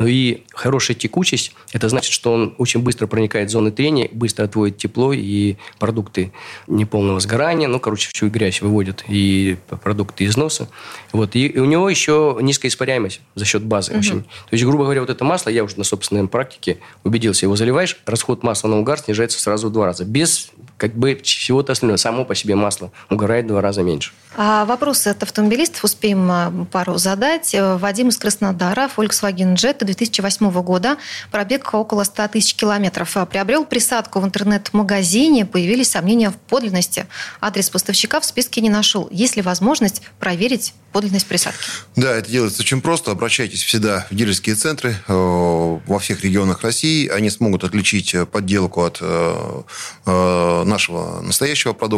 И 0.00 0.44
хорошая 0.52 0.96
текучесть, 0.96 1.52
это 1.72 1.88
значит, 1.88 2.12
что 2.12 2.32
он 2.32 2.54
очень 2.58 2.80
быстро 2.80 3.06
проникает 3.06 3.48
в 3.48 3.52
зоны 3.52 3.70
трения, 3.70 4.08
быстро 4.12 4.44
отводит 4.44 4.78
тепло 4.78 5.12
и 5.12 5.56
продукты 5.78 6.32
неполного 6.66 7.20
сгорания, 7.20 7.68
ну, 7.68 7.80
короче, 7.80 8.10
всю 8.12 8.28
грязь 8.28 8.60
выводит 8.60 9.04
и 9.08 9.56
продукты 9.82 10.24
из 10.24 10.36
носа. 10.36 10.68
Вот. 11.12 11.36
И, 11.36 11.58
у 11.58 11.64
него 11.64 11.88
еще 11.88 12.38
низкая 12.40 12.70
испаряемость 12.70 13.20
за 13.34 13.44
счет 13.44 13.62
базы. 13.62 13.92
Угу. 13.92 13.98
Очень. 14.00 14.22
То 14.22 14.52
есть, 14.52 14.64
грубо 14.64 14.84
говоря, 14.84 15.00
вот 15.00 15.10
это 15.10 15.24
масло, 15.24 15.50
я 15.50 15.64
уже 15.64 15.78
на 15.78 15.84
собственной 15.84 16.26
практике 16.28 16.78
убедился, 17.02 17.46
его 17.46 17.56
заливаешь, 17.56 17.98
расход 18.06 18.42
масла 18.42 18.68
на 18.68 18.78
угар 18.78 18.98
снижается 18.98 19.40
сразу 19.40 19.68
в 19.68 19.72
два 19.72 19.86
раза. 19.86 20.04
Без 20.04 20.50
как 20.76 20.94
бы 20.94 21.18
всего-то 21.22 21.72
остального. 21.72 21.96
Само 22.14 22.24
по 22.24 22.36
себе 22.36 22.54
масло 22.54 22.92
угорает 23.10 23.46
в 23.46 23.48
два 23.48 23.60
раза 23.60 23.82
меньше. 23.82 24.12
А 24.36 24.64
вопросы 24.64 25.08
от 25.08 25.22
автомобилистов 25.22 25.82
успеем 25.82 26.30
а, 26.30 26.66
пару 26.70 26.96
задать. 26.96 27.54
Э, 27.54 27.76
Вадим 27.76 28.08
из 28.08 28.16
Краснодара, 28.16 28.88
Volkswagen 28.96 29.54
Jetta 29.54 29.84
2008 29.84 30.50
года, 30.62 30.96
пробег 31.32 31.72
около 31.74 32.04
100 32.04 32.28
тысяч 32.28 32.54
километров. 32.54 33.16
А, 33.16 33.26
приобрел 33.26 33.64
присадку 33.64 34.20
в 34.20 34.24
интернет-магазине, 34.24 35.44
появились 35.44 35.90
сомнения 35.90 36.30
в 36.30 36.36
подлинности. 36.36 37.06
Адрес 37.40 37.70
поставщика 37.70 38.20
в 38.20 38.24
списке 38.24 38.60
не 38.60 38.70
нашел. 38.70 39.08
Есть 39.10 39.36
ли 39.36 39.42
возможность 39.42 40.02
проверить 40.20 40.74
подлинность 40.92 41.26
присадки? 41.26 41.58
Да, 41.96 42.12
это 42.14 42.30
делается 42.30 42.60
очень 42.62 42.80
просто. 42.80 43.12
Обращайтесь 43.12 43.62
всегда 43.62 44.06
в 44.10 44.14
дилерские 44.14 44.56
центры 44.56 44.96
э, 45.06 45.12
во 45.12 45.98
всех 46.00 46.24
регионах 46.24 46.62
России. 46.62 47.08
Они 47.08 47.30
смогут 47.30 47.62
отличить 47.62 48.14
подделку 48.32 48.82
от 48.82 48.98
э, 49.00 49.62
нашего 50.06 51.20
настоящего 51.20 51.72
продукта. 51.72 51.93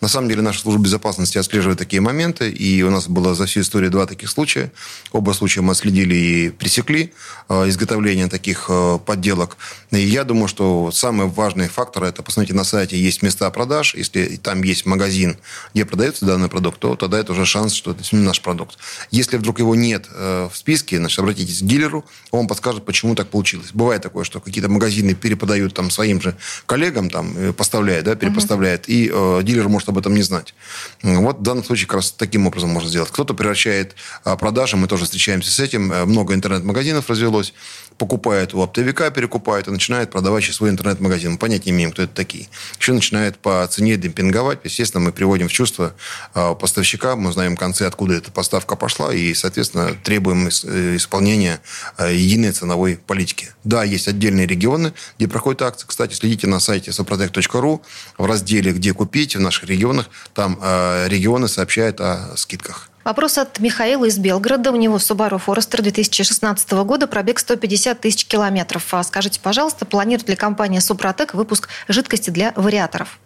На 0.00 0.08
самом 0.08 0.28
деле 0.28 0.42
наша 0.42 0.60
служба 0.60 0.82
безопасности 0.82 1.38
отслеживает 1.38 1.78
такие 1.78 2.00
моменты, 2.00 2.50
и 2.50 2.82
у 2.82 2.90
нас 2.90 3.08
было 3.08 3.34
за 3.34 3.46
всю 3.46 3.60
историю 3.60 3.90
два 3.90 4.06
таких 4.06 4.30
случая. 4.30 4.72
Оба 5.12 5.32
случая 5.32 5.60
мы 5.60 5.72
отследили 5.72 6.14
и 6.14 6.50
пресекли 6.50 7.12
э, 7.48 7.68
изготовление 7.68 8.28
таких 8.28 8.66
э, 8.68 8.98
подделок. 9.04 9.56
И 9.90 9.98
я 9.98 10.24
думаю, 10.24 10.48
что 10.48 10.90
самый 10.92 11.26
важный 11.26 11.68
фактор– 11.68 12.04
это, 12.04 12.22
посмотрите, 12.22 12.54
на 12.54 12.64
сайте 12.64 12.98
есть 12.98 13.22
места 13.22 13.50
продаж. 13.50 13.94
Если 13.94 14.36
там 14.36 14.62
есть 14.62 14.86
магазин, 14.86 15.36
где 15.74 15.84
продается 15.84 16.26
данный 16.26 16.48
продукт, 16.48 16.78
то 16.80 16.96
тогда 16.96 17.18
это 17.18 17.32
уже 17.32 17.46
шанс, 17.46 17.72
что 17.74 17.92
это 17.92 18.02
наш 18.16 18.40
продукт. 18.40 18.78
Если 19.10 19.36
вдруг 19.36 19.58
его 19.58 19.74
нет 19.74 20.06
э, 20.12 20.48
в 20.52 20.56
списке, 20.56 20.98
значит, 20.98 21.18
обратитесь 21.18 21.60
к 21.60 21.64
дилеру, 21.64 22.04
он 22.30 22.46
подскажет, 22.46 22.84
почему 22.84 23.14
так 23.14 23.28
получилось. 23.28 23.68
Бывает 23.72 24.02
такое, 24.02 24.24
что 24.24 24.40
какие-то 24.40 24.68
магазины 24.68 25.14
переподают 25.14 25.74
там 25.74 25.90
своим 25.90 26.20
же 26.20 26.36
коллегам, 26.66 27.10
там, 27.10 27.54
поставляют, 27.54 28.04
да, 28.04 28.14
перепоставляет, 28.14 28.88
uh-huh. 28.88 28.92
и 28.92 29.10
дилер 29.42 29.68
может 29.68 29.88
об 29.88 29.98
этом 29.98 30.14
не 30.14 30.22
знать. 30.22 30.54
Вот 31.02 31.38
в 31.38 31.42
данном 31.42 31.64
случае 31.64 31.86
как 31.86 31.96
раз 31.96 32.12
таким 32.12 32.46
образом 32.46 32.70
можно 32.70 32.88
сделать. 32.88 33.10
Кто-то 33.10 33.34
превращает 33.34 33.94
э, 34.24 34.36
продажи, 34.36 34.76
мы 34.76 34.88
тоже 34.88 35.04
встречаемся 35.04 35.50
с 35.50 35.60
этим, 35.60 35.92
э, 35.92 36.04
много 36.04 36.34
интернет-магазинов 36.34 37.08
развелось, 37.08 37.52
покупает 37.98 38.54
у 38.54 38.62
оптовика, 38.62 39.10
перекупает 39.10 39.68
и 39.68 39.70
начинает 39.70 40.10
продавать 40.10 40.44
через 40.44 40.56
свой 40.56 40.70
интернет-магазин. 40.70 41.32
Мы 41.32 41.38
понятия 41.38 41.70
не 41.70 41.76
имеем, 41.76 41.92
кто 41.92 42.02
это 42.02 42.14
такие. 42.14 42.48
Еще 42.78 42.92
начинает 42.92 43.38
по 43.38 43.66
цене 43.66 43.96
демпинговать. 43.96 44.60
Естественно, 44.64 45.04
мы 45.04 45.12
приводим 45.12 45.48
в 45.48 45.52
чувство 45.52 45.94
э, 46.34 46.54
поставщика, 46.58 47.16
мы 47.16 47.32
знаем 47.32 47.56
концы, 47.56 47.82
откуда 47.82 48.14
эта 48.14 48.30
поставка 48.30 48.76
пошла, 48.76 49.14
и, 49.14 49.32
соответственно, 49.34 49.94
требуем 50.02 50.48
э, 50.48 50.96
исполнения 50.96 51.60
э, 51.98 52.14
единой 52.14 52.52
ценовой 52.52 52.98
политики. 53.06 53.50
Да, 53.64 53.84
есть 53.84 54.08
отдельные 54.08 54.46
регионы, 54.46 54.92
где 55.18 55.28
проходят 55.28 55.62
акции. 55.62 55.86
Кстати, 55.86 56.14
следите 56.14 56.46
на 56.46 56.60
сайте 56.60 56.90
soprotec.ru 56.90 57.80
в 58.18 58.24
разделе 58.24 58.72
«Где 58.72 58.92
купить» 58.92 59.36
в 59.36 59.40
наших 59.40 59.64
регионах. 59.64 60.08
Там 60.34 60.58
э, 60.60 61.08
регионы 61.08 61.48
сообщают 61.48 62.00
о 62.00 62.36
скидках. 62.36 62.90
Вопрос 63.06 63.38
от 63.38 63.60
Михаила 63.60 64.06
из 64.06 64.18
Белгорода. 64.18 64.72
У 64.72 64.76
него 64.76 64.96
Subaru 64.96 65.40
Forester 65.40 65.80
2016 65.80 66.72
года, 66.72 67.06
пробег 67.06 67.38
150 67.38 68.00
тысяч 68.00 68.26
километров. 68.26 68.92
А 68.92 69.00
скажите, 69.04 69.38
пожалуйста, 69.40 69.86
планирует 69.86 70.28
ли 70.28 70.34
компания 70.34 70.80
Супротек 70.80 71.32
выпуск 71.32 71.68
жидкости 71.86 72.30
для 72.30 72.52
вариаторов? 72.56 73.20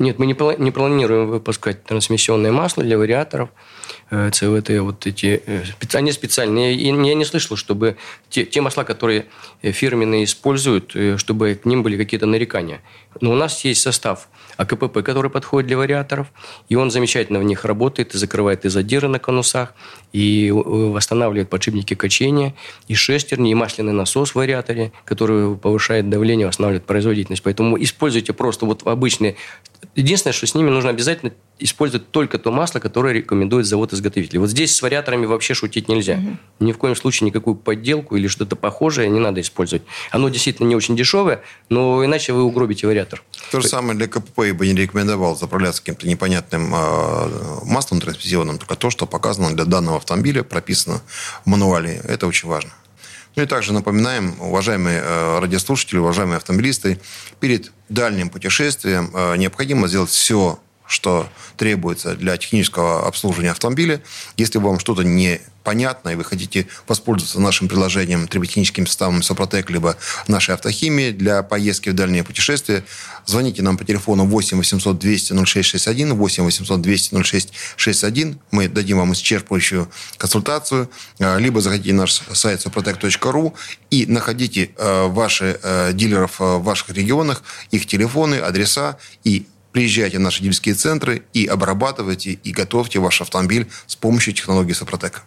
Нет, 0.00 0.18
мы 0.18 0.26
не, 0.26 0.34
не 0.60 0.72
планируем 0.72 1.28
выпускать 1.28 1.84
трансмиссионное 1.84 2.50
масло 2.50 2.82
для 2.82 2.98
вариаторов. 2.98 3.50
Э, 4.10 4.30
ЦВТ, 4.32 4.80
вот 4.80 5.06
эти, 5.06 5.40
э, 5.46 5.62
они 5.92 6.10
специальные. 6.10 6.74
Я, 6.74 6.92
я 7.00 7.14
не 7.14 7.24
слышал, 7.24 7.56
чтобы 7.56 7.96
те, 8.30 8.44
те 8.44 8.62
масла, 8.62 8.82
которые 8.82 9.26
фирменные 9.62 10.24
используют, 10.24 10.96
э, 10.96 11.18
чтобы 11.18 11.54
к 11.54 11.66
ним 11.66 11.84
были 11.84 11.96
какие-то 11.96 12.26
нарекания. 12.26 12.82
Но 13.20 13.30
у 13.30 13.36
нас 13.36 13.64
есть 13.64 13.80
состав 13.80 14.28
АКПП, 14.56 15.02
который 15.02 15.30
подходит 15.30 15.68
для 15.68 15.76
вариаторов, 15.76 16.28
и 16.68 16.76
он 16.76 16.90
замечательно 16.90 17.38
в 17.38 17.44
них 17.44 17.64
работает 17.64 18.14
и 18.14 18.18
закрывает 18.18 18.64
и 18.64 18.68
задиры 18.68 19.08
на 19.08 19.18
конусах, 19.18 19.74
и 20.12 20.50
восстанавливает 20.52 21.50
подшипники 21.50 21.94
качения, 21.94 22.54
и 22.88 22.94
шестерни, 22.94 23.50
и 23.50 23.54
масляный 23.54 23.92
насос 23.92 24.30
в 24.30 24.36
вариаторе, 24.36 24.92
который 25.04 25.56
повышает 25.56 26.08
давление, 26.08 26.46
восстанавливает 26.46 26.84
производительность. 26.86 27.42
Поэтому 27.42 27.82
используйте 27.82 28.32
просто 28.32 28.66
вот 28.66 28.86
обычные... 28.86 29.36
Единственное, 29.96 30.32
что 30.32 30.46
с 30.46 30.54
ними 30.54 30.70
нужно 30.70 30.90
обязательно 30.90 31.32
использовать 31.58 32.10
только 32.10 32.38
то 32.38 32.50
масло, 32.50 32.80
которое 32.80 33.14
рекомендует 33.14 33.66
завод-изготовитель. 33.66 34.38
Вот 34.38 34.50
здесь 34.50 34.74
с 34.74 34.82
вариаторами 34.82 35.26
вообще 35.26 35.54
шутить 35.54 35.88
нельзя. 35.88 36.14
Угу. 36.14 36.66
Ни 36.66 36.72
в 36.72 36.78
коем 36.78 36.96
случае 36.96 37.26
никакую 37.26 37.54
подделку 37.54 38.16
или 38.16 38.26
что-то 38.26 38.56
похожее 38.56 39.08
не 39.08 39.20
надо 39.20 39.40
использовать. 39.40 39.84
Оно 40.10 40.28
действительно 40.28 40.66
не 40.66 40.74
очень 40.74 40.96
дешевое, 40.96 41.42
но 41.68 42.04
иначе 42.04 42.32
вы 42.32 42.42
угробите 42.42 42.86
вариатор. 42.86 43.22
То 43.52 43.60
же 43.60 43.68
самое 43.68 43.96
для 43.96 44.08
КПП 44.08 44.40
я 44.46 44.54
бы 44.54 44.66
не 44.66 44.74
рекомендовал 44.74 45.36
заправляться 45.36 45.80
каким-то 45.80 46.08
непонятным 46.08 46.74
э, 46.74 47.64
маслом 47.64 48.00
трансмиссионным, 48.00 48.58
только 48.58 48.74
то, 48.74 48.90
что 48.90 49.06
показано 49.06 49.54
для 49.54 49.64
данного 49.64 49.98
автомобиля, 49.98 50.42
прописано 50.42 51.02
в 51.44 51.48
мануале. 51.48 52.00
Это 52.04 52.26
очень 52.26 52.48
важно. 52.48 52.70
Ну 53.36 53.42
и 53.42 53.46
также 53.46 53.72
напоминаем, 53.72 54.36
уважаемые 54.40 55.00
э, 55.02 55.38
радиослушатели, 55.40 55.98
уважаемые 55.98 56.36
автомобилисты, 56.36 57.00
перед 57.40 57.72
дальним 57.88 58.28
путешествием 58.28 59.10
э, 59.12 59.36
необходимо 59.36 59.88
сделать 59.88 60.10
все 60.10 60.58
что 60.86 61.28
требуется 61.56 62.14
для 62.14 62.36
технического 62.36 63.06
обслуживания 63.06 63.50
автомобиля. 63.50 64.02
Если 64.36 64.58
вам 64.58 64.78
что-то 64.78 65.02
не 65.02 65.40
понятно, 65.64 66.10
и 66.10 66.14
вы 66.14 66.24
хотите 66.24 66.68
воспользоваться 66.86 67.40
нашим 67.40 67.68
приложением 67.68 68.28
триботехническим 68.28 68.86
составом 68.86 69.22
Сопротек, 69.22 69.70
либо 69.70 69.96
нашей 70.28 70.54
автохимии 70.54 71.10
для 71.10 71.42
поездки 71.42 71.88
в 71.88 71.94
дальние 71.94 72.22
путешествия, 72.22 72.84
звоните 73.24 73.62
нам 73.62 73.78
по 73.78 73.84
телефону 73.84 74.26
8 74.26 74.58
800 74.58 74.98
200 74.98 75.32
0661, 75.44 76.14
8 76.14 76.44
800 76.44 76.80
200 76.80 77.22
0661. 77.22 78.38
Мы 78.50 78.68
дадим 78.68 78.98
вам 78.98 79.12
исчерпывающую 79.12 79.88
консультацию. 80.18 80.90
А, 81.18 81.38
либо 81.38 81.60
заходите 81.60 81.94
на 81.94 82.02
наш 82.02 82.12
сайт 82.12 82.64
soprotec.ru 82.64 83.54
и 83.90 84.04
находите 84.06 84.70
а, 84.76 85.08
ваши 85.08 85.58
а, 85.62 85.92
дилеров 85.92 86.38
в 86.38 86.58
ваших 86.58 86.90
регионах, 86.90 87.42
их 87.70 87.86
телефоны, 87.86 88.34
адреса 88.34 88.98
и 89.24 89.46
Приезжайте 89.74 90.18
в 90.18 90.20
наши 90.20 90.40
дилерские 90.40 90.76
центры 90.76 91.24
и 91.32 91.46
обрабатывайте 91.46 92.30
и 92.30 92.52
готовьте 92.52 93.00
ваш 93.00 93.20
автомобиль 93.20 93.68
с 93.88 93.96
помощью 93.96 94.32
технологии 94.32 94.72
Сопротека. 94.72 95.22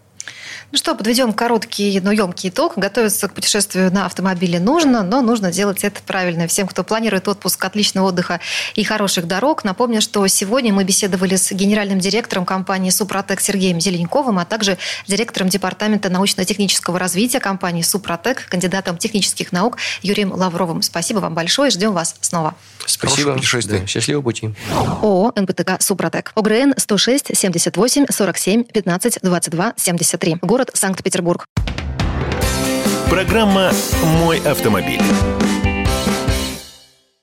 Ну 0.72 0.78
что, 0.78 0.96
подведем 0.96 1.34
короткий, 1.34 2.00
но 2.00 2.14
емкий 2.14 2.48
итог. 2.48 2.78
Готовиться 2.78 3.28
к 3.28 3.34
путешествию 3.34 3.92
на 3.92 4.06
автомобиле 4.06 4.62
нужно, 4.62 5.04
но 5.04 5.22
нужно 5.22 5.52
делать 5.52 5.84
это 5.84 6.02
правильно. 6.02 6.48
Всем, 6.48 6.66
кто 6.66 6.86
планирует 6.86 7.28
отпуск, 7.28 7.64
отличного 7.66 8.08
отдыха 8.08 8.40
и 8.76 8.86
хороших 8.86 9.28
дорог. 9.28 9.66
Напомню, 9.66 10.00
что 10.00 10.26
сегодня 10.28 10.74
мы 10.74 10.86
беседовали 10.86 11.36
с 11.36 11.52
генеральным 11.52 12.00
директором 12.00 12.46
компании 12.46 12.90
«Супротек» 12.90 13.42
Сергеем 13.42 13.82
Зеленковым, 13.82 14.40
а 14.40 14.46
также 14.46 14.78
директором 15.08 15.50
департамента 15.50 16.10
научно-технического 16.10 16.98
развития 16.98 17.42
компании 17.42 17.82
«Супротек», 17.82 18.48
кандидатом 18.48 18.98
технических 18.98 19.52
наук 19.52 19.78
Юрием 20.02 20.32
Лавровым. 20.32 20.82
Спасибо 20.84 21.20
вам 21.20 21.34
большое. 21.34 21.70
Ждем 21.70 21.92
вас 21.92 22.16
снова. 22.22 22.56
Спасибо. 22.88 23.38
Да, 23.68 23.86
счастливого 23.86 24.24
пути. 24.24 24.50
ООО 25.02 25.34
«НПТК 25.36 25.80
Супротек». 25.80 26.32
ОГРН 26.36 26.74
106 26.78 27.36
78 27.36 28.06
47 28.10 28.64
15 28.64 29.20
22 29.22 29.74
73 29.76 30.38
город 30.42 30.72
Санкт-Петербург. 30.74 31.46
Программа 33.10 33.72
«Мой 34.04 34.40
автомобиль». 34.40 35.02